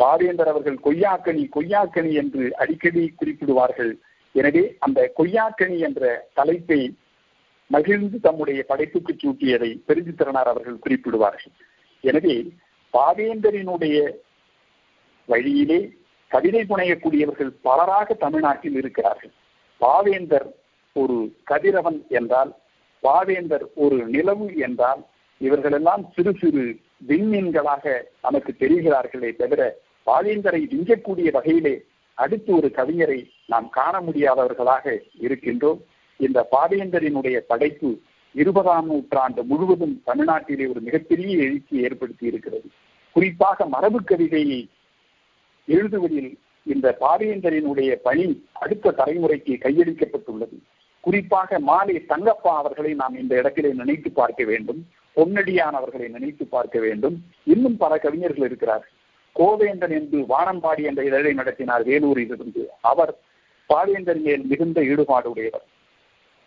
பாவேந்தர் 0.00 0.50
அவர்கள் 0.52 0.78
கொய்யாக்கனி 0.86 1.44
கொய்யாக்கனி 1.56 2.12
என்று 2.22 2.44
அடிக்கடி 2.62 3.02
குறிப்பிடுவார்கள். 3.20 3.92
எனவே 4.34 4.62
அந்த 4.86 5.00
கொய்யாக்கனி 5.18 5.76
என்ற 5.88 6.02
தலைப்பை 6.38 6.80
மகிழ்ந்து 7.70 8.18
தம்முடைய 8.26 8.60
படைப்புக்கு 8.68 9.12
சூட்டியதை 9.22 9.70
பெருஞ்சித்திறனார் 9.88 10.50
அவர்கள் 10.52 10.82
குறிப்பிடுவார்கள். 10.84 11.54
எனவே 12.04 12.36
பாவேந்தரினுடைய 12.94 13.96
வழியிலே 15.28 15.80
கவிதை 16.30 16.62
புனையக்கூடியவர்கள் 16.70 17.50
பலராக 17.66 18.14
தமிழ்நாட்டில் 18.24 18.78
இருக்கிறார்கள். 18.80 19.32
பாவேந்தர் 19.80 20.48
ஒரு 20.96 21.16
கதிரவன் 21.50 21.98
என்றால் 22.18 22.50
பாவேந்தர் 23.02 23.64
ஒரு 23.84 23.98
நிலவு 24.14 24.46
என்றால் 24.66 25.02
இவர்களெல்லாம் 25.40 26.02
சிறு 26.14 26.32
சிறு 26.40 26.64
விண்மீன்களாக 27.08 27.84
நமக்கு 28.26 28.52
தெரிகிறார்களே 28.62 29.30
தவிர 29.42 29.62
பாவேந்தரை 30.08 30.60
விஞ்சக்கூடிய 30.72 31.30
வகையிலே 31.30 31.74
அடுத்து 32.14 32.50
ஒரு 32.56 32.68
கவிஞரை 32.74 33.20
நாம் 33.46 33.68
காண 33.68 33.94
முடியாதவர்களாக 34.00 34.84
இருக்கின்றோம். 35.20 35.80
இந்த 36.16 36.48
பாவேந்தரினுடைய 36.52 37.36
படைப்பு 37.36 37.90
இருபதாம் 38.34 38.86
நூற்றாண்டு 38.86 39.42
முழுவதும் 39.44 40.02
தமிழ்நாட்டிலே 40.06 40.66
ஒரு 40.68 40.80
மிகப்பெரிய 40.80 41.36
எழுச்சியை 41.36 41.84
ஏற்படுத்தி 41.84 42.26
இருக்கிறது. 42.26 42.66
குறிப்பாக 43.12 43.66
மரபு 43.66 44.00
கவிதையை 44.04 44.68
எழுதுவதில் 45.66 46.30
இந்த 46.62 46.96
பாவேந்தரினுடைய 47.00 47.90
பணி 48.06 48.26
அடுத்த 48.52 48.94
தலைமுறைக்கு 48.96 49.54
கையளிக்கப்பட்டுள்ளது. 49.64 50.56
குறிப்பாக 51.00 51.58
மாலை 51.58 51.96
தங்கப்பா 52.06 52.52
அவர்களை 52.56 52.94
நாம் 52.94 53.20
இந்த 53.20 53.32
இடத்திலே 53.36 53.70
நினைத்து 53.72 54.10
பார்க்க 54.10 54.44
வேண்டும். 54.44 54.80
பொன்னடியான் 55.16 55.78
அவர்களை 55.80 56.08
நினைத்து 56.08 56.44
பார்க்க 56.46 56.78
வேண்டும். 56.80 57.16
இன்னும் 57.44 57.76
பல 57.76 57.98
கவிஞர்கள் 57.98 58.46
இருக்கிறார்கள். 58.46 58.94
கோவேந்தன் 59.38 59.90
என்று 59.90 60.18
வானம்பாடி 60.28 60.82
என்ற 60.82 61.04
இதழை 61.04 61.32
நடத்தினார் 61.32 61.84
வேலூரில் 61.84 62.32
இருந்து. 62.34 62.70
அவர் 62.80 63.12
பாவேந்தர் 63.68 64.20
மேல் 64.20 64.44
மிகுந்த 64.44 64.84
ஈடுபாடு 64.84 65.30
உடையவர். 65.30 65.66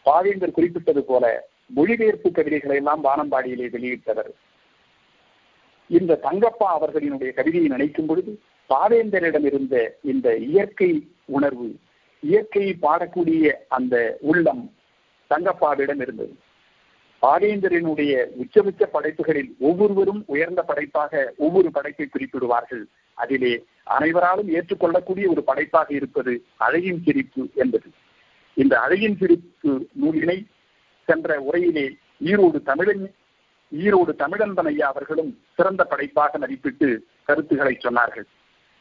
பாவேந்தர் 0.05 0.51
குறிப்பிட்டது 0.51 1.03
போல 1.03 1.25
மொழிபெயர்ப்பு 1.65 2.31
கவிதைகளை 2.31 2.75
எல்லாம் 2.75 3.03
வானம்பாடியிலே 3.03 3.67
வெளியிட்டவர். 3.75 4.31
இந்த 5.87 6.19
தங்கப்பா 6.23 6.67
அவர்களினுடைய 6.69 7.31
கவிதையை 7.33 7.69
நினைக்கும் 7.69 8.05
பொழுது 8.05 8.41
பாவேந்தரிடம் 8.69 9.45
இருந்த 9.45 9.97
இந்த 10.01 10.35
இயற்கை 10.35 11.07
உணர்வு 11.25 11.75
இயற்கையை 12.19 12.77
பாடக்கூடிய 12.81 13.53
அந்த 13.67 14.17
உள்ளம் 14.21 14.73
தங்கப்பாவிடம் 15.29 16.01
இருந்தது. 16.01 16.33
பாவேந்தரினுடைய 17.21 18.25
உச்சபட்ச 18.35 18.85
படைப்புகளில் 18.85 19.55
ஒவ்வொருவரும் 19.59 20.23
உயர்ந்த 20.27 20.61
படைப்பாக 20.61 21.33
ஒவ்வொரு 21.37 21.71
படைப்பை 21.71 22.09
குறிப்பிடுவார்கள். 22.09 22.83
அதிலே 23.13 23.63
அனைவராலும் 23.83 24.49
ஏற்றுக்கொள்ளக்கூடிய 24.49 25.29
ஒரு 25.29 25.43
படைப்பாக 25.43 25.93
இருப்பது 25.93 26.43
அழகின் 26.57 27.01
சிரிப்பு 27.05 27.49
என்பது. 27.55 27.89
இந்த 28.53 28.79
அழகின் 28.79 29.17
சிரிப்பு 29.17 29.87
நூலினை 30.01 30.45
சென்ற 31.05 31.41
உரையிலே 31.51 31.95
ஈரோடு 32.19 32.61
தமிழன் 32.63 33.13
ஈரோடு 33.71 34.15
தமிழன் 34.15 34.79
அவர்களும் 34.79 35.39
சிறந்த 35.55 35.83
படைப்பாக 35.83 36.37
மதிப்பிட்டு 36.37 36.97
கருத்துக்களை 37.23 37.77
சொன்னார்கள். 37.79 38.25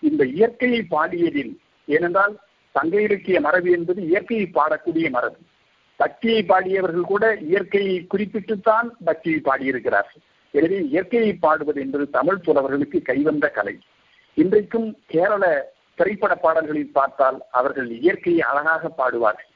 இந்த 0.00 0.24
இயற்கையை 0.24 0.86
பாடியதில் 0.90 1.58
ஏனென்றால் 1.86 2.38
சங்க 2.70 3.02
இலக்கிய 3.02 3.40
மரபு 3.40 3.70
என்பது 3.70 4.06
இயற்கையை 4.06 4.50
பாடக்கூடிய 4.54 5.10
மரபு. 5.10 5.36
பக்தியை 6.02 6.40
பாடியவர்கள் 6.50 7.10
கூட 7.12 7.24
இயற்கையை 7.50 7.96
குறிப்பிட்டுத்தான் 8.12 8.88
பக்தியை 9.08 9.40
பாடியிருக்கிறார்கள். 9.48 10.22
எனவே 10.54 10.78
இயற்கையை 10.92 11.32
பாடுவது 11.44 11.78
என்பது 11.84 12.04
தமிழ் 12.16 12.44
புலவர்களுக்கு 12.46 12.98
கைவந்த 13.10 13.48
கலை. 13.56 13.74
இன்றைக்கும் 14.36 14.88
கேரள 15.12 15.44
திரைப்பட 15.98 16.34
பாடல்களில் 16.44 16.96
பார்த்தால் 16.98 17.38
அவர்கள் 17.58 17.88
இயற்கையை 18.00 18.42
அழகாக 18.50 18.90
பாடுவார்கள். 19.00 19.48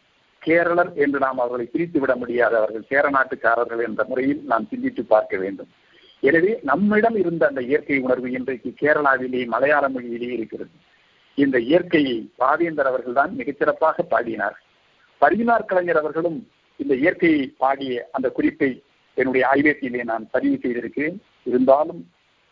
கேரளர் 0.43 0.91
என்று 1.05 1.19
நாம் 1.25 1.39
அவர்களை 1.43 1.67
பிரித்து 1.73 1.99
விட 2.01 2.13
முடியாது. 2.23 2.55
அவர்கள் 2.61 2.89
சேர 2.91 3.05
நாட்டுக்காரர்கள் 3.17 3.83
என்ற 3.87 4.03
முறையில் 4.11 4.43
நாம் 4.51 4.69
சிந்தித்து 4.71 5.03
பார்க்க 5.13 5.37
வேண்டும். 5.43 5.71
எனவே 6.23 6.53
நம்மிடம் 6.71 7.17
இருந்த 7.23 7.43
அந்த 7.51 7.63
இயற்கை 7.71 7.99
உணர்வு 8.07 8.29
இன்றைக்கு 8.39 8.71
கேரளாவிலே 8.83 9.43
மலையாள 9.55 9.85
மொழியிலே 9.95 10.31
இருக்கிறது. 10.39 10.75
இந்த 11.39 11.57
இயற்கையை 11.69 12.17
பாவேந்தர் 12.43 12.91
அவர்கள் 12.91 13.19
தான் 13.21 13.33
மிகச்சிறப்பாக 13.41 14.05
பாடினார் 14.13 14.59
பரிதினார் 15.25 15.69
கலைஞர் 15.69 16.01
அவர்களும் 16.01 16.41
இந்த 16.81 16.95
இயற்கையை 17.03 17.45
பாடிய 17.63 18.09
அந்த 18.13 18.29
குறிப்பை 18.31 18.71
என்னுடைய 19.17 19.45
ஆய்வேட்டியிலே 19.53 20.03
நான் 20.05 20.25
பதிவு 20.31 20.57
செய்திருக்கிறேன். 20.63 21.19
இருந்தாலும் 21.45 22.03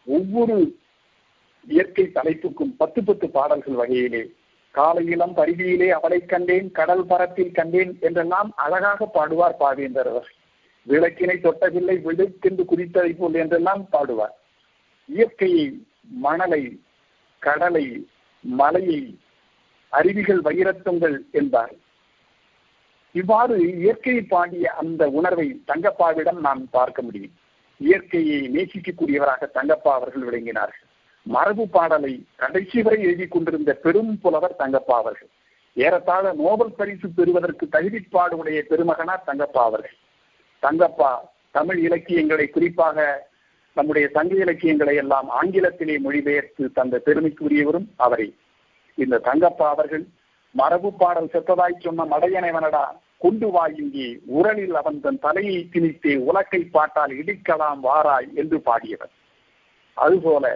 ஒவ்வொரு 0.07 0.57
இயற்கை 1.69 2.05
தலைப்புக்கும் 2.15 2.73
பத்து 2.77 3.01
பத்து 3.05 3.27
பாடல்கள் 3.31 3.81
வகையிலே 3.81 4.23
காலையிலம் 4.75 5.35
பருவியிலே 5.39 5.89
அவளை 5.89 6.19
கண்டேன் 6.25 6.69
கடல் 6.79 7.05
பரப்பில் 7.07 7.57
கண்டேன் 7.59 7.93
என்றெல்லாம் 8.01 8.51
அழகாக 8.57 9.11
பாடுவார் 9.15 9.59
பாவேந்தர் 9.61 10.11
அவர் 10.13 10.31
விளக்கினை 10.87 11.37
தொட்டவில்லை 11.43 11.97
விழுக்கென்று 12.07 12.65
குறித்ததை 12.71 13.13
போல் 13.19 13.37
என்றெல்லாம் 13.43 13.83
பாடுவார். 13.93 14.35
இயற்கையை 15.09 15.67
மணலை 16.25 16.63
கடலை 17.43 17.87
மலையை 18.45 19.03
அருவிகள் 19.93 20.43
வைரத்தங்கள் 20.49 21.17
என்பார் 21.33 21.75
இவ்வாறு 23.15 23.55
இயற்கையை 23.79 24.23
பாடிய 24.23 24.67
அந்த 24.73 25.03
உணர்வை 25.09 25.47
தங்கப்பாவிடம் 25.67 26.41
நாம் 26.47 26.63
பார்க்க 26.71 27.03
முடியும். 27.03 27.35
இயற்கையை 27.81 28.39
நேசிக்கக்கூடியவராக 28.55 29.49
தங்கப்பா 29.55 29.93
அவர்கள் 29.95 30.27
விளங்கினார்கள். 30.29 30.87
மரபு 31.27 31.65
பாடலை 31.69 32.13
கடைசி 32.37 32.83
வரை 32.83 33.03
எழுதி 33.03 33.27
கொண்டிருந்த 33.27 33.73
பெரும் 33.75 34.13
புலவர் 34.23 34.59
தங்கப்பா 34.59 34.97
அவர்கள். 34.97 35.31
ஏறத்தாழ 35.77 36.33
நோபல் 36.33 36.73
பரிசு 36.73 37.09
பெறுவதற்கு 37.09 37.67
தகுதிப்பாடுடைய 37.67 38.61
பெருமகனார் 38.71 39.27
தங்கப்பா 39.27 39.63
அவர்கள். 39.65 39.97
தங்கப்பா 40.63 41.13
தமிழ் 41.51 41.79
இலக்கியங்களை 41.79 42.47
குறிப்பாக 42.49 43.29
நம்முடைய 43.77 44.09
சங்க 44.09 44.35
இலக்கியங்களை 44.35 44.95
எல்லாம் 44.97 45.29
ஆங்கிலத்திலே 45.43 45.95
மொழிபெயர்த்து 45.99 46.73
தந்த 46.73 47.03
பெருமைக்குரியவரும் 47.07 47.89
அவரே. 47.97 48.29
இந்த 48.99 49.19
தங்கப்பா 49.19 49.69
அவர்கள் 49.69 50.05
மரபு 50.55 50.91
பாடல் 51.01 51.33
செத்ததாய் 51.35 51.83
சொன்ன 51.85 52.05
மடையனைவனடா 52.13 52.85
கொண்டு 53.25 53.49
வா 53.55 53.65
இங்கே 53.81 54.09
உரலில் 54.37 54.77
அவன் 54.81 54.99
தன் 55.05 55.23
தலையை 55.25 55.59
திணித்தே 55.73 56.15
உலக்கை 56.29 56.61
பாட்டால் 56.77 57.13
இடிக்கலாம் 57.21 57.83
வாராய் 57.87 58.29
என்று 58.41 58.59
பாடியவர். 58.69 59.13
அதுபோல 59.97 60.47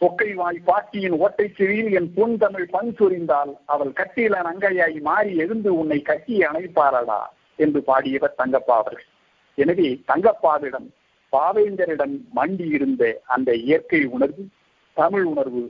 சொக்கை 0.00 0.30
வாய் 0.34 0.60
பாட்டியின் 0.68 1.16
ஓட்டை 1.24 1.46
செவியில் 1.58 1.90
என் 1.98 2.10
பொன் 2.16 2.36
தமிழ் 2.42 2.68
பண் 2.74 2.92
சொரிந்தால் 2.98 3.52
அவள் 3.74 3.92
கட்டியில 4.00 4.40
நங்கையாய் 4.48 4.96
மாறி 5.08 5.32
எழுந்து 5.44 5.70
உன்னை 5.80 5.98
கட்டி 6.02 6.36
அணைப்பாரடா 6.48 7.20
என்று 7.58 7.80
பாடியவர் 7.88 8.38
தங்கப்பா 8.40 8.76
அவர்கள். 8.82 9.08
எனவே 9.58 9.88
தங்கப்பாவிடம் 10.10 10.88
பாவேந்தரிடம் 11.32 12.16
மண்டி 12.38 12.66
இருந்த 12.76 13.04
அந்த 13.34 13.50
இயற்கை 13.66 14.02
உணர்வு 14.16 14.44
தமிழ் 14.96 15.26
உணர்வு 15.32 15.62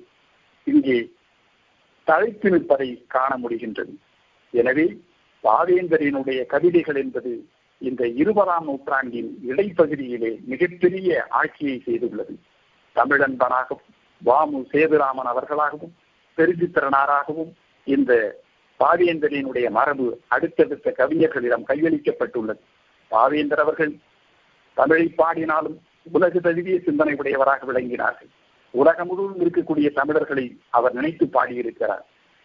இங்கே 0.66 0.99
தழைத்து 2.05 2.51
நிற்பதை 2.51 3.05
காண 3.09 3.39
முடிகின்றது. 3.43 3.93
எனவே 4.51 4.87
பாவேந்தரினுடைய 5.45 6.47
கவிதைகள் 6.47 6.97
என்பது 6.97 7.33
இந்த 7.79 8.07
இருபதாம் 8.09 8.65
நூற்றாண்டின் 8.65 9.31
இடைப்பகுதியிலே 9.49 10.31
மிகப்பெரிய 10.45 11.27
ஆட்சியை 11.29 11.83
செய்துள்ளது. 11.87 12.35
தமிழன்பனாகவும் 12.97 13.93
வாமு 14.25 14.59
சேதுராமன் 14.73 15.31
அவர்களாகவும் 15.33 15.95
பெருஞ்சித்திரனாராகவும் 16.39 17.53
இந்த 17.85 18.13
பாவேந்தரினுடைய 18.81 19.71
மரபு 19.71 20.07
அடுத்தடுத்த 20.29 20.95
கவிஞர்களிடம் 20.99 21.67
கையளிக்கப்பட்டுள்ளது. 21.69 22.63
பாவேந்தர் 23.11 23.63
அவர்கள் 23.65 23.93
தமிழை 24.75 25.07
பாடினாலும் 25.09 25.77
உலகு 26.13 26.41
தழுவிய 26.41 26.79
சிந்தனை 26.79 27.15
உடையவராக 27.15 27.73
விளங்கினார்கள். 27.73 28.31
உலகம் 28.81 29.07
முழுவதும் 29.07 29.45
இருக்கக்கூடிய 29.45 29.89
தமிழர்களை 29.93 30.47
அவர் 30.70 30.93
நினைத்து 30.93 31.27
பாடியிருக்கிறார். 31.27 32.05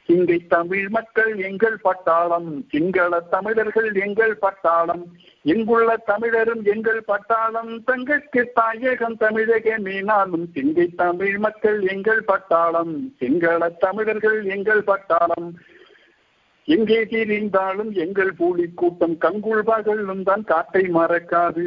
சிங்கை 0.10 0.38
தமிழ் 0.48 0.86
மக்கள் 0.90 1.32
எங்கள் 1.48 1.76
பட்டாளம் 1.84 2.48
சிங்கள 2.72 3.20
தமிழர்கள் 3.34 3.90
எங்கள் 4.06 4.34
பட்டாளம் 4.42 5.04
எங்குள்ள 5.46 5.90
தமிழரும் 6.08 6.64
எங்கள் 6.74 7.02
பட்டாளம் 7.08 7.72
தங்களுக்கு 7.86 8.44
தாயகம் 8.56 9.18
தமிழக 9.18 9.76
மீனாலும் 9.78 10.46
சிங்கை 10.56 10.88
தமிழ் 10.96 11.38
மக்கள் 11.38 11.80
எங்கள் 11.94 12.24
பட்டாளம் 12.28 12.94
சிங்கள 13.20 13.70
தமிழர்கள் 13.86 14.40
எங்கள் 14.58 14.84
பட்டாளம் 14.84 15.50
எங்கே 16.76 16.98
தீரிந்தாலும் 17.04 17.92
எங்கள் 18.04 18.32
பூலி 18.40 18.66
கூட்டம் 18.74 19.14
கங்குள் 19.18 19.62
பகலும் 19.62 20.24
தான் 20.24 20.44
காட்டை 20.44 20.84
மறக்காது. 20.88 21.64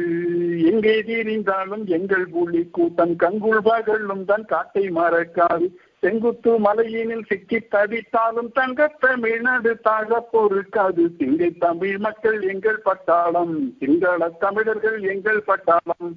எங்கே 0.71 0.93
தீரிந்தாலும் 1.01 1.83
எங்கள் 1.85 2.27
பூலி 2.33 2.61
கூட்டம் 2.69 3.15
கங்குள் 3.15 3.61
பகலும் 3.61 4.25
தான் 4.25 4.45
காட்டை 4.45 4.89
மறக்காது. 4.89 5.67
செங்குத்து 5.99 6.51
மலையினில் 6.59 7.25
சிக்கி 7.29 7.59
தவித்தாலும் 7.75 8.51
தங்க 8.51 8.87
தமிழ்நாடு 8.99 9.73
தாக 9.81 10.19
பொறுக்காது. 10.31 11.03
சிங்கை 11.19 11.49
தமிழ் 11.57 11.97
மக்கள் 11.97 12.41
எங்கள் 12.41 12.79
பட்டாளம். 12.85 13.55
சிங்கள 13.79 14.29
தமிழர்கள் 14.45 15.01
எங்கள் 15.01 15.43
பட்டாளம். 15.47 16.09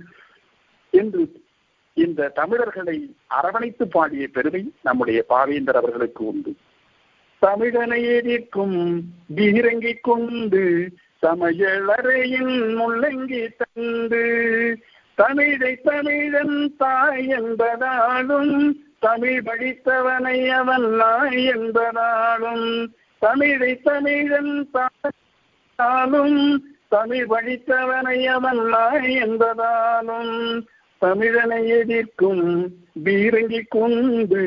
என்று 0.92 1.24
இந்த 1.96 2.30
தமிழர்களை 2.34 2.96
அரவணைத்து 3.26 3.84
பாடிய 3.88 4.28
பெருமை 4.28 4.72
நம்முடைய 4.82 5.24
பாவேந்தர் 5.28 5.80
அவர்களுக்கு 5.82 6.26
உண்டு. 6.26 6.52
தமிழனை 7.42 8.00
எதிர்க்கும் 8.16 8.78
பீரங்கிக் 9.36 10.02
கொண்டு 10.02 10.64
சமையலறையின் 11.22 12.54
முள்ளங்கி 12.78 13.42
தந்து 13.56 14.24
தமிழை 15.18 15.72
தமிழன் 15.82 16.56
தாய் 16.76 17.26
என்பதாலும் 17.28 18.54
தமிழ் 18.98 19.42
படித்தவனை 19.42 20.38
அவன் 20.50 20.86
நாய் 20.96 21.42
என்பதாலும் 21.46 22.68
தமிழை 23.22 23.72
தமிழன் 23.82 24.54
தாயும் 24.72 26.38
தமிழ் 26.88 27.26
படித்தவனை 27.26 28.18
அவன் 28.26 28.62
நாய் 28.68 29.14
என்பதாலும் 29.16 30.34
தமிழனை 31.02 31.62
எதிர்க்கும் 31.68 32.44
பீரங்கி 33.04 33.62
கொண்டு 33.68 34.44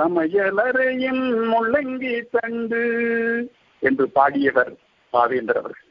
சமையலறையின் 0.00 1.24
முள்ளங்கி 1.50 2.24
தண்டு 2.30 2.80
என்று 3.80 4.10
பாடியவர் 4.14 4.72
பாவேந்தர் 5.12 5.58
அவர்கள். 5.58 5.84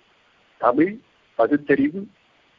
தமிழ் 0.57 0.97
பகுத்தறிவு 1.35 2.05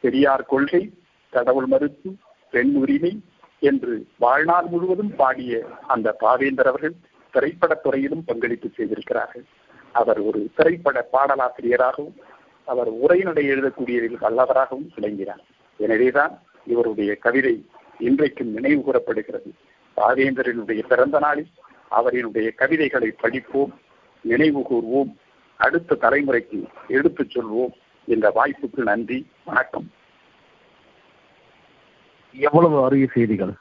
பெரியார் 0.00 0.44
கொள்கை 0.44 0.90
கடவுள் 1.30 1.66
மறுப்பு 1.66 2.10
பெண் 2.50 2.74
உரிமை 2.74 3.20
என்று 3.60 4.06
வாழ்நாள் 4.18 4.64
முழுவதும் 4.64 5.14
பாடிய 5.16 5.66
அந்த 5.86 6.16
பாவேந்தர் 6.20 6.70
அவர்கள் 6.72 6.94
திரைப்படத் 7.32 7.82
துறையிலும் 7.82 8.24
பங்களிப்பு 8.24 8.68
செய்திருக்கிறார்கள். 8.68 9.44
அவர் 9.92 10.20
ஒரு 10.20 10.50
திரைப்பட 10.56 11.08
பாடலாசிரியராகவும் 11.12 12.16
அவர் 12.64 12.92
உரையினுடைய 12.92 13.48
எழுதக்கூடியதில் 13.54 14.20
வல்லவராகவும் 14.20 14.88
விளங்கினார். 14.94 15.44
எனவேதான் 15.76 16.42
இவருடைய 16.66 17.14
கவிதை 17.14 17.66
இன்றைக்கும் 17.98 18.52
நினைவு 18.52 18.82
கூறப்படுகிறது 18.82 19.52
ராஜேந்திரனுடைய 19.96 20.78
பிறந்த 20.78 21.18
நாளில் 21.18 21.50
அவரினுடைய 21.90 22.54
கவிதைகளை 22.54 23.10
படிப்போம் 23.10 23.80
நினைவு 24.22 24.60
கூர்வோம் 24.60 25.16
அடுத்த 25.56 25.96
தலைமுறைக்கு 26.00 26.68
எடுத்துச் 26.88 27.36
சொல்வோம் 27.36 27.72
இந்த 28.06 28.32
வாய்ப்புக்கு 28.34 28.82
நன்றி 28.82 29.26
வணக்கம். 29.44 29.90
எவ்வளவு 32.32 32.84
அரிய 32.84 33.06
செய்திகள். 33.06 33.52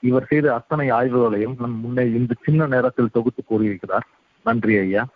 இவர் 0.00 0.24
செய்த 0.24 0.54
அத்தனை 0.54 0.88
ஆய்வுகளையும் 0.88 1.56
நம் 1.58 1.80
முன்னே 1.80 2.10
இந்த 2.10 2.34
சின்ன 2.42 2.66
நேரத்தில் 2.66 3.10
தொகுத்து 3.12 3.44
கூறியிருக்கிறார். 3.44 4.06
நன்றி 4.44 4.78
ஐயா. 4.78 5.06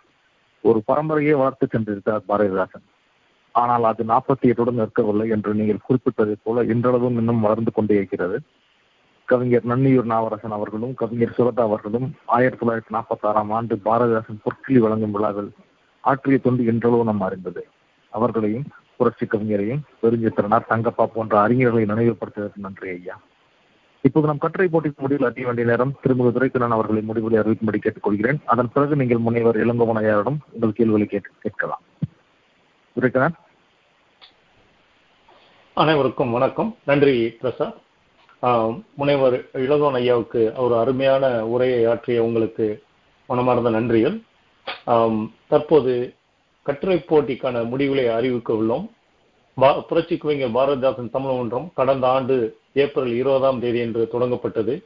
ஒரு 0.61 0.83
பரம்பரையே 0.87 1.31
வளர்த்து 1.31 1.67
சென்றிருக்கிறார் 1.67 2.23
பாரதிதாசன். 2.27 2.87
ஆனால் 3.51 3.83
அது 3.83 4.03
நாற்பத்தி 4.03 4.45
எட்டுடன் 4.45 4.73
இருக்கவில்லை 4.73 5.29
என்று 5.29 5.53
நீங்கள் 5.53 5.85
குறிப்பிட்டதை 5.89 6.35
போல 6.43 6.63
இன்றளவும் 6.63 7.17
இன்னும் 7.17 7.39
வளர்ந்து 7.39 7.71
கொண்டே 7.71 7.95
இருக்கிறது. 7.95 8.41
கவிஞர் 9.29 9.67
நன்னியூர் 9.67 10.09
நாவரசன் 10.09 10.57
அவர்களும் 10.57 10.93
கவிஞர் 10.93 11.35
சுரதா 11.37 11.59
அவர்களும் 11.59 12.15
ஆயிரத்தி 12.25 12.67
தொள்ளாயிரத்தி 12.67 12.93
நாற்பத்தி 12.93 13.25
ஆறாம் 13.25 13.51
ஆண்டு 13.51 13.75
பாரதிதாசன் 13.85 14.41
பொற்கிளி 14.43 14.77
வழங்கும் 14.77 15.11
விழாவில் 15.11 15.51
ஆற்றிய 16.01 16.37
தொண்டு 16.37 16.63
என்றளவு 16.63 17.03
நம் 17.03 17.21
அறிந்தது. 17.21 17.67
அவர்களையும் 18.09 18.63
புரட்சி 18.97 19.25
கவிஞரையும் 19.25 19.81
பெருஞ்சித்திரனார் 20.01 20.69
தங்கப்பா 20.69 21.05
போன்ற 21.05 21.47
அறிஞர்களை 21.47 21.85
நினைவுபடுத்துவதற்கு 21.85 22.55
நன்றி 22.55 22.89
ஐயா. 22.89 23.19
இப்போது 24.01 24.27
நம் 24.27 24.37
கட்டுரை 24.37 24.67
போட்டிக்கு 24.67 24.97
முடிவில் 24.97 25.27
அறிய 25.27 25.45
வேண்டிய 25.45 25.67
நேரம் 25.67 25.93
திருமுக 26.01 26.31
துரைக்கண்ணன் 26.31 26.71
அவர்களை 26.71 27.01
முடிவுகளை 27.01 27.43
அறிவிக்கும்படி 27.43 27.79
கேட்டுக்கொள்கிறேன். 27.79 28.39
அதன் 28.45 28.71
பிறகு 28.73 28.95
நீங்கள் 28.95 29.17
முனைவர் 29.17 29.57
இளங்கோவன் 29.57 30.03
ஐயாரிடம் 30.03 30.37
உங்கள் 30.51 30.73
கேள்விகளை 30.73 31.07
கேட்டு 31.07 31.29
கேட்கலாம். 31.41 31.81
துரைக்கண்ணன். 32.93 33.35
அனைவருக்கும் 35.73 36.31
வணக்கம். 36.31 36.77
நன்றி 36.85 37.29
பிரசாத். 37.29 37.87
முனைவர் 38.95 39.45
இளங்கோன் 39.53 39.93
ஐயாவுக்கு 39.93 40.53
ஒரு 40.55 40.77
அருமையான 40.77 41.45
உரையை 41.45 41.85
ஆற்றிய 41.85 42.23
உங்களுக்கு 42.23 42.83
மனமார்ந்த 43.27 43.69
நன்றிகள். 43.69 44.21
தற்போது 45.47 46.13
கட்டுரை 46.63 46.97
போட்டிக்கான 46.97 47.67
முடிவுகளை 47.67 48.07
அறிவிக்க 48.07 48.53
உள்ளோம். 48.53 48.89
பா- 49.61 49.81
புரட்சி 49.81 50.17
கவிஞர் 50.17 50.51
பாரதிதாசன் 50.51 51.09
தமிழ் 51.09 51.35
மன்றம் 51.35 51.71
கடந்த 51.75 52.07
ஆண்டு 52.07 52.57
ஏப்ரல் 52.73 53.11
இருபதாம் 53.11 53.59
தேதி 53.59 53.79
என்று 53.79 54.09
தொடங்கப்பட்டது. 54.13 54.83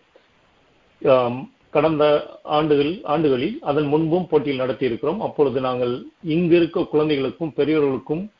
கடந்த 1.70 2.28
ஆண்டுகள் 2.43 2.99
ஆண்டுகளில் 3.04 3.58
அதன் 3.62 3.86
முன்பும் 3.86 4.28
போட்டியில் 4.28 4.58
நடத்தி 4.58 4.86
இருக்கிறோம் 4.86 5.22
அப்பொழுது 5.22 5.62
நாங்கள் 5.62 6.04
இங்கு 6.24 6.56
இருக்க 6.56 6.84
குழந்தைகளுக்கும் 6.84 7.54
பெரியவர்களுக்கும் 7.56 8.32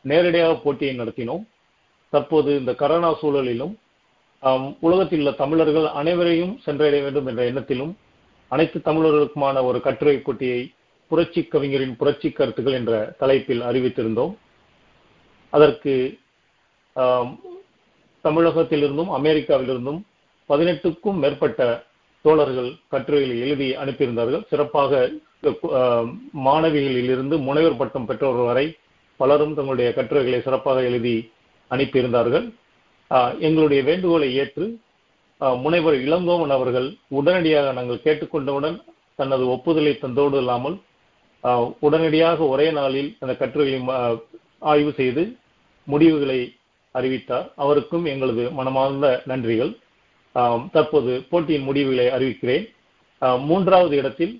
நேரடியாக 0.00 0.54
போட்டியை 0.54 0.98
நடத்தினோம். 0.98 1.44
தற்போது 2.10 2.58
இந்த 2.58 2.72
கரோனா 2.72 3.14
சூழலிலும் 3.22 3.74
உலகத்தில் 4.84 5.20
உள்ள 5.22 5.32
தமிழர்கள் 5.40 5.86
அனைவரையும் 6.00 6.54
சென்றடைய 6.64 7.00
வேண்டும் 7.04 7.28
என்ற 7.30 7.42
எண்ணத்திலும் 7.50 7.92
அனைத்து 8.52 8.78
தமிழர்களுக்குமான 8.88 9.56
ஒரு 9.68 9.78
கட்டுரை 9.80 10.16
போட்டியை 10.18 10.60
புரட்சி 11.10 11.42
கவிஞரின் 11.52 11.96
புரட்சி 12.00 12.28
கருத்துக்கள் 12.30 12.78
என்ற 12.78 12.92
தலைப்பில் 13.20 13.62
அறிவித்திருந்தோம். 13.68 14.32
அதற்கு 15.52 15.94
தமிழகத்திலிருந்தும் 18.24 19.12
அமெரிக்காவிலிருந்தும் 19.18 20.00
பதினெட்டுக்கும் 20.50 21.20
மேற்பட்ட 21.22 21.60
தோழர்கள் 22.24 22.70
கட்டுரைகளை 22.92 23.36
எழுதி 23.44 23.68
அனுப்பியிருந்தார்கள். 23.82 24.44
சிறப்பாக 24.50 25.10
மாணவிகளில் 25.46 26.10
மாணவிகளிலிருந்து 26.46 27.36
முனைவர் 27.46 27.78
பட்டம் 27.80 28.08
பெற்றவர்கள் 28.10 28.48
வரை 28.50 28.66
பலரும் 29.20 29.54
தங்களுடைய 29.56 29.88
கட்டுரைகளை 29.96 30.40
சிறப்பாக 30.46 30.82
எழுதி 30.90 31.16
அனுப்பியிருந்தார்கள். 31.70 32.46
எங்களுடைய 33.46 33.80
வேண்டுகோளை 33.82 34.28
ஏற்று 34.42 34.66
முனைவர் 35.64 35.96
இளங்கோவன் 36.06 36.54
அவர்கள் 36.56 36.88
உடனடியாக 37.18 37.72
நாங்கள் 37.72 38.04
கேட்டுக்கொண்டவுடன் 38.04 38.76
தனது 39.16 39.44
ஒப்புதலை 39.48 39.92
தந்தோடு 39.98 40.36
இல்லாமல் 40.42 40.76
உடனடியாக 41.86 42.46
ஒரே 42.54 42.66
நாளில் 42.70 43.16
அந்த 43.20 43.32
கட்டுரையை 43.36 43.80
ஆய்வு 44.72 44.92
செய்து 44.92 45.22
முடிவுகளை 45.84 46.40
அறிவித்தார். 46.98 47.46
அவருக்கும் 47.56 48.04
எங்களது 48.12 48.44
மனமார்ந்த 48.50 49.08
நன்றிகள். 49.30 49.72
தற்போது 50.74 51.12
போட்டியின் 51.30 51.66
முடிவுகளை 51.68 52.06
அறிவிக்கிறேன். 52.16 52.64
மூன்றாவது 53.48 53.94
இடத்தில் 53.96 54.34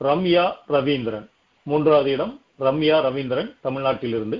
ரம்யா 0.00 0.44
ரவீந்திரன். 0.76 1.26
மூன்றாவது 1.62 2.10
இடம் 2.16 2.34
ரம்யா 2.66 2.96
ரவீந்திரன் 3.06 3.50
தமிழ்நாட்டிலிருந்து. 3.66 4.38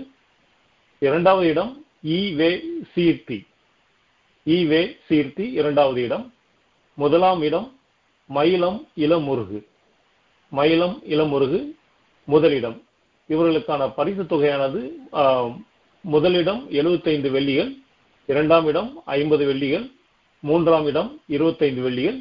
இரண்டாவது 0.98 1.48
இடம் 1.48 1.72
இ 2.16 2.20
வே 2.40 2.50
சீர்த்தி. 2.94 3.38
இ 4.46 4.56
வே 4.70 4.80
சீர்த்தி 5.08 5.44
இரண்டாவது 5.60 6.00
இடம். 6.06 6.24
முதலாம் 6.98 7.42
இடம் 7.48 7.68
மயிலம் 8.30 8.78
இளமுருகு. 9.04 9.58
மயிலம் 10.52 10.96
இளமுருகு 11.12 11.60
முதலிடம். 12.28 12.76
இவர்களுக்கான 13.28 13.82
பரிசு 13.98 14.22
தொகையானது 14.22 14.80
முதலிடம் 16.04 16.60
75 16.80 17.30
வெள்ளிகள் 17.36 17.70
இரண்டாம் 18.28 18.66
இடம் 18.70 18.90
ஐம்பது 19.16 19.44
வெள்ளிகள் 19.50 19.86
மூன்றாம் 20.42 20.86
இடம் 20.90 21.10
25 21.36 21.80
வெள்ளிகள். 21.86 22.18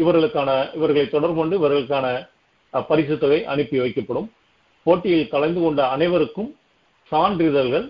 இவர்களுக்கான 0.00 0.50
இவர்களை 0.76 1.06
தொடர்பு 1.14 1.36
கொண்டு 1.40 1.56
இவர்களுக்கான 1.60 2.06
பரிசு 2.90 3.14
தொகை 3.22 3.40
அனுப்பி 3.52 3.78
வைக்கப்படும். 3.80 4.28
போட்டியில் 4.86 5.32
கலந்து 5.34 5.60
கொண்ட 5.64 5.80
அனைவருக்கும் 5.94 6.50
சான்றிதழ்கள் 7.12 7.86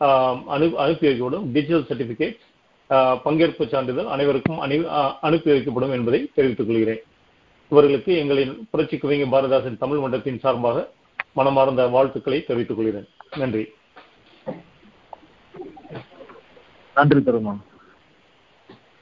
அனு 0.00 0.74
அனுப்பி 0.74 1.06
வைக்கப்படும் 1.08 1.52
டிஜிட்டல் 1.52 1.86
சர்டிபிகேட் 1.88 2.36
பங்கேற்பு 3.24 3.66
சான்றிதழ் 3.68 4.06
அனைவருக்கும் 4.06 4.58
அணி 4.58 4.84
அனுப்பி 5.20 5.50
வைக்கப்படும் 5.50 5.90
என்பதை 5.90 6.30
தெரிவித்துக் 6.34 6.66
கொள்கிறேன். 6.66 7.02
இவர்களுக்கு 7.70 8.12
எங்களின் 8.24 8.68
புரட்சி 8.70 8.98
கவிஞர் 8.98 9.28
பாரதாசன் 9.28 9.78
தமிழ் 9.78 9.98
மன்றத்தின் 9.98 10.38
சார்பாக 10.38 10.88
மனமார்ந்த 11.32 11.86
வாழ்த்துக்களை 11.86 12.44
தெரிவித்துக் 12.44 12.76
கொள்கிறேன். 12.76 13.08
நன்றி. 13.36 13.64
நன்றி 16.94 17.18
தருமா 17.18 17.56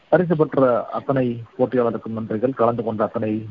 பரிசு 0.09 0.37
பெற்ற 0.37 0.87
அத்தனை 0.87 1.43
போட்டியாளருக்கும் 1.59 2.17
நன்றிகள். 2.17 2.55
கலந்து 2.55 2.83
கொண்ட 2.83 3.05
அத்தனை 3.05 3.47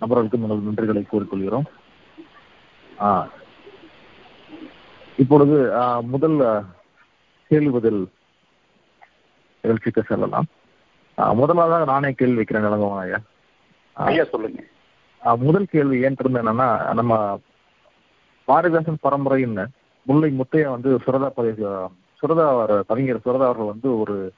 நபர்களுக்கும் 0.00 0.42
எங்கள் 0.42 0.66
நன்றிகளை 0.68 1.02
கூறிக்கொள்கிறோம் 1.12 1.66
ஆ, 3.00 3.28
இப்பொழுது 5.18 5.72
முதல் 6.02 6.64
கேள்வி 7.48 7.70
பதில் 7.70 8.08
நிகழ்ச்சிக்கு 9.62 10.02
செல்லலாம். 10.02 10.44
முதலாவதாக 11.14 11.84
நானே 11.84 12.12
கேள்வி 12.12 12.34
வைக்கிறேன் 12.34 12.64
நிலங்கவன் 12.64 12.98
ஐயா. 12.98 13.16
ஐயா 13.92 14.24
சொல்லுங்க. 14.24 14.62
முதல் 15.36 15.64
கேள்வி 15.64 16.02
ஏன் 16.02 16.16
இருந்தது 16.18 16.48
என்னன்னா 16.48 16.94
நம்ம 16.94 17.40
பாரதிதாசன் 18.48 18.96
பரம்பரையின் 19.00 19.66
முல்லை 20.02 20.38
முத்தையா 20.38 20.70
வந்து 20.70 20.96
சுரதா 20.96 21.30
பதி- 21.36 21.86
சுரதா 22.22 22.80
கவிஞர் 22.86 23.20
சுரதா 23.24 23.44
அவர்கள் 23.44 23.66
வந்து 23.66 23.98
ஒரு 23.98 24.32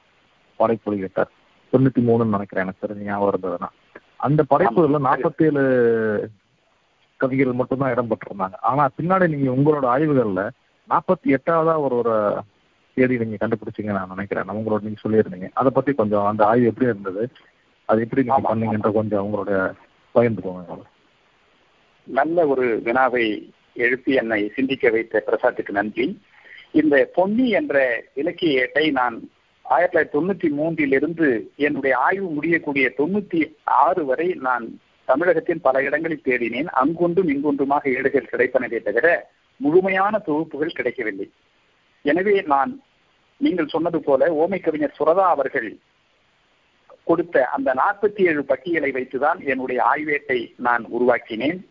படைப்பு 0.55 0.95
வெளியிட்டார் 0.95 1.29
தொண்ணூத்தி 1.71 1.99
மூணுன்னு 1.99 2.27
நினைக்கிறேன் 2.27 2.63
எனக்கு 2.63 2.87
தெரிஞ்ச 2.87 2.97
ஞாபகம் 2.97 3.39
இருந்ததுன்னா. 3.41 3.67
அந்த 4.17 4.45
படைப்புல 4.49 4.97
நாற்பத்தி 5.03 5.43
ஏழு 5.43 6.29
கவிஞர்கள் 7.17 7.55
மட்டும்தான் 7.55 7.91
இடம் 7.91 8.07
பெற்றிருந்தாங்க. 8.09 8.53
ஆனா 8.61 8.89
பின்னாடி 8.97 9.35
நீங்க 9.35 9.51
உங்களோட 9.51 9.83
ஆய்வுகள்ல 9.83 10.49
நாற்பத்தி 10.89 11.37
எட்டாவதா 11.37 11.79
ஒரு 11.79 11.95
ஒரு 11.95 12.41
தேதி 12.93 13.17
நீங்க 13.17 13.47
கண்டுபிடிச்சீங்க 13.47 13.91
நான் 13.91 14.07
நினைக்கிறேன். 14.07 14.43
உங்களோட 14.43 14.81
நீங்க 14.81 14.99
சொல்லியிருந்தீங்க. 15.03 15.49
அதை 15.53 15.71
பத்தி 15.73 15.93
கொஞ்சம் 15.93 16.25
அந்த 16.25 16.45
ஆய்வு 16.45 16.65
எப்படி 16.65 16.85
இருந்தது? 16.85 17.27
அது 17.85 18.01
எப்படி 18.01 18.23
நீங்க 18.23 18.55
பண்ணீங்கன்ற 18.55 18.91
கொஞ்சம் 18.91 19.25
உங்களோட 19.25 19.73
பகிர்ந்துக்கோங்க. 20.15 20.81
நல்ல 22.03 22.47
ஒரு 22.47 22.81
வினாவை 22.83 23.53
எழுப்பி 23.73 24.13
என்னை 24.13 24.51
சிந்திக்க 24.55 24.89
வைத்த 24.89 25.23
பிரசாத்துக்கு 25.27 25.69
நன்றி. 25.69 26.21
இந்த 26.71 27.11
பொன்னி 27.13 27.49
என்ற 27.49 28.03
இலக்கிய 28.13 28.69
ஏட்டை 28.69 28.91
நான் 28.91 29.29
ஆயிரத்தி 29.61 29.97
தொள்ளாயிரத்தி 29.97 30.21
தொண்ணூத்தி 30.21 30.47
மூன்றிலிருந்து 30.57 31.41
என்னுடைய 31.55 31.97
ஆய்வு 31.97 32.29
முடியக்கூடிய 32.29 32.93
தொண்ணூத்தி 32.97 33.53
ஆறு 33.63 34.05
வரை 34.05 34.27
நான் 34.27 34.79
தமிழகத்தின் 35.05 35.61
பல 35.61 35.83
இடங்களில் 35.83 36.21
தேடினேன். 36.23 36.65
அங்கொன்றும் 36.65 37.29
இங்கொன்றுமாக 37.29 37.95
ஏடுகள் 37.95 38.29
கிடைப்பனவே 38.31 38.81
தவிர 38.81 39.31
முழுமையான 39.63 40.13
தொகுப்புகள் 40.27 40.77
கிடைக்கவில்லை. 40.77 41.27
எனவே 42.05 42.35
நான் 42.53 42.71
நீங்கள் 43.41 43.73
சொன்னது 43.73 43.99
போல 44.05 44.27
ஓமை 44.41 44.59
கவிஞர் 44.65 44.97
சுரதா 44.99 45.25
அவர்கள் 45.35 45.69
கொடுத்த 47.09 47.35
அந்த 47.55 47.69
நாற்பத்தி 47.81 48.21
ஏழு 48.31 48.41
பட்டியலை 48.49 48.89
வைத்துதான் 48.97 49.39
என்னுடைய 49.51 49.79
ஆய்வேட்டை 49.91 50.39
நான் 50.67 50.83
உருவாக்கினேன். 50.95 51.61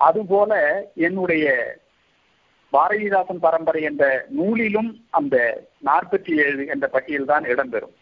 அதுபோல 0.00 0.52
என்னுடைய 1.06 1.44
பாரதிதாசன் 2.72 3.42
பரம்பரை 3.44 3.82
என்ற 3.88 4.04
நூலிலும் 4.38 4.90
அந்த 5.18 5.36
நாற்பத்தி 5.88 6.32
ஏழு 6.44 6.62
என்ற 6.74 6.86
பட்டியல் 6.94 7.30
தான் 7.32 7.44
இடம்பெறும். 7.52 7.94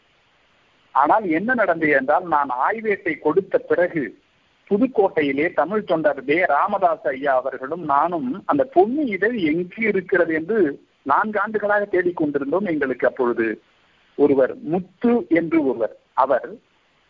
ஆனால் 0.94 1.24
என்ன 1.38 1.50
நடந்தது 1.60 1.92
என்றால் 1.98 2.26
நான் 2.34 2.50
ஆய்வேட்டை 2.66 3.14
கொடுத்த 3.26 3.58
பிறகு 3.70 4.04
புதுக்கோட்டையிலே 4.70 5.46
தமிழ் 5.52 5.84
தொண்டர் 5.84 6.20
தே 6.24 6.38
ராமதாஸ் 6.46 7.06
ஐயா 7.06 7.32
அவர்களும் 7.34 7.84
நானும் 7.84 8.42
அந்த 8.46 8.64
பொன்னி 8.64 9.04
இதழ் 9.06 9.36
எங்கு 9.50 9.82
இருக்கிறது 9.88 10.34
என்று 10.34 10.58
நான்கு 11.02 11.40
ஆண்டுகளாக 11.40 11.86
தேடிக்கொண்டிருந்தோம் 11.90 12.66
எங்களுக்கு 12.66 13.06
அப்பொழுது. 13.06 13.62
ஒருவர் 14.18 14.54
முத்து 14.72 15.26
என்று 15.28 15.58
ஒருவர். 15.64 15.96
அவர் 16.12 16.48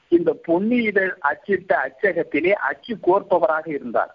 இந்த 0.09 0.33
பொன்னி 0.33 0.79
இதழ் 0.83 1.13
அச்சிட்ட 1.21 1.73
அச்சகத்திலே 1.87 2.53
அச்சு 2.69 2.95
கோர்ப்பவராக 3.07 3.67
இருந்தார். 3.69 4.13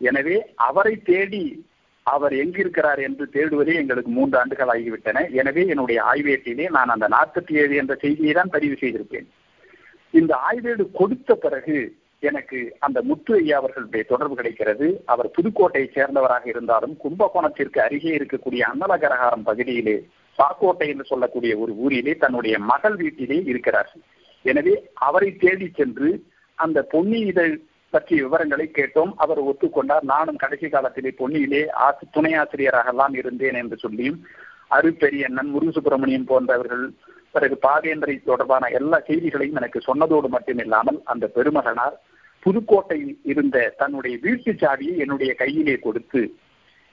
எனவே 0.00 0.36
அவரை 0.54 0.94
தேடி 0.96 1.66
அவர் 2.02 2.32
எங்கிருக்கிறார் 2.32 2.98
என்று 2.98 3.24
தேடுவதே 3.32 3.74
எங்களுக்கு 3.74 4.10
மூன்று 4.10 4.38
ஆண்டுகள் 4.38 4.68
ஆகிவிட்டன. 4.68 5.30
எனவே 5.30 5.66
என்னுடைய 5.66 5.98
ஆய்வேட்டிலே 6.12 6.66
நான் 6.68 6.88
அந்த 6.88 7.06
நாற்பத்தி 7.08 7.52
ஏழு 7.52 7.74
என்ற 7.76 7.94
செய்தியை 7.94 8.32
தான் 8.32 8.50
பதிவு 8.50 8.76
செய்திருப்பேன். 8.80 9.28
இந்த 10.10 10.32
ஆய்வேடு 10.48 10.84
கொடுத்த 10.92 11.34
பிறகு 11.34 11.78
எனக்கு 12.20 12.76
அந்த 12.78 13.02
முத்து 13.02 13.34
ஐயா 13.34 13.58
அவர்களுடைய 13.58 14.04
தொடர்பு 14.04 14.34
கிடைக்கிறது. 14.34 15.02
அவர் 15.06 15.30
புதுக்கோட்டையை 15.30 15.88
சேர்ந்தவராக 15.94 16.46
இருந்தாலும் 16.46 16.96
கும்பகோணத்திற்கு 17.04 17.78
அருகே 17.80 18.16
இருக்கக்கூடிய 18.16 18.62
அன்னலகரகாரம் 18.72 19.44
பகுதியிலே 19.44 20.08
சாக்கோட்டை 20.38 20.88
என்று 20.88 21.04
சொல்லக்கூடிய 21.04 21.58
ஒரு 21.58 21.74
ஊரிலே 21.76 22.14
தன்னுடைய 22.16 22.58
மகள் 22.58 22.96
வீட்டிலே 22.96 23.42
இருக்கிறார் 23.44 23.92
எனவே 24.42 24.90
அவரை 24.94 25.36
தேடி 25.36 25.70
சென்று 25.74 26.26
அந்த 26.54 26.82
பொன்னி 26.82 27.18
இதழ் 27.18 27.60
பற்றிய 27.90 28.22
விவரங்களை 28.22 28.70
கேட்டோம். 28.72 29.12
அவர் 29.16 29.40
ஒத்துக்கொண்டார். 29.44 30.02
நானும் 30.02 30.36
கடைசி 30.36 30.68
காலத்திலே 30.68 31.14
பொன்னியிலே 31.18 31.70
ஆசி 31.70 32.06
துணை 32.10 32.32
ஆசிரியராகலாம் 32.32 33.14
இருந்தேன் 33.16 33.54
என்று 33.54 33.76
சொல்லியும் 33.76 34.26
அருப்பெரியண்ணன் 34.70 35.50
முருகு 35.54 35.72
சுப்பிரமணியம் 35.72 36.24
போன்றவர்கள் 36.24 36.92
பிறகு 37.36 37.56
பாவேந்தரை 37.66 38.16
தொடர்பான 38.24 38.68
எல்லா 38.78 38.98
செய்திகளையும் 39.06 39.58
எனக்கு 39.60 39.80
சொன்னதோடு 39.88 40.28
மட்டுமில்லாமல் 40.34 40.98
அந்த 41.12 41.26
பெருமகனார் 41.36 41.96
புதுக்கோட்டையில் 42.46 43.14
இருந்த 43.32 43.58
தன்னுடைய 43.80 44.16
வீட்டு 44.24 44.50
சாவியை 44.62 44.96
என்னுடைய 45.04 45.30
கையிலே 45.40 45.76
கொடுத்து 45.86 46.20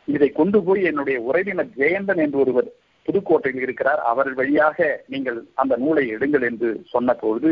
இதை 0.07 0.29
கொண்டு 0.31 0.59
போய் 0.67 0.81
என்னுடைய 0.89 1.17
உறவினர் 1.29 1.69
ஜெயந்தன் 1.81 2.21
என்று 2.23 2.37
ஒருவர் 2.43 2.69
புதுக்கோட்டையில் 3.05 3.63
இருக்கிறார். 3.65 4.01
அவர் 4.11 4.29
வழியாக 4.39 4.87
நீங்கள் 5.13 5.37
அந்த 5.61 5.73
நூலை 5.83 6.03
எடுங்கள் 6.15 6.45
என்று 6.49 6.69
சொன்னபோது 6.93 7.49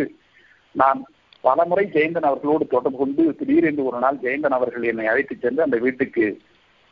நான் 0.76 1.00
பலமுறை 1.46 1.86
ஜெயந்தன் 1.94 2.28
அவர்களோடு 2.30 2.66
தொடர்பு 2.74 2.98
கொண்டு 2.98 3.24
திடீரென்று 3.39 3.84
ஒரு 3.89 4.00
நாள் 4.00 4.22
ஜெயந்தன் 4.24 4.58
அவர்கள் 4.58 4.89
என்னை 4.92 5.06
அழைத்துச் 5.12 5.44
சென்று 5.44 5.62
அந்த 5.68 5.78
வீட்டுக்கு 5.86 6.26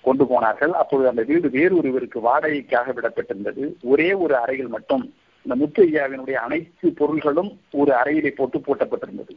கொண்டு 0.05 0.25
போனார்கள். 0.27 0.73
அப்பொழுது 0.81 1.07
அந்த 1.11 1.23
வீடு 1.31 1.47
வேறு 1.57 1.73
ஒருவருக்கு 1.79 2.19
வாடகைக்காக 2.27 2.93
விடப்பட்டிருந்தது. 2.97 3.63
ஒரே 3.93 4.09
ஒரு 4.23 4.35
அறையில் 4.43 4.73
மட்டும் 4.75 5.03
இந்த 5.43 5.55
முத்தையாவினுடைய 5.61 6.37
அனைத்து 6.45 6.87
பொருள்களும் 6.93 7.51
ஒரு 7.71 7.91
அறையிலே 7.91 8.31
போட்டு 8.31 8.59
பூட்டப்பட்டிருந்தது. 8.59 9.35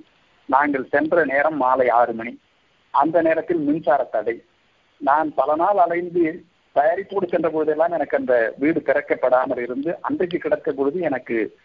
நாங்கள் 0.48 0.90
சென்ற 0.90 1.24
நேரம் 1.24 1.56
மாலை 1.56 1.88
ஆறு 1.88 2.12
மணி. 2.12 2.38
அந்த 2.90 3.22
நேரத்தில் 3.22 3.60
மின்சார 3.66 4.02
தடை. 4.04 4.42
நான் 5.00 5.34
பல 5.34 5.54
நாள் 5.54 5.76
அலைந்து 5.76 6.44
தயாரிப்போடு 6.76 7.26
சென்ற 7.28 7.50
பொழுதெல்லாம் 7.50 7.92
எனக்கு 7.92 8.16
அந்த 8.16 8.54
வீடு 8.58 8.82
திறக்கப்படாமல் 8.84 9.58
இருந்து 9.58 9.90
அன்றைக்கு 10.00 10.38
கிடக்க 10.38 10.72
பொழுது 10.72 11.00
எனக்கு 11.00 11.56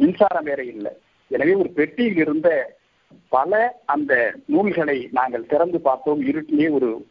மின்சாரம் 0.00 0.44
வேற 0.44 0.62
இல்லை. 0.64 0.92
எனவே 1.30 1.54
ஒரு 1.54 1.70
பெட்டியில் 1.70 2.16
இருந்த 2.16 2.48
பல 3.28 3.82
அந்த 3.84 4.12
நூல்களை 4.46 5.08
நாங்கள் 5.12 5.50
திறந்து 5.52 5.80
பார்த்தோம். 5.80 6.22
இருட்டிலே 6.22 6.70
ஒரு 6.70 7.06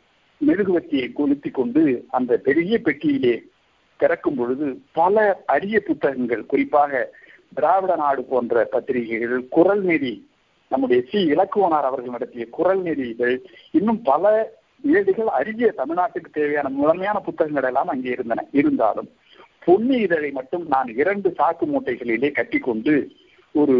மெழுகுவத்தியை 0.45 1.14
கொளுத்தி 1.14 1.49
கொண்டு 1.49 1.82
அந்த 2.09 2.38
பெரிய 2.38 2.80
பெட்டியிலே 2.80 3.36
திறக்கும் 3.97 4.35
பொழுது 4.35 4.67
பல 4.91 5.43
அரிய 5.45 5.79
புத்தகங்கள் 5.79 6.45
குறிப்பாக 6.45 7.01
திராவிட 7.53 7.95
நாடு 7.95 8.23
போன்ற 8.23 8.63
பத்திரிகைகள் 8.71 9.47
குரல் 9.49 9.83
நெறி 9.83 10.13
நம்முடைய 10.71 11.01
சி. 11.09 11.19
இலக்குவனார் 11.33 11.87
அவர்கள் 11.89 12.15
நடத்திய 12.15 12.45
குரல் 12.49 12.81
நெறிகள் 12.81 13.35
இன்னும் 13.71 14.01
பல 14.01 14.31
ஏடுகள் 14.93 15.29
அரிய 15.39 15.73
தமிழ்நாட்டுக்கு 15.77 16.29
தேவையான 16.31 16.69
முதன்மையான 16.69 17.19
புத்தகங்கள் 17.19 17.63
எல்லாம் 17.63 17.87
அங்கே 17.87 18.09
இருந்தன. 18.09 18.45
இருந்தாலும் 18.51 19.09
பொன்னி 19.65 19.97
இதழை 19.97 20.31
மட்டும் 20.31 20.65
நான் 20.67 20.89
இரண்டு 21.01 21.29
சாக்கு 21.37 21.65
மூட்டைகளிலே 21.65 22.31
கட்டிக்கொண்டு 22.31 22.95
ஒரு 23.55 23.75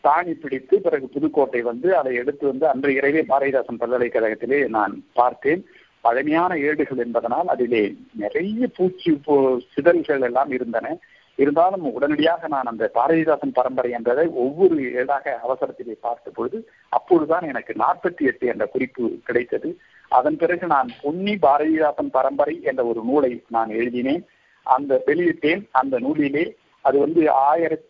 தாணி 0.00 0.32
பிடித்து 0.34 0.80
பிறகு 0.80 1.06
புதுக்கோட்டை 1.08 1.60
வந்து 1.62 1.88
அதை 1.96 2.14
எடுத்து 2.14 2.46
வந்து 2.46 2.66
அன்று 2.68 2.94
இரவே 2.94 3.22
பாரதிதாசன் 3.28 3.80
பல்கலைக்கழகத்திலே 3.80 4.68
நான் 4.68 5.04
பார்த்தேன். 5.12 5.62
பழமையான 6.06 6.52
ஏடுகள் 6.68 7.02
என்பதனால் 7.04 7.48
அதிலே 7.54 7.84
நிறைய 8.22 8.68
பூச்சி 8.76 9.10
சிதல்கள் 9.74 10.26
எல்லாம் 10.28 10.50
இருந்தன. 10.56 10.96
இருந்தாலும் 11.42 11.84
உடனடியாக 11.96 12.48
நான் 12.54 12.70
அந்த 12.70 12.84
பாரதிதாசன் 12.94 13.56
பரம்பரை 13.58 13.90
என்றதை 13.98 14.24
ஒவ்வொரு 14.44 14.76
ஏடாக 15.00 15.34
அவசரத்திலே 15.46 15.94
பார்த்த 16.06 16.32
பொழுது 16.38 16.58
அப்பொழுதுதான் 16.98 17.46
எனக்கு 17.50 17.74
நாற்பத்தி 17.82 18.24
எட்டு 18.30 18.46
என்ற 18.52 18.64
குறிப்பு 18.72 19.04
கிடைத்தது. 19.26 19.68
அதன் 20.08 20.38
பிறகு 20.42 20.66
நான் 20.74 20.88
பொன்னி 21.02 21.34
பாரதிதாசன் 21.46 22.10
பரம்பரை 22.16 22.56
என்ற 22.70 22.84
ஒரு 22.84 23.02
நூலை 23.10 23.32
நான் 23.56 23.70
எழுதினேன். 23.80 24.24
அந்த 24.76 25.02
வெளியிட்டேன். 25.06 25.62
அந்த 25.80 25.94
நூலிலே 26.06 26.44
அது 26.88 26.98
வந்து 27.04 27.22
ஆயிரத்தி 27.50 27.86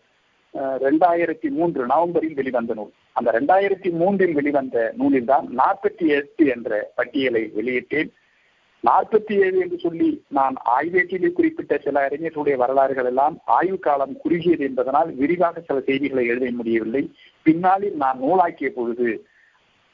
ரெண்டாயிரத்தி 0.85 1.49
மூன்று 1.57 1.81
நவம்பரில் 1.85 2.37
வெளிவந்த 2.39 2.73
நூல். 2.73 2.93
அந்த 3.19 3.31
ரெண்டாயிரத்தி 3.37 3.89
மூன்றில் 3.99 4.33
வெளிவந்த 4.39 4.79
நூலில் 4.99 5.29
தான் 5.31 5.45
நாற்பத்தி 5.57 6.05
எட்டு 6.17 6.43
என்ற 6.55 6.79
பட்டியலை 6.95 7.43
வெளியிட்டேன். 7.57 8.09
நாற்பத்தி 8.83 9.33
ஏழு 9.45 9.57
என்று 9.59 9.77
சொல்லி 9.79 10.09
நான் 10.37 10.55
ஆய்வேட்டிலே 10.75 11.29
குறிப்பிட்ட 11.31 11.77
சில 11.85 12.03
அறிஞர்களுடைய 12.07 12.55
வரலாறுகள் 12.61 13.09
எல்லாம் 13.11 13.35
ஆய்வு 13.55 13.79
காலம் 13.79 14.13
குறுகியது 14.21 14.63
என்பதனால் 14.67 15.09
விரிவாக 15.21 15.63
சில 15.67 15.79
செய்திகளை 15.79 16.23
எழுத 16.25 16.51
முடியவில்லை. 16.59 17.03
பின்னாளில் 17.45 17.97
நான் 18.03 18.21
நூலாக்கிய 18.23 18.69
பொழுது 18.77 19.09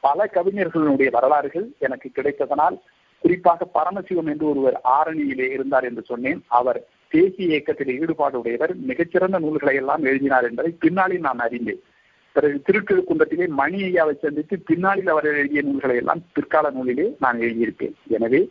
பல 0.03 0.28
கவிஞர்களுடைய 0.34 1.09
வரலாறுகள் 1.17 1.65
எனக்கு 1.88 2.09
கிடைத்ததனால் 2.09 2.78
குறிப்பாக 3.23 3.65
பரமசிவம் 3.78 4.30
என்று 4.34 4.45
ஒருவர் 4.51 4.78
ஆரணியிலே 4.97 5.47
இருந்தார் 5.55 5.88
என்று 5.89 6.03
சொன்னேன். 6.11 6.39
அவர் 6.59 6.80
தேசிய 7.09 7.47
இயக்கத்தில் 7.53 7.91
ஈடுபாடு 8.01 8.38
உடையவர் 8.39 8.73
மிகச்சிறந்த 8.89 9.38
நூல்களை 9.39 9.76
எல்லாம் 9.82 10.03
எழுதினார் 10.03 10.47
என்பதை 10.49 10.71
பின்னாளில் 10.86 11.28
நான் 11.28 11.43
அறிந்தேன். 11.47 11.84
பிறகு 12.36 12.58
திருக்கழுக்குன்றத்திலே 12.68 13.46
மணி 13.62 13.80
ஐயாவை 13.88 14.14
சந்தித்து 14.22 14.56
பின்னாளில் 14.70 15.12
அவர் 15.14 15.28
எழுதிய 15.32 15.62
நூல்களை 15.68 15.96
எல்லாம் 16.02 16.22
பிற்கால 16.38 16.72
நூலிலே 16.78 17.08
நான் 17.24 17.42
எழுதியிருப்பேன். 17.46 17.96
எனவே 18.18 18.42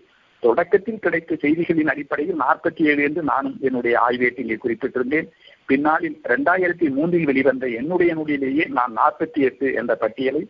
தொடக்கத்தில் 0.42 1.02
கிடைத்த 1.04 1.36
செய்திகளின் 1.42 1.90
அடிப்படையில் 1.92 2.40
நாற்பத்தி 2.44 2.82
ஏழு 2.90 3.02
என்று 3.08 3.22
நானும் 3.30 3.56
என்னுடைய 3.66 3.94
ஆய்வேட்டிலே 4.06 4.56
குறிப்பிட்டிருந்தேன். 4.64 5.28
பின்னாளில் 5.70 6.16
இரண்டாயிரத்தி 6.28 6.88
மூன்றில் 6.96 7.28
வெளிவந்த 7.30 7.66
என்னுடைய 7.80 8.10
நூலிலேயே 8.18 8.64
நான் 8.78 8.94
நாற்பத்தி 9.00 9.42
எட்டு 9.48 9.68
என்ற 9.80 9.94
பட்டியலை 10.02 10.42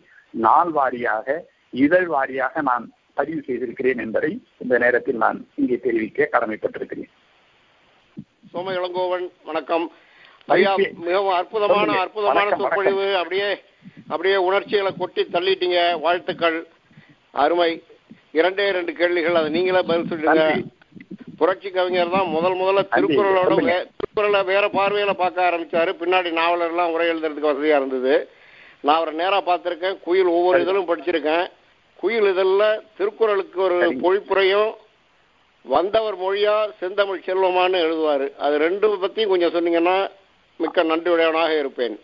நாள் 0.45 0.71
வாரியாக 0.77 1.37
இதழ் 1.83 2.09
வாரியாக 2.15 2.61
நான் 2.69 2.85
பதிவு 3.19 3.41
செய்திருக்கிறேன் 3.47 4.01
என்பதை 4.05 4.31
இந்த 4.63 4.75
நேரத்தில் 4.83 5.21
நான் 5.25 5.37
இங்கே 5.61 5.77
தெரிவிக்க 5.85 6.29
கடமைப்பட்டிருக்கிறேன். 6.33 7.11
சோம 8.53 8.73
இளங்கோவன் 8.79 9.25
வணக்கம். 9.49 9.85
ஐயா 10.47 10.75
மிகவும் 10.93 11.33
அற்புதமான 11.33 11.99
அற்புதமான 11.99 12.55
சொற்பொழிவு. 12.57 13.15
அப்படியே 13.15 13.61
அப்படியே 14.07 14.35
உணர்ச்சிகளை 14.35 14.91
கொட்டி 14.97 15.21
தள்ளிட்டீங்க. 15.21 15.99
வாழ்த்துக்கள். 15.99 16.67
அருமை. 17.31 17.83
இரண்டே 18.31 18.67
இரண்டு 18.67 18.93
கேள்விகள். 18.93 19.35
அதை 19.35 19.49
நீங்களே 19.49 19.81
பதில் 19.81 20.09
சொல்லிடுங்க. 20.11 20.63
புரட்சி 21.37 21.69
கவிஞர் 21.69 22.09
தான் 22.09 22.27
முதல் 22.27 22.55
முதல்ல 22.55 22.81
திருக்குறளோட 22.95 23.55
திருக்குறளை 23.97 24.43
வேற 24.43 24.67
பார்வையில 24.67 25.13
பார்க்க 25.13 25.49
ஆரம்பிச்சாரு. 25.49 25.91
பின்னாடி 26.01 26.31
நாவலர் 26.31 26.69
எல்லாம் 26.69 26.91
உரை 26.91 27.07
எழுதுறதுக்கு 27.09 27.49
வசதியா 27.51 27.75
இருந்தது. 27.81 28.29
நான் 28.81 28.95
அவரை 28.95 29.13
நேரா 29.13 29.41
பார்த்திருக்கேன். 29.41 29.99
குயில் 29.99 30.25
ஒவ்வொரு 30.25 30.61
இதழும் 30.61 30.87
படிச்சிருக்கேன். 30.87 31.47
குயில் 31.95 32.29
இதழில் 32.31 32.81
திருக்குறளுக்கு 32.97 33.61
ஒரு 33.61 33.77
பொழிப்புரையும் 34.03 34.71
வந்தவர் 35.61 36.17
மொழியா 36.19 36.69
செந்தமிழ் 36.79 37.21
செல்வமான்னு 37.25 37.77
எழுதுவாரு. 37.85 38.35
அது 38.35 38.57
ரெண்டு 38.57 38.95
பத்தியும் 38.95 39.27
கொஞ்சம் 39.27 39.53
சொன்னீங்கன்னா 39.53 40.09
மிக்க 40.57 40.83
நன்றியுடையவனாக 40.83 41.59
இருப்பேன். 41.59 41.99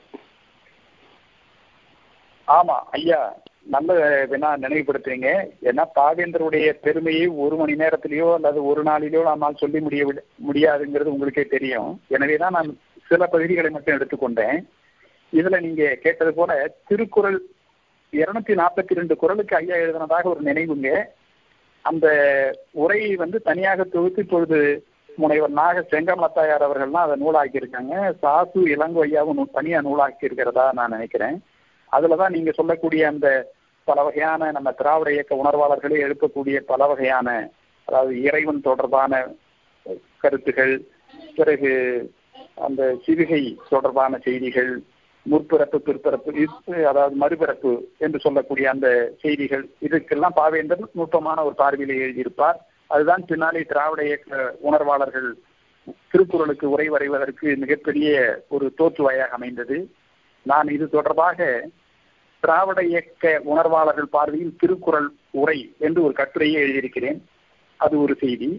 ஆமா 2.48 2.78
ஐயா 2.98 3.42
நல்ல 3.64 3.94
வேணா 4.26 4.50
நினைவுபடுத்துறீங்க. 4.64 5.30
ஏன்னா 5.70 5.84
பாவேந்தருடைய 5.96 6.70
பெருமையை 6.86 7.28
ஒரு 7.44 7.56
மணி 7.56 7.74
நேரத்திலேயோ 7.74 8.34
அல்லது 8.34 8.66
ஒரு 8.66 8.84
நாளிலேயோ 8.84 9.22
நம்மால் 9.24 9.62
சொல்லி 9.64 9.80
முடிய 9.80 10.04
முடியாதுங்கிறது 10.48 11.14
உங்களுக்கே 11.14 11.46
தெரியும். 11.46 12.02
எனவேதான் 12.08 12.56
நான் 12.58 12.80
சில 13.08 13.26
பகுதிகளை 13.26 13.70
மட்டும் 13.70 13.98
எடுத்துக்கொண்டேன். 13.98 14.60
இதுல 15.34 15.60
நீங்க 15.62 15.96
கேட்டது 15.96 16.34
போல 16.34 16.52
திருக்குறள் 16.88 17.40
இருநூத்தி 18.14 18.54
நாற்பத்தி 18.62 19.00
ரெண்டு 19.00 19.16
குரலுக்கு 19.16 19.56
ஐயா 19.56 19.76
எழுதினதாக 19.76 20.30
ஒரு 20.30 20.42
நினைவுங்க. 20.42 20.90
அந்த 21.82 22.08
உரையை 22.72 23.16
வந்து 23.16 23.38
தனியாக 23.42 23.84
தொகுத்து 23.84 24.22
இப்பொழுது 24.22 24.60
முனைவர் 25.22 25.58
நாக 25.60 25.84
செங்கமத்தாயார் 25.92 26.66
அவர்கள்லாம் 26.68 27.06
அதை 27.06 27.16
நூலாக்கி 27.24 27.62
இருக்காங்க 27.62 27.96
சாசு 28.22 28.60
இளங்கொய்யாவும் 28.76 29.42
தனியா 29.58 29.80
நூலாக்கி 29.88 30.28
இருக்கிறதா 30.28 30.66
நான் 30.80 30.94
நினைக்கிறேன். 30.96 31.38
அதுலதான் 31.92 32.36
நீங்க 32.36 32.52
சொல்லக்கூடிய 32.60 33.04
அந்த 33.14 33.30
பல 33.88 34.04
வகையான 34.08 34.52
நம்ம 34.58 34.72
திராவிட 34.80 35.10
இயக்க 35.14 35.42
உணர்வாளர்களே 35.44 35.98
எழுப்பக்கூடிய 36.08 36.58
பல 36.72 36.88
வகையான 36.92 37.30
அதாவது 37.86 38.14
இறைவன் 38.22 38.66
தொடர்பான 38.70 39.22
கருத்துகள் 40.24 40.74
பிறகு 41.36 41.72
அந்த 42.68 42.82
சிவிகை 43.06 43.42
தொடர்பான 43.70 44.20
செய்திகள் 44.26 44.72
முற்பிறப்பு 45.26 45.78
பிற்பிறப்பு 45.88 46.84
அதாவது 46.92 47.16
மறுபிறப்பு 47.24 47.72
என்று 47.98 48.20
சொல்லக்கூடிய 48.20 48.66
அந்த 48.70 48.88
செய்திகள். 49.22 49.66
இதுக்கெல்லாம் 49.88 50.38
பாவேந்தர் 50.42 50.84
நுட்பமான 51.00 51.44
ஒரு 51.48 51.56
பார்வையில் 51.62 52.02
எழுதியிருப்பார். 52.06 52.60
அதுதான் 52.94 53.24
பின்னாலே 53.26 53.62
திராவிட 53.64 54.02
இயக்க 54.10 54.56
உணர்வாளர்கள் 54.70 55.30
திருக்குறளுக்கு 56.12 56.66
உரை 56.70 56.88
வரைவதற்கு 56.90 57.48
மிகப்பெரிய 57.58 58.10
ஒரு 58.56 58.66
தோற்றுவாயாக 58.78 59.38
அமைந்தது. 59.38 59.78
நான் 60.46 60.68
இது 60.68 60.86
தொடர்பாக 60.90 61.40
திராவிட 62.44 62.80
இயக்க 62.92 63.34
உணர்வாளர்கள் 63.46 64.14
பார்வையில் 64.16 64.58
திருக்குறள் 64.58 65.10
உரை 65.42 65.60
என்று 65.80 66.00
ஒரு 66.04 66.14
கட்டுரையை 66.14 66.60
எழுதியிருக்கிறேன். 66.62 67.20
அது 67.80 67.96
ஒரு 68.04 68.14
செய்தி. 68.24 68.50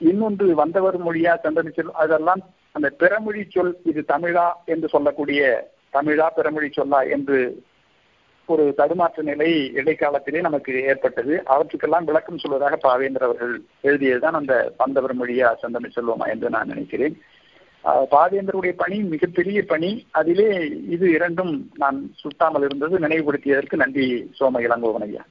இன்னொன்று 0.00 0.46
வந்தவர் 0.54 0.98
மொழியா 1.06 1.32
சந்தனி 1.44 1.70
சொல் 1.76 1.92
அதெல்லாம் 2.04 2.42
அந்த 2.72 2.88
பிறமொழி 3.00 3.42
சொல் 3.54 3.72
இது 3.90 4.00
தமிழா 4.08 4.46
என்று 4.72 4.88
சொல்லக்கூடிய 4.94 5.42
தமிழா 5.92 6.26
பிறமொழி 6.38 6.68
சொல்லா 6.78 7.00
என்று 7.16 7.38
ஒரு 8.48 8.74
தடுமாற்ற 8.76 9.22
நிலை 9.22 9.70
இடைக்காலத்திலே 9.74 10.40
நமக்கு 10.40 10.84
ஏற்பட்டது. 10.84 11.42
அவற்றுக்கெல்லாம் 11.44 12.04
விளக்கம் 12.04 12.38
சொல்வதாக 12.38 12.76
பாவேந்தர் 12.82 13.22
அவர்கள் 13.22 13.60
எழுதியதுதான் 13.82 14.38
அந்த 14.40 14.72
வந்தவர் 14.76 15.16
மொழியா 15.16 15.54
சந்தமி 15.62 15.88
செல்வமா 15.96 16.26
என்று 16.28 16.50
நான் 16.50 16.66
நினைக்கிறேன். 16.66 17.16
பாவேந்தருடைய 17.84 18.72
பணி 18.76 18.98
மிகப்பெரிய 18.98 19.62
பணி. 19.62 20.06
அதிலே 20.10 20.68
இது 20.88 21.10
இரண்டும் 21.10 21.70
நான் 21.74 22.14
சுட்டாமல் 22.22 22.64
இருந்தது. 22.64 22.98
நினைவுபடுத்தியதற்கு 22.98 23.74
நன்றி 23.74 24.30
சோம 24.40 24.60
இளங்கோவன் 24.60 25.02
ஐயா. 25.02 25.24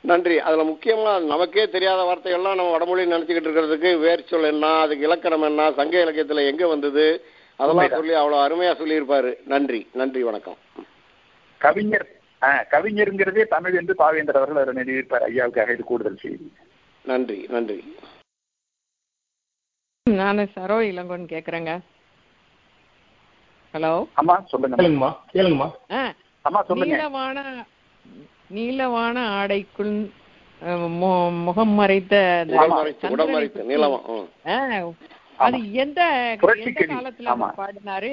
நன்றி. 0.00 0.38
அதுல 0.38 0.62
முக்கியமா 0.62 1.24
நமக்கே 1.26 1.68
தெரியாத 1.68 2.02
வார்த்தைகள்லாம் 2.02 2.54
நம்ம 2.54 2.70
வடமொழி 2.70 3.12
நினைச்சுக்கிட்டு 3.12 3.48
இருக்கிறதுக்கு 3.50 3.98
வேர் 3.98 4.26
சொல் 4.26 4.42
என்ன 4.42 4.66
அதுக்கு 4.66 5.04
இலக்கணம் 5.04 5.42
என்ன 5.42 5.72
சங்க 5.72 6.04
இலக்கியத்துல 6.04 6.46
எங்க 6.46 6.66
வந்தது 6.66 7.06
அதெல்லாம் 7.56 7.88
சொல்லி 7.88 8.12
அவ்வளவு 8.12 8.44
அருமையா 8.46 8.72
சொல்லியிருப்பாரு. 8.72 9.36
நன்றி. 9.44 9.86
நன்றி 9.92 10.22
வணக்கம். 10.22 10.58
கவிஞர் 11.60 12.08
கவிஞருங்கிறதே 12.72 13.44
தமிழ் 13.54 13.76
என்று 13.80 13.94
பாவேந்தர் 14.00 14.38
அவர்கள் 14.40 14.62
அவர் 14.62 14.78
நிறுவிப்பார் 14.78 15.26
ஐயாவுக்காக 15.28 15.74
இது 15.76 15.84
கூடுதல் 15.90 16.22
செய்தி. 16.24 16.46
நன்றி 17.04 17.38
நன்றி. 17.54 17.78
நான் 20.06 20.50
சரோ 20.56 20.76
இளங்கோன்னு 20.90 21.32
கேக்குறேங்க. 21.34 21.72
ஹலோ? 23.74 23.92
அம்மா 24.20 24.34
சொல்லுங்க 24.52 24.76
கேளுங்கம்மா 24.80 25.10
கேளுங்கம்மா. 25.34 25.68
அம்மா 26.44 26.60
சொல்லுங்க. 26.68 26.94
நீலவான 26.94 27.38
நீலவான 28.56 29.16
ஆடைக்குள் 29.38 29.94
முகம் 31.46 31.74
மறைத்த 31.78 32.14
அது 35.46 35.58
எந்த 35.82 36.00
எந்த 36.64 36.84
காலத்துல 36.92 37.32
பாடினாரு? 37.58 38.10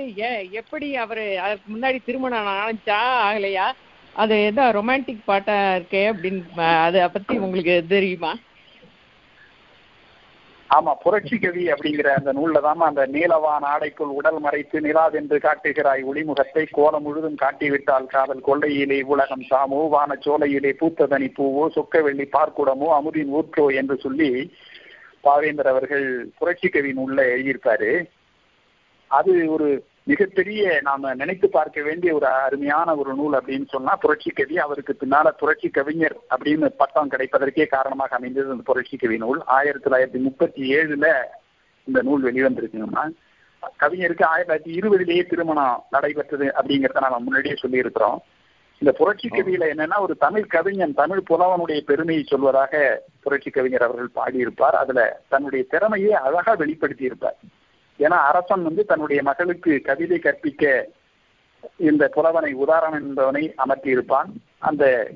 எப்படி 0.61 0.87
அவரு 1.03 1.25
அதுக்கு 1.43 1.67
முன்னாடி 1.73 1.99
திருமணம் 2.07 2.49
ஆனிச்சா 2.63 2.97
ஆகலையா? 3.27 3.67
அது 4.15 4.35
எதா 4.47 4.65
ரொமான்டிக் 4.71 5.25
பாட்டா 5.25 5.75
இருக்கே 5.75 6.01
அப்படின்னு 6.11 6.41
அதை 6.85 7.09
பத்தி 7.09 7.37
உங்களுக்கு 7.37 7.75
தெரியுமா? 7.87 8.31
ஆமா 10.69 10.91
புரட்சி 11.03 11.37
கவி 11.39 11.63
அப்படிங்கிற 11.67 12.09
அந்த 12.15 12.31
நூல்ல 12.33 12.59
தாமா 12.61 12.85
அந்த 12.85 13.03
நீலவான் 13.05 13.65
ஆடைக்குள் 13.71 14.13
உடல் 14.19 14.39
மறைத்து 14.39 14.77
நிலாவென்று 14.81 15.37
காட்டுகிறாய் 15.39 16.03
ஒளிமுகத்தை 16.03 16.63
கோலம் 16.71 17.01
முழுதும் 17.01 17.35
காட்டிவிட்டால் 17.35 18.05
காதல் 18.05 18.45
கொள்ளையிலே 18.47 19.01
உலகம் 19.03 19.45
சாமோ 19.49 19.89
வான 19.89 20.17
சோலையிலே 20.21 20.71
பூத்ததனி 20.79 21.29
பூவோ 21.37 21.65
சொக்க 21.75 22.01
வெள்ளி 22.01 22.27
பார்க்குடமோ 22.31 22.89
அமுதின் 22.99 23.33
ஊற்றோ 23.39 23.65
என்று 23.75 23.97
சொல்லி 23.97 24.31
பாவேந்தர் 25.23 25.67
அவர்கள் 25.67 26.07
புரட்சி 26.37 26.69
கவி 26.69 26.91
நூல்ல 26.91 27.19
எழுதியிருப்பாரு. 27.33 27.91
அது 29.11 29.33
ஒரு 29.51 29.67
மிகப்பெரிய 30.03 30.79
நாம 30.81 31.13
நினைத்து 31.13 31.49
பார்க்க 31.49 31.81
வேண்டிய 31.81 32.13
ஒரு 32.13 32.27
அருமையான 32.27 32.95
ஒரு 32.95 33.15
நூல் 33.15 33.35
அப்படின்னு 33.39 33.67
சொன்னா 33.67 33.95
புரட்சி 33.95 34.29
கவி 34.29 34.57
அவருக்கு 34.57 34.97
பின்னால 34.99 35.27
புரட்சி 35.31 35.69
கவிஞர் 35.69 36.15
அப்படின்னு 36.29 36.65
பட்டம் 36.65 37.11
கிடைப்பதற்கே 37.11 37.67
காரணமாக 37.67 38.15
அமைந்தது 38.15 38.49
அந்த 38.49 38.63
புரட்சி 38.63 38.97
கவி 38.97 39.17
நூல். 39.17 39.43
ஆயிரத்தி 39.45 39.89
தொள்ளாயிரத்தி 39.89 40.21
முப்பத்தி 40.21 40.75
ஏழுல 40.75 41.07
இந்த 41.83 42.01
நூல் 42.01 42.25
வெளிவந்திருக்குங்கம்மா 42.25 43.05
கவிஞருக்கு 43.79 44.23
ஆயிரத்தி 44.23 44.49
தொள்ளாயிரத்தி 44.49 44.77
இருபதுலேயே 44.79 45.25
திருமணம் 45.27 45.83
நடைபெற்றது 45.89 46.45
அப்படிங்கிறத 46.45 46.99
நாம 46.99 47.19
முன்னாடியே 47.19 47.55
சொல்லியிருக்கிறோம். 47.61 48.17
இந்த 48.81 48.91
புரட்சி 48.91 49.27
கவியில 49.29 49.65
என்னன்னா 49.73 49.99
ஒரு 49.99 50.15
தமிழ் 50.17 50.45
கவிஞன் 50.45 50.93
தமிழ் 50.93 51.21
புலவனுடைய 51.29 51.81
பெருமையை 51.81 52.23
சொல்வதாக 52.31 52.95
புரட்சி 53.21 53.49
கவிஞர் 53.49 53.81
அவர்கள் 53.81 54.15
பாடியிருப்பார். 54.15 54.77
அதுல 54.83 55.21
தன்னுடைய 55.29 55.65
திறமையை 55.69 56.13
அழகா 56.13 56.53
வெளிப்படுத்தி 56.53 57.03
இருப்பார் 57.03 57.35
ஏன்னா 57.99 58.17
அரசன் 58.29 58.63
வந்து 58.63 58.85
தன்னுடைய 58.85 59.21
மகளுக்கு 59.23 59.81
கவிதை 59.81 60.19
கற்பிக்க 60.19 60.89
இந்த 61.77 62.07
புலவனை 62.07 62.53
உதாரணம் 62.53 63.17
என்பவனை 63.17 63.53
அமர்த்தியிருப்பான். 63.65 64.29
அந்த 64.59 65.11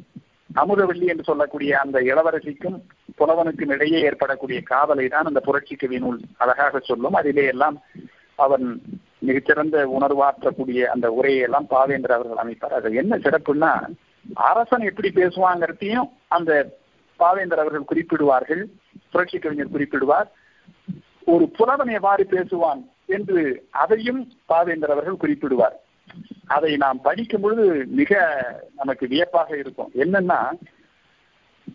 அமுதவள்ளி 0.55 1.07
என்று 1.07 1.23
சொல்லக்கூடிய 1.23 1.79
அந்த 1.79 2.01
இளவரசிக்கும் 2.01 2.77
புலவனுக்கும் 3.19 3.71
இடையே 3.71 4.01
ஏற்படக்கூடிய 4.01 4.61
காதலை 4.61 5.07
தான் 5.07 5.25
அந்த 5.25 5.39
புரட்சி 5.39 5.75
கவி 5.75 5.99
நூல் 5.99 6.19
அழகாக 6.37 6.79
சொல்லும். 6.79 7.13
அதிலே 7.13 7.45
எல்லாம் 7.45 7.81
அவன் 8.35 8.81
மிகச்சிறந்த 9.19 9.85
உணர்வாற்றக்கூடிய 9.85 10.83
அந்த 10.83 11.11
உரையை 11.11 11.41
எல்லாம் 11.41 11.67
பாவேந்தர் 11.69 12.11
அவர்கள் 12.11 12.43
அமைப்பார். 12.43 12.73
அது 12.73 12.93
என்ன 12.93 13.17
சிறப்புன்னா 13.17 13.87
அரசன் 14.33 14.81
எப்படி 14.81 15.09
பேசுவாங்கிறதையும் 15.09 16.09
அந்த 16.27 16.77
பாவேந்தர் 17.19 17.63
அவர்கள் 17.63 17.89
குறிப்பிடுவார்கள் 17.93 18.63
புரட்சி 19.11 19.39
கவிஞர் 19.39 19.73
குறிப்பிடுவார். 19.73 20.27
ஒரு 21.33 21.45
புலவன் 21.57 21.87
எவ்வாறு 21.87 22.23
பேசுவான் 22.31 22.81
என்று 23.05 23.41
அதையும் 23.69 24.21
பாவேந்தர் 24.49 24.93
அவர்கள் 24.95 25.21
குறிப்பிடுவார். 25.23 25.77
அதை 26.47 26.77
நாம் 26.77 26.99
படிக்கும் 27.01 27.41
பொழுது 27.41 27.85
மிக 27.99 28.19
நமக்கு 28.75 29.07
வியப்பாக 29.07 29.57
இருக்கும். 29.57 29.91
என்னன்னா 29.95 30.39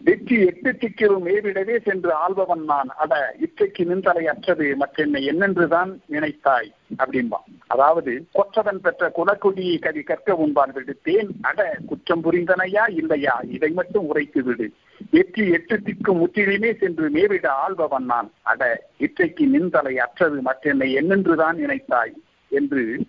வெற்றி 0.04 0.36
எட்டு 0.46 0.70
திக்கிலும் 0.70 1.24
மேவிடவே 1.24 1.74
சென்று 1.86 2.12
ஆள்பவன் 2.12 2.62
நான். 2.64 2.90
அட 2.96 3.34
இச்சைக்கு 3.40 3.82
நின்றலை 3.90 4.22
அற்றது. 4.24 4.66
மற்றென்னை 4.80 5.20
என்னென்றுதான் 5.22 5.90
நினைத்தாய்? 6.10 6.70
அப்படின்பான் 6.98 7.46
அதாவது 7.66 8.12
கொற்றவன் 8.32 8.80
பெற்ற 8.80 9.12
குலக்குடியை 9.16 9.76
கவி 9.78 10.02
கற்க 10.02 10.36
உண்பான் 10.44 10.72
விடுத்தேன் 10.72 11.30
அட 11.42 11.76
குற்றம் 11.86 12.24
புரிந்தனையா 12.24 12.84
இல்லையா? 12.96 13.36
இதை 13.50 13.70
மட்டும் 13.70 14.06
உரைத்து 14.06 14.42
விடு. 14.42 14.68
வெற்றி 15.10 15.48
எட்டு 15.48 15.76
திக்கும் 15.76 16.20
முற்றிலுமே 16.20 16.76
சென்று 16.76 17.10
மேவிட 17.10 17.46
ஆள்பவன் 17.46 18.04
நான். 18.04 18.30
அட 18.42 18.86
இற்றைக்கு 18.98 19.46
நின்றலை 19.46 19.94
அற்றது 19.96 20.40
மற்றென்னை 20.40 20.92
என்னென்றுதான் 20.92 21.56
நினைத்தாய்? 21.56 22.12
என்று 22.48 23.00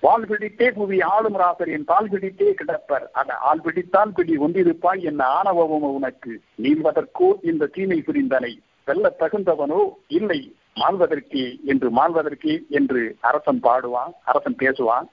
வால் 0.00 0.26
பிடித்தே 0.26 0.70
புவி 0.70 1.00
ஆளும் 1.00 1.38
ராசர் 1.38 1.68
என் 1.68 1.84
பால் 1.84 2.08
பிடித்தே 2.08 2.54
கிடப்பர். 2.54 3.10
அட 3.10 3.34
ஆள் 3.34 3.60
பிடித்தால் 3.60 4.12
பிடி 4.12 4.36
ஒன்றிருப்பாய் 4.36 5.02
என்ன 5.02 5.24
ஆணவமும் 5.24 5.82
உனக்கு? 5.82 6.40
நீள்வதற்கோ 6.62 7.28
இந்த 7.42 7.66
தீமை 7.66 8.00
புரிந்தனை? 8.00 8.60
வெல்ல 8.84 9.16
தகுந்தவனோ? 9.18 9.88
இல்லை 10.06 10.56
மாழ்வதற்கே 10.74 11.64
என்று 11.64 11.90
மாழ்வதற்கே 11.90 12.68
என்று 12.68 13.16
அரசன் 13.20 13.60
பாடுவான் 13.62 14.12
அரசன் 14.24 14.56
பேசுவான். 14.58 15.08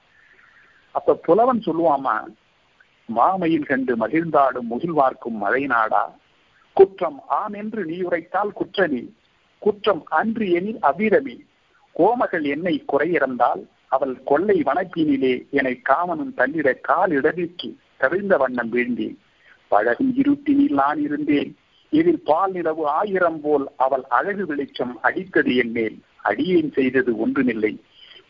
அப்ப 0.90 1.14
புலவன் 1.14 1.62
சொல்லுவாமா 1.66 2.24
மாமையில் 3.10 3.64
கண்டு 3.64 3.96
மகிழ்ந்தாடும் 3.96 4.66
முகிழ்வார்க்கும் 4.70 5.38
மழை 5.38 5.66
நாடா. 5.66 6.16
குற்றம் 6.72 7.22
ஆம் 7.28 7.52
என்று 7.52 7.84
நீ 7.84 8.00
உரைத்தால் 8.00 8.52
குற்றமி. 8.52 9.14
குற்றம் 9.58 10.02
அன்று 10.08 10.50
எனில் 10.50 10.78
அபிரமி. 10.82 11.36
கோமகள் 11.92 12.42
என்னை 12.42 12.84
குறையிறந்தால் 12.92 13.62
அவள் 13.88 14.22
கொள்ளை 14.24 14.62
வனப்பினிலே 14.62 15.48
என்னை 15.50 15.80
காமனும் 15.88 16.34
தன்னிட 16.34 16.72
கால் 16.72 17.10
இடவிற்கு 17.10 17.76
கவிழ்ந்த 17.96 18.36
வண்ணம் 18.36 18.72
வீழ்ந்தேன். 18.72 19.16
பழகும் 19.68 20.14
இருட்டினில் 20.16 20.72
நான் 20.72 21.00
இருந்தேன். 21.02 21.56
இதில் 21.90 22.22
பால் 22.24 22.52
நிலவு 22.52 22.86
ஆயிரம் 22.86 23.40
போல் 23.40 23.66
அவள் 23.76 24.04
அழகு 24.08 24.46
வெளிச்சம் 24.46 24.98
அடித்தது 25.02 25.56
என் 25.56 25.70
மேல். 25.70 25.98
அடியேன் 26.22 26.72
செய்தது 26.72 27.18
ஒன்றுமில்லை. 27.18 27.80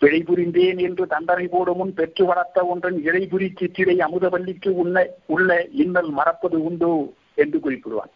பிழை 0.02 0.22
புரிந்தேன் 0.22 0.78
என்று 0.78 1.06
தண்டனை 1.06 1.46
போடும் 1.46 1.76
முன் 1.76 1.94
பெற்று 1.94 2.24
வளர்த்த 2.24 2.64
ஒன்றன் 2.66 2.98
இழைபுரி 3.04 3.48
புரி 3.56 3.96
அமுதவல்லிக்கு 4.06 4.68
உன்ன 4.68 5.06
உள்ள 5.26 5.66
இன்னல் 5.72 6.10
மறப்பது 6.10 6.64
உண்டோ 6.64 7.14
என்று 7.34 7.58
குறிப்பிடுவான். 7.58 8.12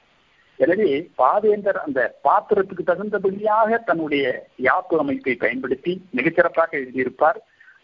எனவே 0.57 1.09
பாவேந்தர் 1.18 1.78
அந்த 1.87 2.18
பாத்திரத்துக்கு 2.24 2.85
தகுந்தபடியாக 2.87 3.78
தன்னுடைய 3.78 4.47
யாப்பு 4.62 4.97
அமைப்பை 4.99 5.35
பயன்படுத்தி 5.35 5.93
மிகச்சிறப்பாக 6.16 6.70
எழுதியிருப்பார். 6.78 7.39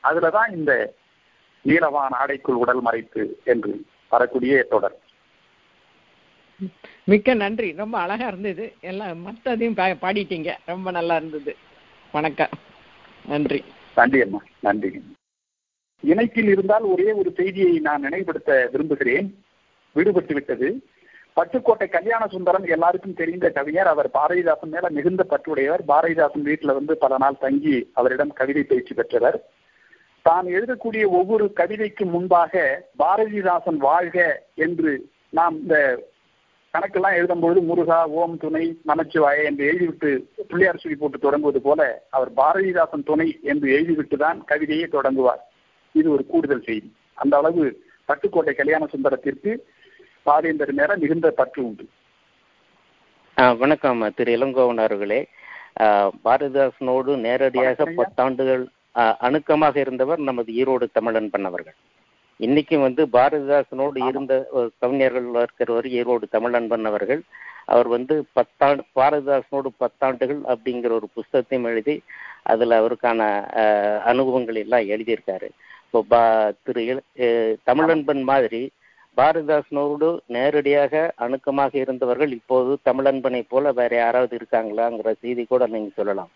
அதுலதான் 0.04 0.50
இந்த 0.56 0.72
நீலவான் 1.64 2.16
ஆடைக்குள் 2.20 2.60
உடல் 2.62 2.80
மறைத்து 2.80 3.40
என்று 3.44 3.84
வரக்கூடிய 4.08 4.62
தொடர். 4.62 4.96
மிக்க 7.04 7.34
நன்றி. 7.34 7.72
ரொம்ப 7.72 7.98
அழகா 7.98 8.26
இருந்தது. 8.26 8.72
எல்லாம் 8.80 9.26
மற்றதையும் 9.26 9.96
பாடிட்டீங்க. 10.04 10.52
ரொம்ப 10.66 10.90
நல்லா 10.90 11.16
இருந்தது. 11.16 11.56
வணக்கம். 12.12 12.56
நன்றி. 13.26 13.64
நன்றி 13.94 14.22
அம்மா 14.22 14.42
நன்றி. 14.60 15.02
இணைப்பில் 16.00 16.48
இருந்தால் 16.48 16.82
ஒரே 16.82 17.12
ஒரு 17.12 17.32
செய்தியை 17.36 17.78
நான் 17.78 18.00
நினைவுபடுத்த 18.00 18.68
விரும்புகிறேன். 18.72 19.44
விடுபட்டு 19.96 20.32
விட்டது. 20.32 20.84
பட்டுக்கோட்டை 21.36 21.88
கல்யாண 21.88 22.26
சுந்தரம் 22.26 22.64
எல்லாருக்கும் 22.64 23.14
தெரிந்த 23.14 23.50
கவிஞர் 23.50 23.86
அவர் 23.86 24.10
பாரதிதாசன் 24.14 24.70
மேல 24.70 24.90
மிகுந்த 24.90 25.26
பற்றுடையவர். 25.30 25.80
பாரதிதாசன் 25.88 26.44
வீட்டுல 26.44 26.66
வந்து 26.66 26.96
பல 26.96 27.16
நாள் 27.18 27.38
தங்கி 27.40 27.90
அவரிடம் 27.94 28.32
கவிதை 28.32 28.62
பயிற்சி 28.62 28.94
பெற்றவர். 28.94 29.50
தான் 30.22 30.46
எழுதக்கூடிய 30.46 31.06
ஒவ்வொரு 31.06 31.52
கவிதைக்கும் 31.54 32.10
முன்பாக 32.10 32.84
பாரதிதாசன் 32.98 33.76
வாழ்க 33.76 34.42
என்று 34.54 35.10
நாம் 35.30 35.60
இந்த 35.60 36.04
கணக்கெல்லாம் 36.74 37.16
எழுதும்பொழுது 37.18 37.60
முருகா 37.68 37.98
ஓம் 38.20 38.36
துணை 38.42 38.64
நமச்சிவாய 38.90 39.46
என்று 39.48 39.62
எழுதிவிட்டு 39.70 40.10
பிள்ளையார் 40.50 40.82
சொல்லி 40.82 40.96
போட்டு 40.98 41.18
தொடங்குவது 41.24 41.60
போல 41.66 41.80
அவர் 42.16 42.30
பாரதிதாசன் 42.40 43.06
துணை 43.08 43.26
என்று 43.52 43.66
எழுதிவிட்டு 43.76 44.16
தான் 44.24 44.38
கவிதையை 44.50 44.86
தொடங்குவார். 44.96 45.42
இது 45.94 46.08
ஒரு 46.16 46.24
கூடுதல் 46.32 46.66
செய்தி. 46.68 46.88
அந்த 47.22 47.34
அளவு 47.40 47.64
பட்டுக்கோட்டை 48.08 48.54
கல்யாண 48.60 48.84
சுந்தரத்திற்கு 48.92 49.52
பாவேந்தர் 50.26 50.74
மேல 50.80 50.96
மிகுந்த 51.02 51.28
பற்று 51.40 51.60
உண்டு. 51.68 51.84
வணக்கம் 53.62 54.00
திரு 54.16 54.30
இளங்கோவன் 54.38 54.82
அவர்களே. 54.86 55.20
பாரதிதாசனோடு 56.24 57.12
நேரடியாக 57.26 57.84
பத்தாண்டுகள் 58.00 58.64
அணுக்கமாக 59.26 59.76
இருந்தவர் 59.84 60.20
நமது 60.28 60.50
ஈரோடு 60.60 60.86
தமிழன் 60.96 61.32
பண்ணவர்கள் 61.34 61.76
இன்னைக்கும் 62.46 62.84
வந்து 62.86 63.02
பாரதிதாசனோடு 63.14 63.98
இருந்த 64.10 64.34
கவிஞர்கள் 64.82 65.26
இருக்கிறவர் 65.44 65.86
ஈரோடு 65.98 66.26
தமிழன்பன் 66.34 66.86
அவர்கள் 66.90 67.22
அவர் 67.72 67.88
வந்து 67.94 68.14
பத்தாண்டு 68.38 68.82
பாரதிதாசனோடு 68.98 69.70
பத்தாண்டுகள் 69.82 70.40
அப்படிங்கிற 70.52 70.92
ஒரு 70.98 71.08
புஸ்தகத்தையும் 71.16 71.68
எழுதி 71.70 71.96
அதுல 72.52 72.78
அவருக்கான 72.82 73.20
அனுபவங்கள் 74.12 74.60
எல்லாம் 74.62 74.88
எழுதியிருக்காரு. 74.94 75.48
இப்போ 75.86 76.00
பா 76.12 76.22
திரு 76.66 76.84
தமிழன்பன் 77.70 78.22
மாதிரி 78.30 78.62
பாரதிதாசனோடு 79.16 80.08
நேரடியாக 80.36 80.94
அணுக்கமாக 81.24 81.72
இருந்தவர்கள் 81.84 82.32
இப்போது 82.38 82.72
தமிழன்பனை 82.88 83.42
போல 83.52 83.72
வேற 83.80 83.92
யாராவது 84.02 84.34
இருக்காங்களாங்கிற 84.40 85.12
செய்தி 85.22 85.44
கூட 85.44 85.66
நீங்க 85.74 85.90
சொல்லலாம். 86.00 86.30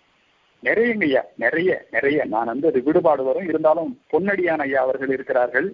நிறையங்க 0.62 1.06
ஐயா 1.08 1.22
நிறைய 1.44 1.70
நிறைய. 1.96 2.20
நான் 2.34 2.52
வந்து 2.52 2.68
அது 2.70 2.78
விடுபாடு 2.86 3.22
வரும். 3.30 3.48
இருந்தாலும் 3.52 3.90
பொன்னடியான் 4.12 4.64
ஐயா 4.66 4.80
அவர்கள் 4.86 5.12
இருக்கிறார்கள். 5.16 5.68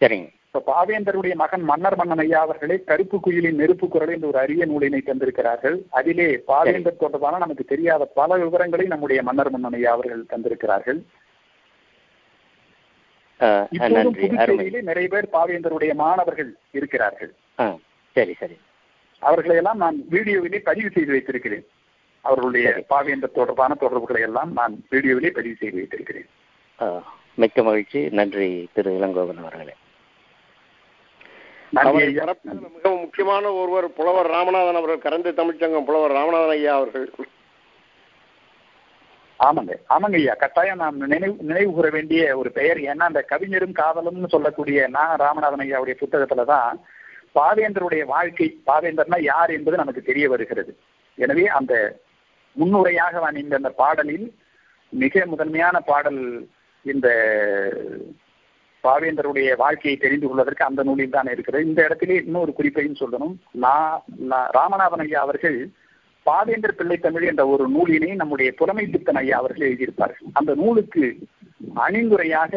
சரிங்க. 0.00 0.28
இப்ப 0.48 0.62
பாவேந்தருடைய 0.68 1.34
மகன் 1.40 1.64
மன்னர் 1.70 1.96
மன்னன் 1.98 2.22
ஐயா 2.22 2.38
அவர்களே 2.46 2.76
கருப்பு 2.90 3.16
குயிலின் 3.24 3.58
நெருப்பு 3.60 3.86
குரல் 3.88 4.12
என்று 4.14 4.28
ஒரு 4.30 4.38
அரிய 4.42 4.62
நூலினை 4.70 5.00
தந்திருக்கிறார்கள். 5.08 5.76
அதிலே 5.98 6.28
பாவேந்தர் 6.48 7.02
தொடர்பான 7.02 7.40
நமக்கு 7.42 7.64
தெரியாத 7.72 8.02
பல 8.20 8.38
விவரங்களை 8.42 8.86
நம்முடைய 8.92 9.20
மன்னர் 9.28 9.50
மன்னன் 9.54 9.76
ஐயா 9.78 9.90
அவர்கள் 9.96 10.30
தந்திருக்கிறார்கள். 10.32 11.00
இப்போதும் 13.76 14.16
புதுச்சேரியிலே 14.22 14.80
நிறைய 14.88 15.08
பேர் 15.12 15.34
பாவேந்தருடைய 15.36 15.92
மாணவர்கள் 16.00 16.50
இருக்கிறார்கள். 16.78 17.30
சரி 18.16 18.34
சரி. 18.40 18.56
அவர்களை 19.22 19.56
எல்லாம் 19.60 19.80
நான் 19.84 19.98
வீடியோவிலே 20.14 20.60
பதிவு 20.70 20.90
செய்து 20.96 21.14
வைத்திருக்கிறேன். 21.14 21.64
அவர்களுடைய 22.24 22.66
பாவேந்தர் 22.92 23.38
தொடர்பான 23.38 23.76
தொடர்புகளை 23.84 24.22
எல்லாம் 24.28 24.50
நான் 24.58 24.74
வீடியோவிலே 24.94 25.30
பதிவு 25.38 25.56
செய்து 25.62 25.80
வைத்திருக்கிறேன். 25.80 26.28
மிக்க 27.42 27.62
மகிழ்ச்சி. 27.68 28.00
நன்றி 28.18 28.48
திரு 28.76 28.90
இளங்கோவன் 28.98 29.40
அவர்களே. 29.44 29.74
மிகவும் 31.72 33.02
முக்கியமான 33.02 33.52
ஒருவர் 33.60 33.86
புலவர் 33.98 34.28
ராமநாதன் 34.36 34.78
அவர்கள் 34.80 35.04
கரந்தை 35.04 35.32
தமிழ்ச்சங்கம் 35.40 35.86
புலவர் 35.88 36.16
ராமநாதன் 36.18 36.54
ஐயா 36.56 36.72
அவர்கள். 36.78 37.06
ஆமாங்க 39.40 39.74
ஆமாங்க 39.94 40.16
ஐயா. 40.20 40.34
கட்டாயம் 40.40 40.80
நாம் 40.84 40.98
நினைவு 41.12 41.34
நினைவு 41.50 41.70
கூற 41.76 41.88
வேண்டிய 41.96 42.22
ஒரு 42.40 42.50
பெயர். 42.58 42.78
ஏன்னா 42.90 43.04
அந்த 43.10 43.20
கவிஞரும் 43.32 43.78
காதலும்னு 43.80 44.32
சொல்லக்கூடிய 44.34 44.88
நான் 44.96 45.14
ராமநாதன் 45.24 45.64
ஐயாவுடைய 45.66 45.96
புத்தகத்துலதான் 46.02 46.80
பாவேந்தருடைய 47.38 48.04
வாழ்க்கை 48.14 48.48
பாவேந்தர்னா 48.68 49.18
யார் 49.32 49.50
என்பது 49.56 49.82
நமக்கு 49.82 50.02
தெரிய 50.10 50.28
வருகிறது. 50.28 50.72
எனவே 51.18 51.46
அந்த 51.58 51.74
முன்னுரையாக 52.56 53.20
நான் 53.24 53.42
இந்த 53.44 53.54
அந்த 53.60 53.70
பாடலில் 53.82 54.26
மிக 54.92 55.24
முதன்மையான 55.32 55.76
பாடல் 55.90 56.22
இந்த 56.86 57.08
பாவேந்தருடைய 58.86 59.48
வாழ்க்கையை 59.62 59.96
தெரிந்து 60.04 60.26
கொள்வதற்கு 60.28 60.64
அந்த 60.68 60.82
நூலில் 60.88 61.14
தான் 61.16 61.32
இருக்கிறது. 61.34 61.66
இந்த 61.70 61.80
இடத்திலே 61.86 62.18
இன்னொரு 62.24 62.52
குறிப்பையும் 62.58 63.00
சொல்லணும். 63.02 63.34
நான் 63.64 64.48
ராமநாதன் 64.58 65.04
ஐயா 65.06 65.20
அவர்கள் 65.26 65.58
பாவேந்தர் 66.26 66.78
பிள்ளை 66.78 66.96
தமிழ் 67.04 67.28
என்ற 67.28 67.42
ஒரு 67.52 67.64
நூலினை 67.74 68.10
நம்முடைய 68.20 68.50
புலமை 68.60 68.84
பித்தன் 68.94 69.20
ஐயா 69.20 69.36
அவர்கள் 69.42 69.68
எழுதியிருப்பார்கள். 69.68 70.28
அந்த 70.40 70.54
நூலுக்கு 70.62 71.04
அணிந்துரையாக 71.84 72.54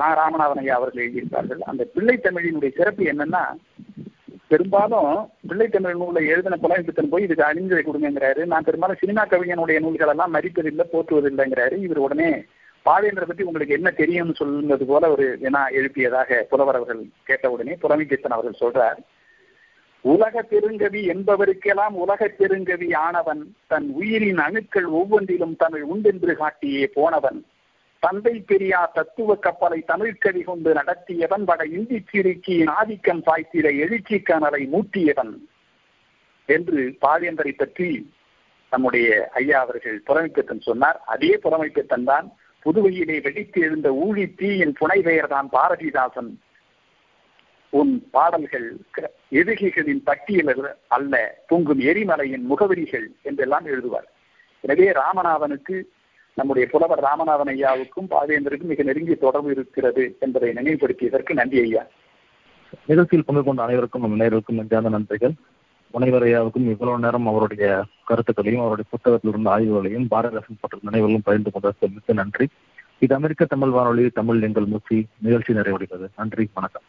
நான் 0.00 0.18
ராமநாதன் 0.20 0.62
ஐயா 0.62 0.76
அவர்கள் 0.80 1.04
எழுதியிருப்பார்கள். 1.04 1.62
அந்த 1.70 1.84
பிள்ளை 1.94 2.16
தமிழினுடைய 2.26 2.72
சிறப்பு 2.78 3.04
என்னன்னா 3.12 3.44
பெரும்பாலும் 4.52 5.12
பிள்ளை 5.48 5.66
தமிழ் 5.74 6.00
நூலை 6.00 6.22
எழுதின 6.32 6.58
புலமை 6.64 6.82
பித்தன் 6.86 7.12
போய் 7.12 7.24
இதுக்கு 7.26 7.44
அணிந்துரை 7.46 7.82
கொடுங்கிறாரு 7.84 8.42
நான் 8.52 8.66
பெரும்பாலும் 8.66 9.00
சினிமா 9.02 9.22
கவிஞனுடைய 9.30 9.78
நூல்களெல்லாம் 9.84 10.34
மதிப்பதில்லை 10.36 10.86
போற்றுவதில்லைங்கிறாரு. 10.92 11.76
இவர் 11.86 12.04
உடனே 12.06 12.28
பாவேந்தரை 12.86 13.26
பற்றி 13.26 13.42
உங்களுக்கு 13.42 13.74
என்ன 13.74 13.90
தெரியும்னு 13.90 14.38
சொல்லுங்கிறது 14.38 14.84
போல 14.84 15.10
ஒரு 15.10 15.26
வினா 15.40 15.62
எழுப்பியதாக 15.68 16.40
புலவர் 16.50 16.78
அவர்கள் 16.78 17.02
கேட்டவுடனே 17.28 17.76
உடனே 17.80 18.06
அவர்கள் 18.28 18.62
சொல்றார் 18.62 19.00
உலக 20.04 20.42
பெருங்கவி 20.50 21.02
என்பவருக்கெல்லாம் 21.12 21.94
உலக 22.04 22.26
பெருங்கவி 22.38 22.88
ஆனவன் 22.94 23.42
தன் 23.66 23.86
உயிரின் 23.90 24.38
அணுக்கள் 24.38 24.84
ஒவ்வொன்றிலும் 24.84 25.56
தமிழ் 25.56 25.82
உண்டென்று 25.82 26.32
காட்டியே 26.34 26.84
போனவன். 26.94 27.38
தந்தை 28.02 28.34
பெரியார் 28.40 28.92
தத்துவ 28.92 29.34
கப்பலை 29.36 29.78
தமிழ்கவி 29.86 30.42
கொண்டு 30.44 30.70
நடத்தியவன் 30.74 31.44
வட 31.44 31.62
இந்தி 31.76 31.98
சிறுக்கியின் 32.10 32.72
ஆதிக்கம் 32.78 33.22
சாய்த்திட 33.26 33.66
எழுச்சி 33.84 34.18
கனலை 34.22 34.62
மூட்டியவன் 34.72 35.34
என்று 36.48 36.96
பாவேந்தரை 37.00 37.52
பற்றி 37.56 37.88
நம்முடைய 38.72 39.08
ஐயா 39.32 39.60
அவர்கள் 39.60 39.98
புறமைப்பித்தன் 40.06 40.66
சொன்னார். 40.68 41.00
அதே 41.06 41.32
புறமைப்பித்தன் 41.42 42.04
தான் 42.04 42.28
புதுவையிலே 42.64 43.16
வெடித்து 43.22 43.58
எழுந்த 43.66 43.88
ஊழி 44.04 44.24
தீயின் 44.40 44.74
புனை 44.80 44.98
பெயர் 45.08 45.32
தான் 45.34 45.48
பாரதிதாசன். 45.56 46.32
உன் 47.72 47.92
பாடல்கள் 48.14 48.68
எதிரிகளின் 49.38 50.02
பட்டியல் 50.08 50.52
அல்ல 50.96 51.14
பொங்கும் 51.50 51.82
எரிமலையின் 51.90 52.44
முகவரிகள் 52.50 53.06
என்றெல்லாம் 53.28 53.66
எழுதுவார். 53.72 54.08
எனவே 54.64 54.88
ராமநாதனுக்கு 55.00 55.76
நம்முடைய 56.38 56.64
புலவர் 56.70 57.02
ராமநாதன் 57.06 57.50
ஐயாவுக்கும் 57.54 58.08
பாவேந்தருக்கும் 58.12 58.72
மிக 58.72 58.82
நெருங்கிய 58.82 59.16
தொடர்பு 59.24 59.50
இருக்கிறது 59.50 60.04
என்பதை 60.24 60.48
நினைவுபடுத்தியதற்கு 60.58 61.32
நன்றி 61.40 61.58
ஐயா. 61.66 61.82
நிகழ்ச்சியில் 62.90 63.26
பங்கு 63.26 63.42
கொண்ட 63.44 63.62
அனைவருக்கும் 63.66 64.04
நம் 64.04 64.20
நேர்களுக்கும் 64.20 64.58
நன்றியான 64.60 64.92
நன்றிகள். 64.96 65.34
முனைவரையாவுக்கும் 65.94 66.68
இவ்வளவு 66.68 66.98
நேரம் 66.98 67.26
அவருடைய 67.26 67.84
கருத்துக்களையும் 68.04 68.60
அவருடைய 68.60 68.90
புத்தகத்தில் 68.90 69.30
இருந்த 69.30 69.50
ஆய்வுகளையும் 69.50 70.06
பாரதிதாசன் 70.10 70.60
பற்ற 70.60 70.78
நினைவுகளும் 70.82 71.22
பகிர்ந்து 71.24 71.50
கொண்டதற்கு 71.50 71.88
மிக்க 71.88 72.12
நன்றி. 72.12 72.48
இது 72.98 73.14
அமெரிக்க 73.14 73.44
தமிழ் 73.44 73.70
வானொலி 73.70 74.08
தமிழ் 74.08 74.40
எங்கள் 74.40 74.64
முச்சி 74.64 75.06
நிகழ்ச்சி 75.18 75.52
நிறைவடைகிறது. 75.52 76.08
நன்றி 76.16 76.48
வணக்கம். 76.54 76.82